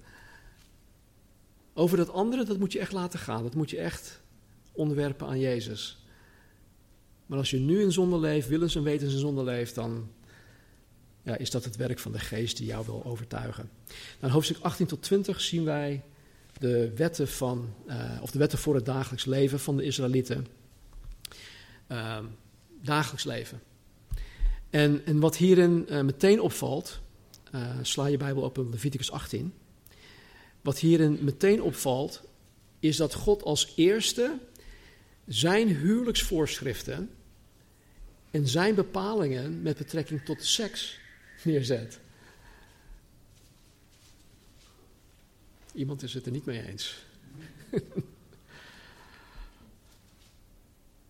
Over 1.73 1.97
dat 1.97 2.09
andere, 2.09 2.43
dat 2.43 2.57
moet 2.57 2.71
je 2.71 2.79
echt 2.79 2.91
laten 2.91 3.19
gaan. 3.19 3.43
Dat 3.43 3.55
moet 3.55 3.69
je 3.69 3.77
echt 3.77 4.21
onderwerpen 4.71 5.27
aan 5.27 5.39
Jezus. 5.39 6.05
Maar 7.25 7.37
als 7.37 7.49
je 7.49 7.59
nu 7.59 7.81
in 7.81 7.91
zonde 7.91 8.19
leeft, 8.19 8.47
willens 8.47 8.75
en 8.75 8.83
wetens 8.83 9.13
in 9.13 9.19
zonde 9.19 9.43
leeft, 9.43 9.75
dan 9.75 10.09
ja, 11.23 11.37
is 11.37 11.51
dat 11.51 11.63
het 11.63 11.75
werk 11.75 11.99
van 11.99 12.11
de 12.11 12.19
geest 12.19 12.57
die 12.57 12.65
jou 12.65 12.85
wil 12.85 13.05
overtuigen. 13.05 13.69
Nou, 13.87 13.95
in 14.21 14.29
hoofdstuk 14.29 14.57
18 14.61 14.85
tot 14.85 15.01
20 15.01 15.41
zien 15.41 15.63
wij 15.63 16.03
de 16.59 16.93
wetten, 16.95 17.27
van, 17.27 17.73
uh, 17.87 18.19
of 18.21 18.31
de 18.31 18.39
wetten 18.39 18.59
voor 18.59 18.75
het 18.75 18.85
dagelijks 18.85 19.25
leven 19.25 19.59
van 19.59 19.77
de 19.77 19.83
Israëlieten. 19.83 20.47
Uh, 21.91 22.17
dagelijks 22.81 23.23
leven. 23.23 23.61
En, 24.72 25.05
en 25.05 25.19
wat 25.19 25.38
hierin 25.38 25.86
uh, 25.89 26.01
meteen 26.01 26.41
opvalt, 26.41 26.99
uh, 27.55 27.78
sla 27.82 28.05
je 28.05 28.17
Bijbel 28.17 28.43
op 28.43 28.57
in 28.57 28.69
Leviticus 28.69 29.11
18. 29.11 29.53
Wat 30.61 30.80
hierin 30.80 31.17
meteen 31.22 31.61
opvalt, 31.61 32.22
is 32.80 32.97
dat 32.97 33.13
God 33.13 33.43
als 33.43 33.74
eerste 33.76 34.39
zijn 35.28 35.67
huwelijksvoorschriften 35.67 37.09
en 38.32 38.47
zijn 38.47 38.76
bepalingen 38.76 39.61
met 39.61 39.78
betrekking 39.78 40.26
tot 40.26 40.43
seks 40.43 40.99
neerzet. 41.43 41.99
Iemand 45.74 46.03
is 46.03 46.13
het 46.13 46.26
er 46.26 46.32
niet 46.32 46.45
mee 46.45 46.67
eens. 46.67 47.05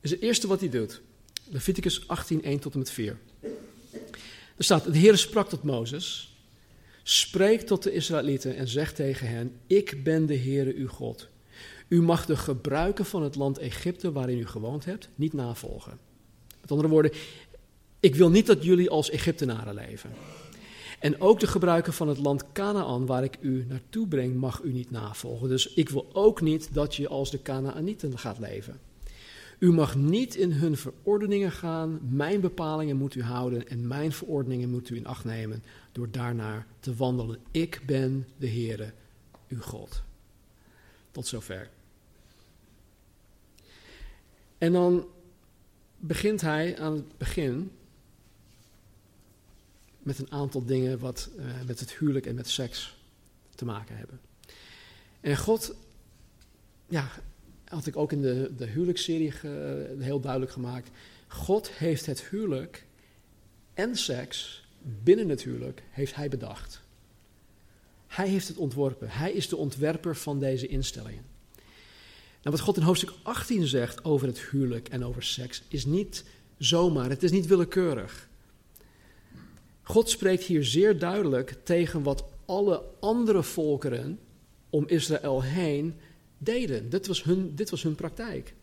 is 0.02 0.12
het 0.12 0.22
eerste 0.22 0.48
wat 0.48 0.60
hij 0.60 0.70
doet. 0.70 1.02
Leviticus 1.44 2.08
18, 2.08 2.44
1 2.44 2.60
tot 2.60 2.74
en 2.74 2.80
met 2.80 2.92
4. 2.92 3.18
Er 4.62 4.68
staat, 4.68 4.94
de 4.94 4.98
Heer 4.98 5.18
sprak 5.18 5.50
tot 5.50 5.64
Mozes, 5.64 6.36
spreek 7.04 7.62
tot 7.62 7.84
de 7.84 7.94
Israëlieten 7.94 8.56
en 8.56 8.68
zeg 8.68 8.94
tegen 8.94 9.28
hen, 9.28 9.56
ik 9.68 10.04
ben 10.04 10.26
de 10.26 10.38
Heere 10.38 10.76
uw 10.76 10.88
God. 10.88 11.28
U 11.88 12.02
mag 12.02 12.26
de 12.26 12.36
gebruiken 12.36 13.06
van 13.06 13.24
het 13.24 13.36
land 13.36 13.58
Egypte 13.58 14.12
waarin 14.12 14.38
u 14.38 14.48
gewoond 14.48 14.86
hebt 14.86 15.10
niet 15.16 15.34
navolgen. 15.34 16.00
Met 16.62 16.72
andere 16.72 16.90
woorden, 16.90 17.12
ik 18.00 18.16
wil 18.16 18.30
niet 18.30 18.46
dat 18.46 18.64
jullie 18.64 18.90
als 18.90 19.10
Egyptenaren 19.10 19.74
leven. 19.74 20.10
En 21.00 21.22
ook 21.22 21.40
de 21.40 21.48
gebruiken 21.48 21.94
van 21.94 22.08
het 22.08 22.18
land 22.18 22.52
Canaan, 22.52 23.06
waar 23.06 23.24
ik 23.24 23.38
u 23.40 23.66
naartoe 23.70 24.08
breng, 24.08 24.36
mag 24.36 24.62
u 24.62 24.72
niet 24.72 24.92
navolgen. 24.92 25.50
Dus 25.50 25.74
ik 25.74 25.90
wil 25.90 26.10
ook 26.14 26.42
niet 26.42 26.74
dat 26.74 26.96
je 26.96 27.08
als 27.08 27.32
de 27.32 27.42
Canaanieten 27.42 28.18
gaat 28.18 28.40
leven. 28.40 28.80
U 29.62 29.72
mag 29.72 29.96
niet 29.96 30.36
in 30.36 30.52
hun 30.52 30.78
verordeningen 30.78 31.52
gaan. 31.52 32.00
Mijn 32.10 32.42
bepalingen 32.42 32.98
moet 32.98 33.16
u 33.16 33.24
houden 33.24 33.68
en 33.68 33.88
mijn 33.88 34.12
verordeningen 34.12 34.70
moet 34.70 34.90
u 34.90 34.96
in 34.96 35.06
acht 35.06 35.24
nemen 35.24 35.64
door 35.92 36.12
daarnaar 36.12 36.68
te 36.80 36.96
wandelen. 36.96 37.40
Ik 37.52 37.82
ben 37.86 38.28
de 38.38 38.48
Heere, 38.48 38.94
uw 39.48 39.62
God. 39.62 40.04
Tot 41.12 41.28
zover. 41.28 41.70
En 44.58 44.72
dan 44.72 45.08
begint 45.98 46.42
hij 46.42 46.80
aan 46.80 46.94
het 46.94 47.18
begin 47.18 47.72
met 50.00 50.20
een 50.20 50.32
aantal 50.32 50.66
dingen 50.66 51.00
wat 51.00 51.30
uh, 51.38 51.46
met 51.68 51.80
het 51.80 51.94
huwelijk 51.94 52.26
en 52.26 52.36
met 52.36 52.50
seks 52.50 52.98
te 53.56 53.66
maken 53.66 53.98
hebben. 53.98 54.20
En 55.20 55.38
God, 55.38 55.76
ja, 56.88 57.12
had 57.72 57.88
ik 57.88 57.98
ook 57.98 58.12
in 58.12 58.22
de, 58.22 58.52
de 58.58 58.66
huwelijksserie 58.66 59.34
heel 60.00 60.20
duidelijk 60.20 60.52
gemaakt. 60.52 60.90
God 61.28 61.72
heeft 61.72 62.06
het 62.06 62.24
huwelijk 62.24 62.86
en 63.74 63.96
seks 63.96 64.64
binnen 65.04 65.30
het 65.30 65.44
huwelijk 65.44 65.84
heeft 65.90 66.16
hij 66.16 66.30
bedacht. 66.30 66.82
Hij 68.08 68.28
heeft 68.28 68.48
het 68.48 68.58
ontworpen. 68.58 69.10
Hij 69.10 69.32
is 69.32 69.48
de 69.50 69.58
ontwerper 69.58 70.16
van 70.16 70.40
deze 70.40 70.68
instellingen. 70.68 71.24
Nou, 72.42 72.56
wat 72.56 72.60
God 72.60 72.78
in 72.78 72.84
hoofdstuk 72.84 73.14
18 73.24 73.68
zegt 73.68 74.04
over 74.04 74.28
het 74.28 74.40
huwelijk 74.40 74.90
en 74.90 75.06
over 75.06 75.24
seks 75.24 75.64
is 75.68 75.86
niet 75.86 76.24
zomaar, 76.58 77.10
het 77.10 77.24
is 77.24 77.32
niet 77.32 77.46
willekeurig. 77.46 78.30
God 79.82 80.10
spreekt 80.10 80.44
hier 80.44 80.66
zeer 80.66 81.00
duidelijk 81.00 81.56
tegen 81.64 82.04
wat 82.04 82.24
alle 82.46 82.84
andere 83.00 83.44
volkeren 83.44 84.20
om 84.70 84.88
Israël 84.88 85.42
heen 85.42 86.00
deden. 86.44 86.90
Dit 86.90 87.08
was 87.08 87.24
hun, 87.24 87.56
dit 87.56 87.70
was 87.70 87.84
hun 87.84 87.96
praktijk. 87.96 88.54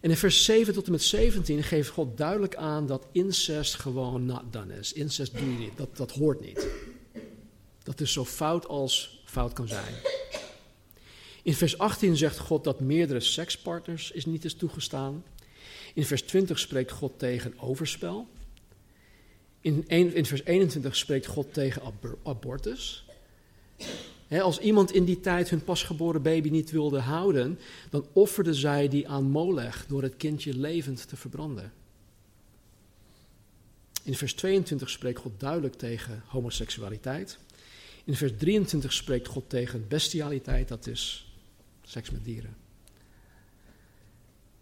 En 0.00 0.10
in 0.10 0.16
vers 0.16 0.44
7 0.44 0.74
tot 0.74 0.86
en 0.86 0.92
met 0.92 1.02
17 1.02 1.62
geeft 1.62 1.88
God 1.88 2.16
duidelijk 2.16 2.56
aan 2.56 2.86
dat 2.86 3.06
incest 3.12 3.74
gewoon 3.74 4.26
not 4.26 4.42
done 4.50 4.78
is. 4.78 4.92
Incest 4.92 5.38
doe 5.38 5.52
je 5.52 5.58
niet, 5.58 5.76
dat, 5.76 5.96
dat 5.96 6.10
hoort 6.10 6.40
niet. 6.40 6.66
Dat 7.82 8.00
is 8.00 8.12
zo 8.12 8.24
fout 8.24 8.66
als 8.66 9.22
fout 9.24 9.52
kan 9.52 9.68
zijn. 9.68 9.94
In 11.42 11.54
vers 11.54 11.78
18 11.78 12.16
zegt 12.16 12.38
God 12.38 12.64
dat 12.64 12.80
meerdere 12.80 13.20
sekspartners 13.20 14.10
is 14.10 14.24
niet 14.24 14.44
is 14.44 14.54
toegestaan. 14.54 15.24
In 15.94 16.04
vers 16.04 16.22
20 16.22 16.58
spreekt 16.58 16.90
God 16.90 17.18
tegen 17.18 17.58
overspel. 17.58 18.28
In, 19.60 19.88
in 19.88 20.26
vers 20.26 20.44
21 20.44 20.96
spreekt 20.96 21.26
God 21.26 21.54
tegen 21.54 21.82
abortus. 22.22 23.04
Als 24.28 24.58
iemand 24.58 24.92
in 24.92 25.04
die 25.04 25.20
tijd 25.20 25.50
hun 25.50 25.64
pasgeboren 25.64 26.22
baby 26.22 26.50
niet 26.50 26.70
wilde 26.70 27.00
houden, 27.00 27.58
dan 27.90 28.06
offerden 28.12 28.54
zij 28.54 28.88
die 28.88 29.08
aan 29.08 29.24
Molech 29.24 29.86
door 29.88 30.02
het 30.02 30.16
kindje 30.16 30.56
levend 30.56 31.08
te 31.08 31.16
verbranden. 31.16 31.72
In 34.02 34.14
vers 34.14 34.34
22 34.34 34.90
spreekt 34.90 35.18
God 35.18 35.40
duidelijk 35.40 35.74
tegen 35.74 36.22
homoseksualiteit. 36.26 37.38
In 38.04 38.16
vers 38.16 38.32
23 38.36 38.92
spreekt 38.92 39.28
God 39.28 39.48
tegen 39.48 39.88
bestialiteit, 39.88 40.68
dat 40.68 40.86
is 40.86 41.32
seks 41.82 42.10
met 42.10 42.24
dieren. 42.24 42.56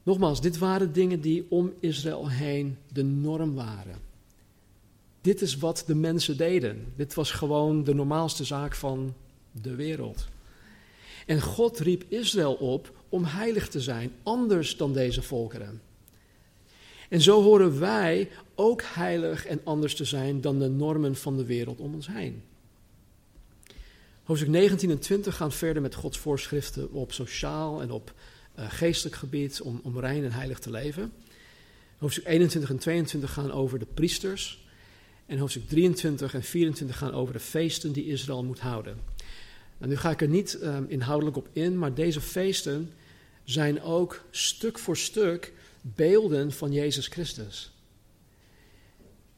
Nogmaals, 0.02 0.40
dit 0.40 0.58
waren 0.58 0.92
dingen 0.92 1.20
die 1.20 1.46
om 1.48 1.72
Israël 1.80 2.28
heen 2.30 2.76
de 2.92 3.02
norm 3.02 3.54
waren. 3.54 3.98
Dit 5.20 5.42
is 5.42 5.56
wat 5.56 5.84
de 5.86 5.94
mensen 5.94 6.36
deden. 6.36 6.92
Dit 6.96 7.14
was 7.14 7.30
gewoon 7.30 7.84
de 7.84 7.94
normaalste 7.94 8.44
zaak 8.44 8.74
van 8.74 9.14
de 9.62 9.74
wereld. 9.74 10.26
En 11.26 11.40
God 11.40 11.78
riep 11.78 12.04
Israël 12.08 12.54
op 12.54 12.92
om 13.08 13.24
heilig 13.24 13.68
te 13.68 13.80
zijn, 13.80 14.12
anders 14.22 14.76
dan 14.76 14.92
deze 14.92 15.22
volkeren. 15.22 15.82
En 17.08 17.20
zo 17.20 17.42
horen 17.42 17.80
wij 17.80 18.30
ook 18.54 18.82
heilig 18.82 19.46
en 19.46 19.60
anders 19.64 19.94
te 19.94 20.04
zijn 20.04 20.40
dan 20.40 20.58
de 20.58 20.68
normen 20.68 21.16
van 21.16 21.36
de 21.36 21.44
wereld 21.44 21.80
om 21.80 21.94
ons 21.94 22.06
heen. 22.06 22.42
Hoofdstuk 24.24 24.50
19 24.50 24.90
en 24.90 24.98
20 24.98 25.36
gaan 25.36 25.52
verder 25.52 25.82
met 25.82 25.94
Gods 25.94 26.18
voorschriften 26.18 26.92
op 26.92 27.12
sociaal 27.12 27.82
en 27.82 27.90
op 27.90 28.14
uh, 28.58 28.64
geestelijk 28.70 29.16
gebied 29.16 29.60
om, 29.60 29.80
om 29.82 29.98
rein 29.98 30.24
en 30.24 30.32
heilig 30.32 30.58
te 30.58 30.70
leven. 30.70 31.12
Hoofdstuk 31.98 32.26
21 32.26 32.70
en 32.70 32.78
22 32.78 33.32
gaan 33.32 33.52
over 33.52 33.78
de 33.78 33.86
priesters. 33.94 34.64
En 35.26 35.38
hoofdstuk 35.38 35.68
23 35.68 36.34
en 36.34 36.42
24 36.42 36.98
gaan 36.98 37.12
over 37.12 37.32
de 37.32 37.40
feesten 37.40 37.92
die 37.92 38.06
Israël 38.06 38.44
moet 38.44 38.60
houden. 38.60 39.13
En 39.78 39.88
nu 39.88 39.96
ga 39.96 40.10
ik 40.10 40.20
er 40.20 40.28
niet 40.28 40.58
um, 40.62 40.86
inhoudelijk 40.88 41.36
op 41.36 41.48
in, 41.52 41.78
maar 41.78 41.94
deze 41.94 42.20
feesten 42.20 42.92
zijn 43.44 43.82
ook 43.82 44.24
stuk 44.30 44.78
voor 44.78 44.96
stuk 44.96 45.52
beelden 45.80 46.52
van 46.52 46.72
Jezus 46.72 47.06
Christus. 47.06 47.72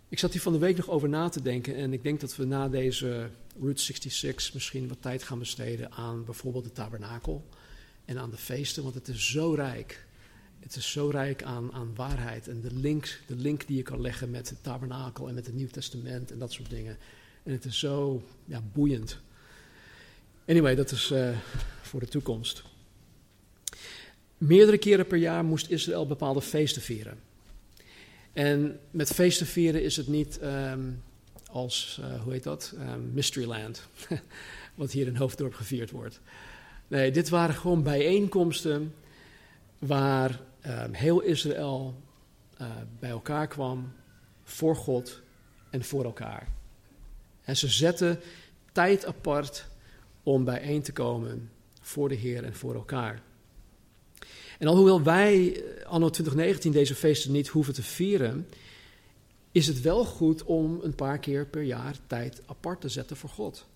Ik 0.09 0.19
zat 0.19 0.33
hier 0.33 0.43
van 0.43 0.53
de 0.53 0.59
week 0.59 0.77
nog 0.77 0.91
over 0.91 1.09
na 1.09 1.29
te 1.29 1.43
denken 1.43 1.75
en 1.75 1.93
ik 1.93 2.03
denk 2.03 2.21
dat 2.21 2.37
we 2.37 2.45
na 2.45 2.69
deze 2.69 3.31
Route 3.61 3.83
66 3.83 4.55
misschien 4.55 4.89
wat 4.89 5.03
tijd 5.03 5.23
gaan 5.23 5.39
besteden 5.39 5.93
aan 5.93 6.25
bijvoorbeeld 6.25 6.65
de 6.65 6.73
tabernakel 6.73 7.45
en 8.05 8.19
aan 8.19 8.31
de 8.31 8.37
feesten, 8.37 8.83
want 8.83 8.95
het 8.95 9.09
is 9.09 9.31
zo 9.31 9.53
rijk. 9.53 10.07
Het 10.61 10.77
is 10.77 10.93
zo 10.93 11.09
rijk 11.09 11.43
aan, 11.43 11.73
aan 11.73 11.95
waarheid 11.95 12.49
en 12.49 12.61
de 12.61 12.75
link, 12.75 13.21
de 13.27 13.37
link 13.37 13.67
die 13.67 13.77
je 13.77 13.83
kan 13.83 14.01
leggen 14.01 14.31
met 14.31 14.49
het 14.49 14.63
tabernakel 14.63 15.29
en 15.29 15.35
met 15.35 15.47
het 15.47 15.55
Nieuw 15.55 15.69
Testament 15.69 16.31
en 16.31 16.39
dat 16.39 16.53
soort 16.53 16.71
dingen. 16.71 16.99
En 17.43 17.53
het 17.53 17.65
is 17.65 17.79
zo 17.79 18.23
ja, 18.45 18.63
boeiend. 18.73 19.21
Anyway, 20.47 20.75
dat 20.75 20.91
is 20.91 21.11
uh, 21.11 21.29
voor 21.83 22.01
de 22.01 22.09
toekomst. 22.09 22.63
Meerdere 24.39 24.79
keren 24.79 25.07
per 25.07 25.19
jaar 25.19 25.45
moest 25.45 25.71
Israël 25.71 26.07
bepaalde 26.07 26.43
feesten 26.43 26.83
vieren. 26.83 27.19
En 28.33 28.81
met 28.91 29.13
feesten 29.13 29.47
vieren 29.47 29.83
is 29.83 29.97
het 29.97 30.09
niet 30.09 30.39
um, 30.43 31.03
als, 31.51 32.01
uh, 32.01 32.23
hoe 32.23 32.33
heet 32.33 32.43
dat, 32.43 32.75
um, 32.79 33.11
Mysteryland, 33.13 33.83
wat 34.75 34.93
hier 34.93 35.07
in 35.07 35.17
Hoofddorp 35.17 35.55
gevierd 35.55 35.91
wordt. 35.91 36.21
Nee, 36.89 37.11
dit 37.11 37.29
waren 37.29 37.55
gewoon 37.55 37.83
bijeenkomsten 37.83 38.95
waar 39.79 40.41
um, 40.67 40.93
heel 40.93 41.21
Israël 41.21 41.95
uh, 42.61 42.67
bij 42.99 43.11
elkaar 43.11 43.47
kwam 43.47 43.93
voor 44.45 44.77
God 44.77 45.21
en 45.71 45.85
voor 45.85 46.05
elkaar. 46.05 46.49
En 47.43 47.57
ze 47.57 47.69
zetten 47.69 48.21
tijd 48.73 49.07
apart 49.07 49.67
om 50.27 50.45
bijeen 50.45 50.83
te 50.83 50.93
komen 50.93 51.51
voor 51.81 52.09
de 52.09 52.15
Heer 52.15 52.45
en 52.45 52.55
voor 52.55 52.75
elkaar. 52.75 53.23
En 54.59 54.67
alhoewel 54.67 55.03
wij 55.03 55.55
eh, 55.55 55.87
anno 55.87 56.11
2019 56.11 56.73
deze 56.73 56.95
feesten 56.95 57.33
niet 57.33 57.49
hoeven 57.49 57.75
te 57.75 57.83
vieren, 57.83 58.49
is 59.53 59.67
het 59.67 59.81
wel 59.81 60.05
goed 60.05 60.45
om 60.45 60.79
een 60.83 60.95
paar 60.95 61.19
keer 61.19 61.47
per 61.47 61.63
jaar 61.63 61.97
tijd 62.07 62.43
apart 62.47 62.81
te 62.81 62.89
zetten 62.89 63.17
voor 63.17 63.31
God. 63.31 63.67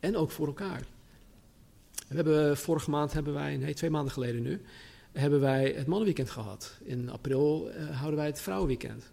En 0.00 0.16
ook 0.16 0.30
voor 0.30 0.46
elkaar. 0.46 0.82
We 2.08 2.14
hebben, 2.14 2.56
vorige 2.56 2.90
maand 2.90 3.12
hebben 3.12 3.34
wij, 3.34 3.56
nee, 3.56 3.74
twee 3.74 3.90
maanden 3.90 4.12
geleden 4.12 4.42
nu, 4.42 4.60
hebben 5.12 5.40
wij 5.40 5.72
het 5.76 5.86
mannenweekend 5.86 6.30
gehad. 6.30 6.78
In 6.82 7.10
april 7.10 7.68
uh, 7.68 7.90
houden 7.96 8.16
wij 8.16 8.26
het 8.26 8.40
vrouwenweekend. 8.40 9.12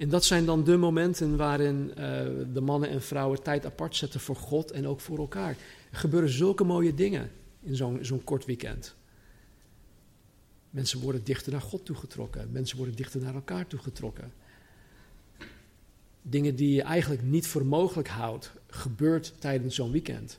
En 0.00 0.08
dat 0.08 0.24
zijn 0.24 0.44
dan 0.44 0.64
de 0.64 0.76
momenten 0.76 1.36
waarin 1.36 1.88
uh, 1.90 1.94
de 2.52 2.60
mannen 2.60 2.88
en 2.88 3.02
vrouwen 3.02 3.42
tijd 3.42 3.66
apart 3.66 3.96
zetten 3.96 4.20
voor 4.20 4.36
God 4.36 4.70
en 4.70 4.86
ook 4.86 5.00
voor 5.00 5.18
elkaar. 5.18 5.56
Er 5.90 5.98
gebeuren 5.98 6.30
zulke 6.30 6.64
mooie 6.64 6.94
dingen 6.94 7.30
in 7.62 7.76
zo'n 7.76 7.98
zo'n 8.00 8.24
kort 8.24 8.44
weekend. 8.44 8.94
Mensen 10.70 11.00
worden 11.00 11.24
dichter 11.24 11.52
naar 11.52 11.60
God 11.60 11.84
toegetrokken. 11.84 12.48
Mensen 12.52 12.76
worden 12.76 12.94
dichter 12.94 13.20
naar 13.20 13.34
elkaar 13.34 13.66
toegetrokken. 13.66 14.32
Dingen 16.22 16.56
die 16.56 16.74
je 16.74 16.82
eigenlijk 16.82 17.22
niet 17.22 17.46
voor 17.46 17.66
mogelijk 17.66 18.08
houdt, 18.08 18.52
gebeurt 18.66 19.34
tijdens 19.38 19.74
zo'n 19.74 19.90
weekend. 19.90 20.38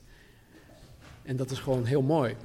En 1.22 1.36
dat 1.36 1.50
is 1.50 1.58
gewoon 1.58 1.84
heel 1.84 2.02
mooi. 2.02 2.36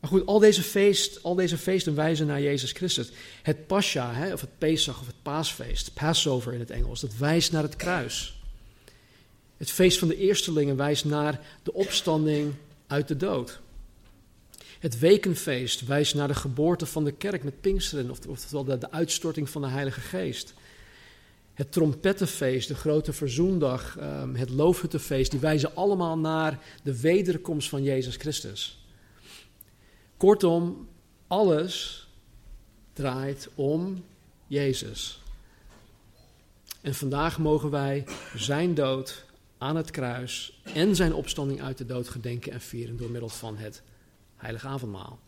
Maar 0.00 0.10
goed, 0.10 0.26
al 0.26 0.38
deze, 0.38 0.62
feest, 0.62 1.22
al 1.22 1.34
deze 1.34 1.58
feesten 1.58 1.94
wijzen 1.94 2.26
naar 2.26 2.40
Jezus 2.40 2.72
Christus. 2.72 3.10
Het 3.42 3.66
Pascha, 3.66 4.12
hè, 4.12 4.32
of 4.32 4.40
het 4.40 4.58
Pesach 4.58 5.00
of 5.00 5.06
het 5.06 5.22
Paasfeest, 5.22 5.94
Passover 5.94 6.52
in 6.52 6.60
het 6.60 6.70
Engels, 6.70 7.00
dat 7.00 7.16
wijst 7.16 7.52
naar 7.52 7.62
het 7.62 7.76
kruis. 7.76 8.40
Het 9.56 9.70
feest 9.70 9.98
van 9.98 10.08
de 10.08 10.16
eerstelingen 10.16 10.76
wijst 10.76 11.04
naar 11.04 11.40
de 11.62 11.72
opstanding 11.72 12.54
uit 12.86 13.08
de 13.08 13.16
dood. 13.16 13.60
Het 14.78 14.98
wekenfeest 14.98 15.86
wijst 15.86 16.14
naar 16.14 16.28
de 16.28 16.34
geboorte 16.34 16.86
van 16.86 17.04
de 17.04 17.12
kerk 17.12 17.44
met 17.44 17.60
Pinksteren, 17.60 18.10
oftewel 18.28 18.64
de, 18.64 18.78
de 18.78 18.90
uitstorting 18.90 19.50
van 19.50 19.62
de 19.62 19.68
Heilige 19.68 20.00
Geest. 20.00 20.54
Het 21.54 21.72
trompettenfeest, 21.72 22.68
de 22.68 22.74
grote 22.74 23.12
verzoendag, 23.12 23.96
ehm, 23.98 24.34
het 24.34 24.50
loofhuttenfeest, 24.50 25.30
die 25.30 25.40
wijzen 25.40 25.74
allemaal 25.74 26.18
naar 26.18 26.58
de 26.82 27.00
wederkomst 27.00 27.68
van 27.68 27.82
Jezus 27.82 28.16
Christus. 28.16 28.79
Kortom, 30.20 30.88
alles 31.26 32.06
draait 32.92 33.48
om 33.54 34.04
Jezus. 34.46 35.20
En 36.80 36.94
vandaag 36.94 37.38
mogen 37.38 37.70
wij 37.70 38.06
zijn 38.36 38.74
dood 38.74 39.24
aan 39.58 39.76
het 39.76 39.90
kruis 39.90 40.60
en 40.62 40.96
zijn 40.96 41.14
opstanding 41.14 41.62
uit 41.62 41.78
de 41.78 41.86
dood 41.86 42.08
gedenken 42.08 42.52
en 42.52 42.60
vieren 42.60 42.96
door 42.96 43.10
middel 43.10 43.28
van 43.28 43.56
het 43.56 43.82
heilige 44.36 44.66
avondmaal. 44.66 45.18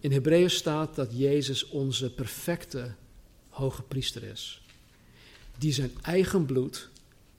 In 0.00 0.12
Hebreeën 0.12 0.50
staat 0.50 0.94
dat 0.94 1.18
Jezus 1.18 1.68
onze 1.68 2.10
perfecte 2.14 2.94
hoge 3.48 3.82
priester 3.82 4.22
is, 4.22 4.62
die 5.58 5.72
zijn 5.72 5.92
eigen 6.02 6.44
bloed 6.46 6.88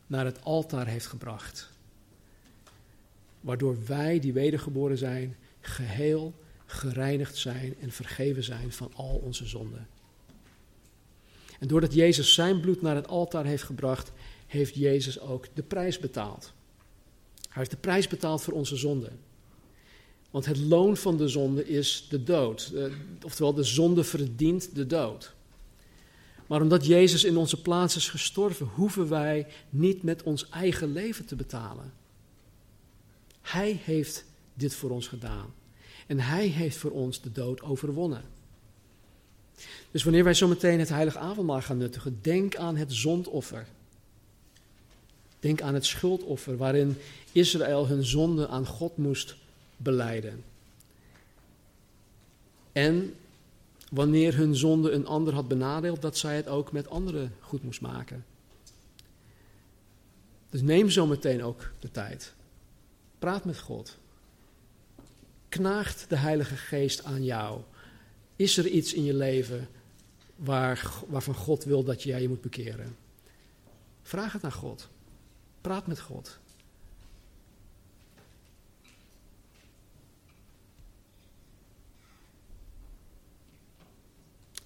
naar 0.07 0.25
het 0.25 0.43
altaar 0.43 0.87
heeft 0.87 1.07
gebracht, 1.07 1.73
waardoor 3.45 3.77
wij 3.85 4.19
die 4.19 4.33
wedergeboren 4.33 4.97
zijn, 4.97 5.35
geheel 5.59 6.33
gereinigd 6.65 7.37
zijn 7.37 7.75
en 7.79 7.91
vergeven 7.91 8.43
zijn 8.43 8.71
van 8.71 8.91
al 8.95 9.21
onze 9.23 9.45
zonden. 9.45 9.87
En 11.59 11.67
doordat 11.67 11.93
Jezus 11.93 12.33
zijn 12.33 12.59
bloed 12.59 12.81
naar 12.81 12.95
het 12.95 13.07
altaar 13.07 13.45
heeft 13.45 13.63
gebracht, 13.63 14.11
heeft 14.47 14.75
Jezus 14.75 15.19
ook 15.19 15.47
de 15.53 15.63
prijs 15.63 15.99
betaald. 15.99 16.53
Hij 17.41 17.53
heeft 17.53 17.71
de 17.71 17.77
prijs 17.77 18.07
betaald 18.07 18.41
voor 18.41 18.53
onze 18.53 18.75
zonden. 18.75 19.19
Want 20.31 20.45
het 20.45 20.57
loon 20.57 20.97
van 20.97 21.17
de 21.17 21.27
zonde 21.27 21.67
is 21.67 22.07
de 22.09 22.23
dood. 22.23 22.71
Uh, 22.73 22.85
oftewel, 23.23 23.53
de 23.53 23.63
zonde 23.63 24.03
verdient 24.03 24.75
de 24.75 24.87
dood. 24.87 25.33
Maar 26.47 26.61
omdat 26.61 26.85
Jezus 26.85 27.23
in 27.23 27.37
onze 27.37 27.61
plaats 27.61 27.95
is 27.95 28.09
gestorven, 28.09 28.65
hoeven 28.65 29.09
wij 29.09 29.47
niet 29.69 30.03
met 30.03 30.23
ons 30.23 30.49
eigen 30.49 30.91
leven 30.91 31.25
te 31.25 31.35
betalen. 31.35 31.93
Hij 33.45 33.79
heeft 33.83 34.25
dit 34.53 34.75
voor 34.75 34.89
ons 34.89 35.07
gedaan. 35.07 35.53
En 36.07 36.19
hij 36.19 36.47
heeft 36.47 36.77
voor 36.77 36.91
ons 36.91 37.21
de 37.21 37.31
dood 37.31 37.61
overwonnen. 37.61 38.23
Dus 39.91 40.03
wanneer 40.03 40.23
wij 40.23 40.33
zometeen 40.33 40.79
het 40.79 40.89
heilige 40.89 41.17
avondmaal 41.19 41.61
gaan 41.61 41.77
nuttigen, 41.77 42.19
denk 42.21 42.55
aan 42.55 42.75
het 42.75 42.93
zondoffer. 42.93 43.67
Denk 45.39 45.61
aan 45.61 45.73
het 45.73 45.85
schuldoffer 45.85 46.57
waarin 46.57 46.97
Israël 47.31 47.87
hun 47.87 48.03
zonde 48.03 48.47
aan 48.47 48.65
God 48.65 48.97
moest 48.97 49.35
beleiden. 49.77 50.43
En 52.71 53.13
wanneer 53.89 54.35
hun 54.35 54.55
zonde 54.55 54.91
een 54.91 55.07
ander 55.07 55.33
had 55.33 55.47
benadeeld, 55.47 56.01
dat 56.01 56.17
zij 56.17 56.35
het 56.35 56.47
ook 56.47 56.71
met 56.71 56.89
anderen 56.89 57.33
goed 57.39 57.63
moest 57.63 57.81
maken. 57.81 58.25
Dus 60.49 60.61
neem 60.61 60.89
zo 60.89 61.05
meteen 61.05 61.43
ook 61.43 61.71
de 61.79 61.91
tijd. 61.91 62.33
Praat 63.19 63.45
met 63.45 63.59
God. 63.59 63.97
Knaagt 65.49 66.09
de 66.09 66.17
Heilige 66.17 66.55
Geest 66.55 67.03
aan 67.03 67.23
jou? 67.23 67.61
Is 68.35 68.57
er 68.57 68.67
iets 68.67 68.93
in 68.93 69.03
je 69.03 69.13
leven 69.13 69.67
waar, 70.35 70.91
waarvan 71.07 71.35
God 71.35 71.63
wil 71.63 71.83
dat 71.83 72.03
jij 72.03 72.21
je 72.21 72.27
moet 72.27 72.41
bekeren? 72.41 72.95
Vraag 74.01 74.33
het 74.33 74.43
aan 74.43 74.51
God. 74.51 74.89
Praat 75.61 75.87
met 75.87 75.99
God. 75.99 76.39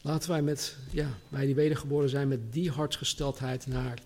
Laten 0.02 0.30
wij 0.30 0.42
met, 0.42 0.78
ja, 0.92 1.10
wij 1.30 1.46
die 1.46 1.56
wedergeboren 1.56 2.10
zijn, 2.10 2.28
met 2.28 2.54
die 2.54 2.72
hartsgesteldheid 2.72 3.68
naar 3.68 4.02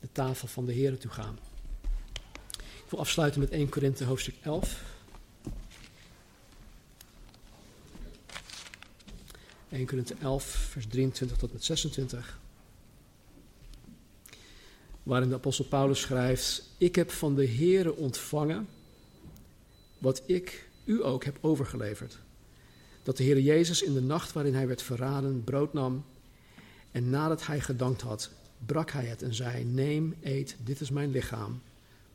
de 0.00 0.08
tafel 0.12 0.48
van 0.48 0.64
de 0.66 0.72
Heer 0.72 0.98
toe 0.98 1.10
gaan. 1.10 1.38
Ik 2.88 2.98
afsluiten 2.98 3.40
met 3.40 3.50
1 3.50 3.68
Korinthe 3.68 4.04
hoofdstuk 4.04 4.34
11. 4.42 4.82
1 9.68 9.86
Korinthe 9.86 10.14
11, 10.20 10.44
vers 10.44 10.86
23 10.86 11.36
tot 11.36 11.52
met 11.52 11.64
26. 11.64 12.38
Waarin 15.02 15.28
de 15.28 15.34
apostel 15.34 15.64
Paulus 15.64 16.00
schrijft: 16.00 16.62
Ik 16.78 16.94
heb 16.94 17.10
van 17.10 17.34
de 17.34 17.46
Heere 17.46 17.96
ontvangen 17.96 18.68
wat 19.98 20.22
ik 20.26 20.68
u 20.84 21.04
ook 21.04 21.24
heb 21.24 21.38
overgeleverd 21.40 22.18
dat 23.06 23.16
de 23.16 23.22
Heer 23.22 23.40
Jezus 23.40 23.82
in 23.82 23.94
de 23.94 24.02
nacht 24.02 24.32
waarin 24.32 24.54
hij 24.54 24.66
werd 24.66 24.82
verraden 24.82 25.44
brood 25.44 25.72
nam 25.72 26.04
en 26.92 27.10
nadat 27.10 27.46
hij 27.46 27.60
gedankt 27.60 28.00
had, 28.00 28.30
brak 28.66 28.90
hij 28.90 29.04
het 29.04 29.22
en 29.22 29.34
zei, 29.34 29.64
neem, 29.64 30.14
eet, 30.22 30.56
dit 30.64 30.80
is 30.80 30.90
mijn 30.90 31.10
lichaam, 31.10 31.60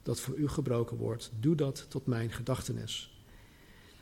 dat 0.03 0.19
voor 0.19 0.35
u 0.35 0.47
gebroken 0.47 0.97
wordt, 0.97 1.31
doe 1.39 1.55
dat 1.55 1.85
tot 1.89 2.05
mijn 2.05 2.31
gedachtenis. 2.31 3.23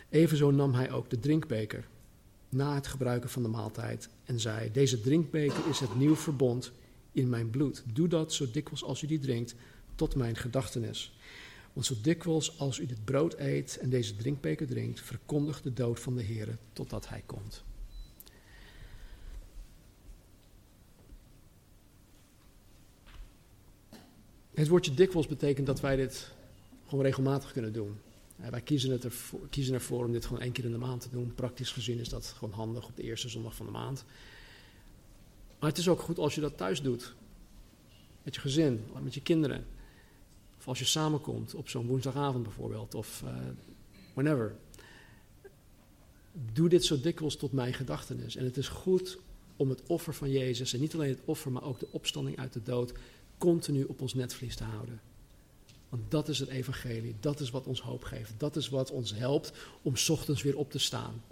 Evenzo 0.09 0.51
nam 0.51 0.73
hij 0.73 0.91
ook 0.91 1.09
de 1.09 1.19
drinkbeker 1.19 1.87
na 2.49 2.75
het 2.75 2.87
gebruiken 2.87 3.29
van 3.29 3.43
de 3.43 3.49
maaltijd 3.49 4.09
en 4.23 4.39
zei, 4.39 4.71
deze 4.71 5.01
drinkbeker 5.01 5.67
is 5.69 5.79
het 5.79 5.95
nieuw 5.95 6.15
verbond 6.15 6.71
in 7.11 7.29
mijn 7.29 7.49
bloed. 7.49 7.83
Doe 7.93 8.07
dat 8.07 8.33
zo 8.33 8.51
dikwijls 8.51 8.83
als 8.83 9.01
u 9.01 9.07
die 9.07 9.19
drinkt, 9.19 9.55
tot 9.95 10.15
mijn 10.15 10.35
gedachtenis. 10.35 11.17
Want 11.73 11.85
zo 11.85 11.95
dikwijls 12.01 12.59
als 12.59 12.79
u 12.79 12.85
dit 12.85 13.05
brood 13.05 13.35
eet 13.37 13.77
en 13.77 13.89
deze 13.89 14.15
drinkbeker 14.15 14.67
drinkt, 14.67 15.01
verkondigt 15.01 15.63
de 15.63 15.73
dood 15.73 15.99
van 15.99 16.15
de 16.15 16.23
Heer 16.23 16.57
totdat 16.73 17.09
hij 17.09 17.23
komt. 17.25 17.63
Het 24.59 24.67
woordje 24.67 24.93
dikwijls 24.93 25.27
betekent 25.27 25.67
dat 25.67 25.79
wij 25.79 25.95
dit 25.95 26.31
gewoon 26.87 27.03
regelmatig 27.03 27.51
kunnen 27.51 27.73
doen. 27.73 27.99
wij 28.35 28.61
kiezen, 28.61 28.91
het 28.91 29.03
ervoor, 29.03 29.39
kiezen 29.49 29.73
ervoor 29.73 30.05
om 30.05 30.11
dit 30.11 30.25
gewoon 30.25 30.41
één 30.41 30.51
keer 30.51 30.65
in 30.65 30.71
de 30.71 30.77
maand 30.77 31.01
te 31.01 31.09
doen. 31.09 31.33
Praktisch 31.35 31.71
gezien 31.71 31.99
is 31.99 32.09
dat 32.09 32.25
gewoon 32.25 32.53
handig 32.53 32.87
op 32.87 32.95
de 32.95 33.03
eerste 33.03 33.29
zondag 33.29 33.55
van 33.55 33.65
de 33.65 33.71
maand. 33.71 34.05
Maar 35.59 35.69
het 35.69 35.77
is 35.77 35.87
ook 35.87 35.99
goed 35.99 36.19
als 36.19 36.35
je 36.35 36.41
dat 36.41 36.57
thuis 36.57 36.81
doet. 36.81 37.13
Met 38.23 38.35
je 38.35 38.41
gezin, 38.41 38.85
met 39.03 39.13
je 39.13 39.21
kinderen. 39.21 39.65
Of 40.57 40.67
als 40.67 40.79
je 40.79 40.85
samenkomt 40.85 41.55
op 41.55 41.69
zo'n 41.69 41.87
woensdagavond 41.87 42.43
bijvoorbeeld. 42.43 42.95
Of 42.95 43.21
uh, 43.25 43.31
whenever. 44.13 44.55
Doe 46.53 46.69
dit 46.69 46.85
zo 46.85 46.99
dikwijls 46.99 47.35
tot 47.35 47.51
mijn 47.51 47.73
gedachtenis. 47.73 48.35
En 48.35 48.45
het 48.45 48.57
is 48.57 48.67
goed 48.67 49.19
om 49.55 49.69
het 49.69 49.83
offer 49.87 50.13
van 50.13 50.31
Jezus, 50.31 50.73
en 50.73 50.79
niet 50.79 50.93
alleen 50.93 51.09
het 51.09 51.21
offer, 51.25 51.51
maar 51.51 51.63
ook 51.63 51.79
de 51.79 51.87
opstanding 51.91 52.37
uit 52.37 52.53
de 52.53 52.63
dood, 52.63 52.93
continu 53.39 53.83
op 53.83 54.01
ons 54.01 54.13
netvlies 54.13 54.55
te 54.55 54.63
houden. 54.63 55.01
Want 55.89 56.11
dat 56.11 56.27
is 56.27 56.39
het 56.39 56.49
evangelie, 56.49 57.15
dat 57.19 57.39
is 57.39 57.49
wat 57.49 57.67
ons 57.67 57.81
hoop 57.81 58.03
geeft, 58.03 58.33
dat 58.37 58.55
is 58.55 58.69
wat 58.69 58.91
ons 58.91 59.13
helpt 59.13 59.51
om 59.81 59.93
ochtends 60.09 60.41
weer 60.41 60.57
op 60.57 60.71
te 60.71 60.79
staan. 60.79 61.23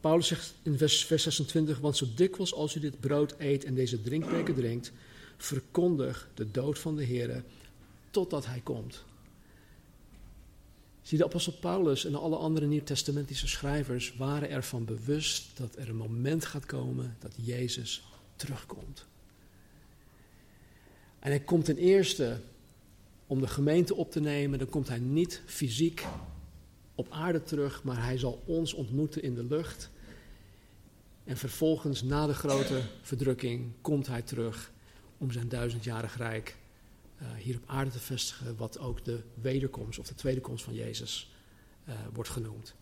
Paulus 0.00 0.26
zegt 0.26 0.54
in 0.62 0.78
vers, 0.78 1.04
vers 1.04 1.22
26, 1.22 1.78
want 1.78 1.96
zo 1.96 2.06
dikwijls 2.14 2.54
als 2.54 2.74
u 2.74 2.80
dit 2.80 3.00
brood 3.00 3.34
eet 3.38 3.64
en 3.64 3.74
deze 3.74 4.02
drinkbeker 4.02 4.54
drinkt, 4.54 4.92
verkondig 5.36 6.28
de 6.34 6.50
dood 6.50 6.78
van 6.78 6.96
de 6.96 7.04
Heer 7.04 7.44
totdat 8.10 8.46
hij 8.46 8.60
komt. 8.60 9.04
Zie, 11.02 11.18
de 11.18 11.24
apostel 11.24 11.52
Paulus 11.52 12.04
en 12.04 12.14
alle 12.14 12.36
andere 12.36 12.66
nieuwtestamentische 12.66 13.48
schrijvers 13.48 14.14
waren 14.16 14.50
ervan 14.50 14.84
bewust 14.84 15.56
dat 15.56 15.76
er 15.76 15.88
een 15.88 15.96
moment 15.96 16.44
gaat 16.44 16.66
komen 16.66 17.16
dat 17.18 17.32
Jezus 17.36 18.02
terugkomt. 18.40 19.06
En 21.18 21.30
hij 21.30 21.40
komt 21.40 21.64
ten 21.64 21.76
eerste 21.76 22.40
om 23.26 23.40
de 23.40 23.46
gemeente 23.46 23.94
op 23.94 24.10
te 24.10 24.20
nemen, 24.20 24.58
dan 24.58 24.68
komt 24.68 24.88
hij 24.88 24.98
niet 24.98 25.42
fysiek 25.46 26.06
op 26.94 27.10
aarde 27.10 27.42
terug, 27.42 27.82
maar 27.82 28.04
hij 28.04 28.18
zal 28.18 28.42
ons 28.46 28.74
ontmoeten 28.74 29.22
in 29.22 29.34
de 29.34 29.44
lucht. 29.44 29.90
En 31.24 31.36
vervolgens, 31.36 32.02
na 32.02 32.26
de 32.26 32.34
grote 32.34 32.82
verdrukking, 33.02 33.72
komt 33.80 34.06
hij 34.06 34.22
terug 34.22 34.72
om 35.18 35.30
zijn 35.30 35.48
duizendjarig 35.48 36.16
rijk 36.16 36.56
uh, 37.22 37.28
hier 37.34 37.56
op 37.56 37.62
aarde 37.66 37.90
te 37.90 37.98
vestigen, 37.98 38.56
wat 38.56 38.78
ook 38.78 39.04
de 39.04 39.22
wederkomst 39.34 39.98
of 39.98 40.06
de 40.06 40.14
tweede 40.14 40.40
komst 40.40 40.64
van 40.64 40.74
Jezus 40.74 41.30
uh, 41.88 41.94
wordt 42.12 42.30
genoemd. 42.30 42.74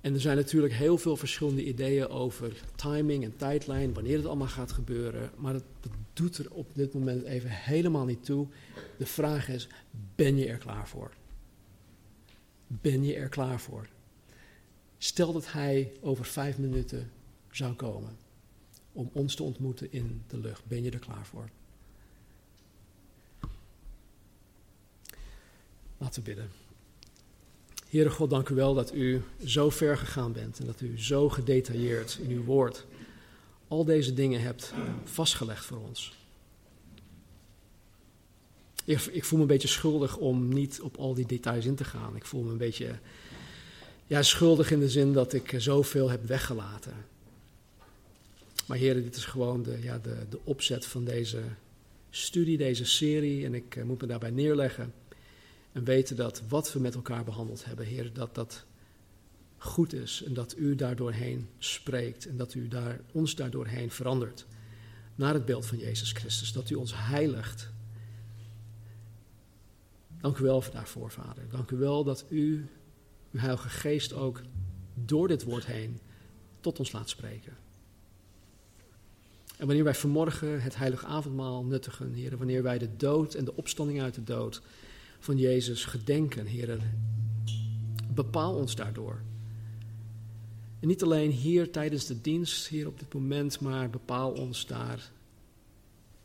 En 0.00 0.14
er 0.14 0.20
zijn 0.20 0.36
natuurlijk 0.36 0.74
heel 0.74 0.98
veel 0.98 1.16
verschillende 1.16 1.64
ideeën 1.64 2.08
over 2.08 2.62
timing 2.76 3.24
en 3.24 3.36
tijdlijn, 3.36 3.94
wanneer 3.94 4.16
het 4.16 4.26
allemaal 4.26 4.46
gaat 4.46 4.72
gebeuren, 4.72 5.30
maar 5.36 5.52
dat, 5.52 5.64
doet 6.12 6.38
er 6.38 6.50
op 6.50 6.74
dit 6.74 6.94
moment 6.94 7.22
even 7.24 7.50
helemaal 7.50 8.04
niet 8.04 8.24
toe. 8.24 8.46
De 8.96 9.06
vraag 9.06 9.48
is, 9.48 9.68
ben 10.14 10.36
je 10.36 10.46
er 10.46 10.58
klaar 10.58 10.88
voor? 10.88 11.10
Ben 12.66 13.04
je 13.04 13.14
er 13.14 13.28
klaar 13.28 13.60
voor? 13.60 13.88
Stel 14.98 15.32
dat 15.32 15.52
hij 15.52 15.92
over 16.00 16.24
vijf 16.24 16.58
minuten 16.58 17.10
zou 17.50 17.74
komen 17.74 18.16
om 18.92 19.10
ons 19.12 19.34
te 19.34 19.42
ontmoeten 19.42 19.92
in 19.92 20.22
de 20.26 20.38
lucht. 20.38 20.66
Ben 20.66 20.82
je 20.82 20.90
er 20.90 20.98
klaar 20.98 21.26
voor? 21.26 21.48
Laten 25.98 26.22
we 26.22 26.28
bidden. 26.28 26.67
Heere 27.88 28.10
God, 28.10 28.30
dank 28.30 28.48
u 28.48 28.54
wel 28.54 28.74
dat 28.74 28.94
u 28.94 29.22
zo 29.44 29.70
ver 29.70 29.98
gegaan 29.98 30.32
bent 30.32 30.58
en 30.58 30.66
dat 30.66 30.80
u 30.80 31.00
zo 31.00 31.28
gedetailleerd 31.28 32.18
in 32.22 32.30
uw 32.30 32.44
woord 32.44 32.86
al 33.68 33.84
deze 33.84 34.14
dingen 34.14 34.40
hebt 34.40 34.72
vastgelegd 35.04 35.64
voor 35.64 35.78
ons. 35.78 36.16
Ik, 38.84 39.00
ik, 39.00 39.24
voel 39.24 39.38
me 39.38 39.44
een 39.44 39.50
beetje 39.50 39.68
schuldig 39.68 40.16
om 40.16 40.48
niet 40.48 40.80
op 40.80 40.96
al 40.96 41.14
die 41.14 41.26
details 41.26 41.64
in 41.64 41.74
te 41.74 41.84
gaan. 41.84 42.16
Ik 42.16 42.24
voel 42.24 42.42
me 42.42 42.50
een 42.50 42.58
beetje 42.58 42.98
ja, 44.06 44.22
schuldig 44.22 44.70
in 44.70 44.80
de 44.80 44.90
zin 44.90 45.12
dat 45.12 45.32
ik 45.32 45.54
zoveel 45.56 46.10
heb 46.10 46.26
weggelaten. 46.26 46.94
Maar 48.66 48.78
heren, 48.78 49.02
dit 49.02 49.16
is 49.16 49.24
gewoon 49.24 49.62
de, 49.62 49.78
ja, 49.82 49.98
de, 49.98 50.16
de 50.30 50.38
opzet 50.44 50.86
van 50.86 51.04
deze 51.04 51.42
studie, 52.10 52.56
deze 52.56 52.84
serie. 52.84 53.44
En 53.44 53.54
ik 53.54 53.76
uh, 53.76 53.84
moet 53.84 54.00
me 54.00 54.06
daarbij 54.06 54.30
neerleggen. 54.30 54.92
En 55.78 55.84
weten 55.84 56.16
dat 56.16 56.42
wat 56.48 56.72
we 56.72 56.80
met 56.80 56.94
elkaar 56.94 57.24
behandeld 57.24 57.64
hebben, 57.64 57.86
Heer, 57.86 58.12
dat 58.12 58.34
dat 58.34 58.64
goed 59.56 59.92
is. 59.92 60.22
En 60.22 60.34
dat 60.34 60.56
u 60.56 60.74
daardoorheen 60.74 61.48
spreekt. 61.58 62.26
En 62.26 62.36
dat 62.36 62.54
u 62.54 62.68
daar, 62.68 63.00
ons 63.12 63.34
daardoorheen 63.34 63.90
verandert. 63.90 64.46
Naar 65.14 65.34
het 65.34 65.44
beeld 65.44 65.66
van 65.66 65.78
Jezus 65.78 66.12
Christus. 66.12 66.52
Dat 66.52 66.70
u 66.70 66.74
ons 66.74 66.92
heiligt. 66.94 67.70
Dank 70.20 70.38
u 70.38 70.42
wel 70.42 70.64
daarvoor, 70.72 71.10
Vader. 71.10 71.48
Dank 71.50 71.70
u 71.70 71.76
wel 71.76 72.04
dat 72.04 72.24
u, 72.28 72.68
uw 73.30 73.38
Heilige 73.38 73.68
Geest, 73.68 74.12
ook 74.12 74.40
door 74.94 75.28
dit 75.28 75.44
woord 75.44 75.66
heen 75.66 76.00
tot 76.60 76.78
ons 76.78 76.92
laat 76.92 77.08
spreken. 77.08 77.56
En 79.56 79.66
wanneer 79.66 79.84
wij 79.84 79.94
vanmorgen 79.94 80.62
het 80.62 80.76
heilige 80.76 81.06
avondmaal 81.06 81.64
nuttigen, 81.64 82.12
Heer, 82.12 82.36
wanneer 82.36 82.62
wij 82.62 82.78
de 82.78 82.96
dood 82.96 83.34
en 83.34 83.44
de 83.44 83.56
opstanding 83.56 84.02
uit 84.02 84.14
de 84.14 84.24
dood 84.24 84.62
van 85.18 85.36
Jezus 85.36 85.84
gedenken, 85.84 86.46
Heer. 86.46 86.80
Bepaal 88.14 88.54
ons 88.54 88.74
daardoor. 88.74 89.20
En 90.80 90.88
niet 90.88 91.02
alleen 91.02 91.30
hier 91.30 91.70
tijdens 91.70 92.06
de 92.06 92.20
dienst, 92.20 92.66
hier 92.68 92.86
op 92.86 92.98
dit 92.98 93.14
moment, 93.14 93.60
maar 93.60 93.90
bepaal 93.90 94.32
ons 94.32 94.66
daar 94.66 95.10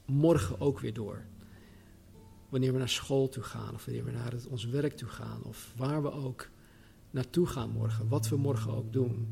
morgen 0.05 0.59
ook 0.59 0.79
weer 0.79 0.93
door. 0.93 1.23
Wanneer 2.49 2.71
we 2.71 2.77
naar 2.77 2.89
school 2.89 3.29
toe 3.29 3.43
gaan, 3.43 3.73
of 3.73 3.85
wanneer 3.85 4.03
we 4.05 4.11
naar 4.11 4.33
ons 4.49 4.65
werk 4.65 4.97
toe 4.97 5.07
gaan, 5.07 5.43
of 5.43 5.73
waar 5.75 6.01
we 6.01 6.11
ook 6.11 6.49
naartoe 7.11 7.45
gaan 7.45 7.69
morgen, 7.69 8.07
wat 8.07 8.29
we 8.29 8.37
morgen 8.37 8.73
ook 8.73 8.93
doen. 8.93 9.27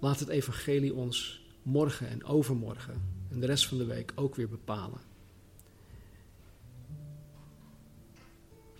Laat 0.00 0.18
het 0.18 0.28
evangelie 0.28 0.94
ons 0.94 1.42
morgen 1.62 2.08
en 2.08 2.24
overmorgen 2.24 3.02
en 3.30 3.40
de 3.40 3.46
rest 3.46 3.66
van 3.66 3.78
de 3.78 3.84
week 3.84 4.12
ook 4.14 4.34
weer 4.34 4.48
bepalen. 4.48 5.11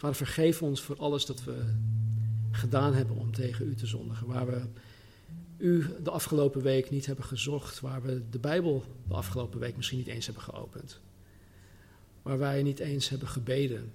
Vader, 0.03 0.17
vergeef 0.17 0.63
ons 0.63 0.83
voor 0.83 0.97
alles 0.97 1.27
dat 1.27 1.45
we 1.45 1.65
gedaan 2.51 2.95
hebben 2.95 3.17
om 3.17 3.33
tegen 3.33 3.67
u 3.67 3.75
te 3.75 3.87
zondigen. 3.87 4.27
Waar 4.27 4.47
we 4.47 4.63
u 5.57 5.87
de 6.03 6.11
afgelopen 6.11 6.63
week 6.63 6.91
niet 6.91 7.07
hebben 7.07 7.25
gezocht. 7.25 7.81
Waar 7.81 8.03
we 8.03 8.23
de 8.31 8.39
Bijbel 8.39 8.85
de 9.09 9.15
afgelopen 9.15 9.61
week 9.61 9.77
misschien 9.77 9.99
niet 9.99 10.07
eens 10.07 10.25
hebben 10.25 10.43
geopend. 10.43 11.01
Waar 12.23 12.39
wij 12.39 12.63
niet 12.63 12.79
eens 12.79 13.09
hebben 13.09 13.29
gebeden. 13.29 13.93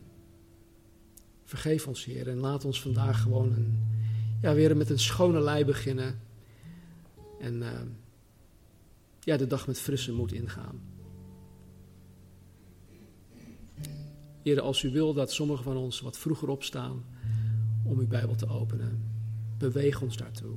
Vergeef 1.43 1.88
ons, 1.88 2.05
Heer, 2.05 2.28
en 2.28 2.39
laat 2.39 2.66
ons 2.66 2.82
vandaag 2.82 3.22
gewoon 3.22 3.51
een, 3.51 3.80
ja, 4.41 4.53
weer 4.53 4.78
met 4.78 4.89
een 4.89 4.99
schone 4.99 5.41
lei 5.41 5.66
beginnen. 5.66 6.20
En 7.39 7.53
uh, 7.62 7.72
ja, 9.20 9.38
de 9.38 9.47
dag 9.47 9.68
met 9.68 9.80
frisse 9.80 10.14
moed 10.14 10.32
ingaan. 10.32 10.82
Heer, 14.48 14.62
als 14.62 14.84
u 14.84 14.91
wil 14.91 15.14
dat 15.14 15.32
sommigen 15.32 15.64
van 15.64 15.78
ons 15.78 16.02
wat 16.02 16.18
vroeger 16.18 16.50
opstaan 16.50 17.06
om 17.84 18.00
uw 18.00 18.08
Bijbel 18.08 18.36
te 18.36 18.48
openen, 18.48 19.12
beweeg 19.58 20.02
ons 20.02 20.18
daartoe. 20.18 20.56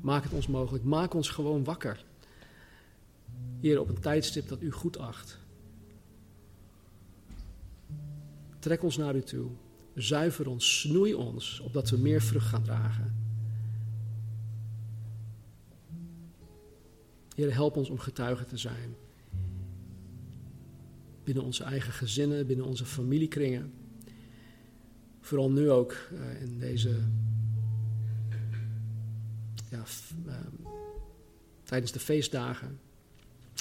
Maak 0.00 0.22
het 0.22 0.32
ons 0.32 0.46
mogelijk. 0.46 0.84
Maak 0.84 1.14
ons 1.14 1.28
gewoon 1.28 1.64
wakker. 1.64 2.04
Heer, 3.60 3.80
op 3.80 3.88
een 3.88 4.00
tijdstip 4.00 4.48
dat 4.48 4.62
u 4.62 4.70
goed 4.70 4.98
acht. 4.98 5.38
Trek 8.58 8.82
ons 8.82 8.96
naar 8.96 9.16
u 9.16 9.22
toe. 9.22 9.50
Zuiver 9.94 10.48
ons, 10.48 10.80
snoei 10.80 11.14
ons, 11.14 11.60
opdat 11.60 11.90
we 11.90 11.98
meer 11.98 12.22
vrucht 12.22 12.48
gaan 12.48 12.62
dragen. 12.62 13.14
Heer, 17.34 17.54
help 17.54 17.76
ons 17.76 17.88
om 17.88 17.98
getuige 17.98 18.44
te 18.44 18.56
zijn 18.56 18.96
binnen 21.26 21.44
onze 21.44 21.64
eigen 21.64 21.92
gezinnen, 21.92 22.46
binnen 22.46 22.66
onze 22.66 22.84
familiekringen. 22.84 23.72
Vooral 25.20 25.50
nu 25.50 25.70
ook 25.70 25.96
uh, 26.12 26.42
in 26.42 26.58
deze. 26.58 26.96
Uh, 29.72 29.80
tijdens 31.62 31.92
de 31.92 31.98
feestdagen. 31.98 32.78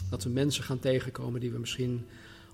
Dat 0.10 0.24
we 0.24 0.30
mensen 0.30 0.64
gaan 0.64 0.80
tegenkomen 0.80 1.40
die 1.40 1.52
we 1.52 1.60
misschien 1.60 2.06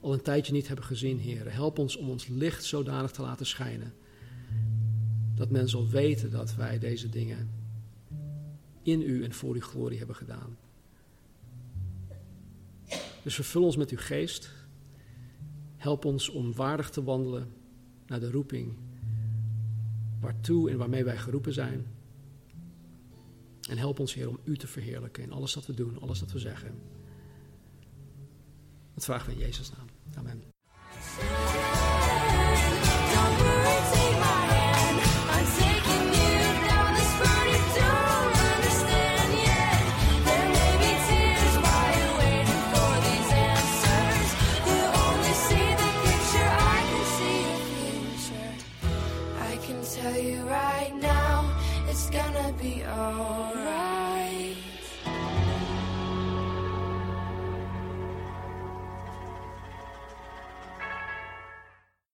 al 0.02 0.14
een 0.14 0.22
tijdje 0.22 0.54
niet 0.54 0.68
hebben 0.68 0.86
gezien, 0.86 1.20
Heer. 1.20 1.54
Help 1.54 1.80
ons 1.80 1.96
om 1.96 2.10
ons 2.10 2.28
licht 2.28 2.64
zodanig 2.64 3.12
te 3.12 3.22
laten 3.22 3.46
schijnen. 3.46 3.94
Dat 5.36 5.50
men 5.50 5.70
zal 5.70 5.90
weten 5.90 6.32
dat 6.32 6.56
wij 6.56 6.80
deze 6.80 7.10
dingen 7.10 7.50
in 8.84 9.02
u 9.02 9.24
en 9.24 9.34
voor 9.34 9.54
uw 9.54 9.62
glorie 9.62 9.98
hebben 9.98 10.16
gedaan. 10.16 10.58
Dus 13.24 13.36
vervul 13.36 13.64
ons 13.64 13.76
met 13.76 13.90
uw 13.90 13.98
geest. 13.98 14.50
Help 15.82 16.06
ons 16.06 16.30
om 16.30 16.56
waardig 16.56 16.90
te 16.90 17.04
wandelen 17.04 17.54
naar 18.06 18.20
de 18.20 18.32
roeping 18.32 18.78
waartoe 20.20 20.70
en 20.70 20.78
waarmee 20.78 21.04
wij 21.04 21.18
geroepen 21.18 21.54
zijn. 21.54 21.86
En 23.70 23.78
help 23.78 24.00
ons, 24.00 24.14
Heer, 24.14 24.30
om 24.30 24.40
U 24.44 24.58
te 24.58 24.68
verheerlijken 24.68 25.24
in 25.24 25.32
alles 25.32 25.54
dat 25.54 25.66
we 25.66 25.74
doen, 25.74 26.00
alles 26.02 26.20
dat 26.20 26.32
we 26.32 26.40
zeggen. 26.40 26.76
Dat 28.94 29.06
vragen 29.06 29.28
we 29.28 29.34
in 29.34 29.40
Jezus' 29.40 29.72
naam. 29.72 29.88
Amen. 30.16 30.44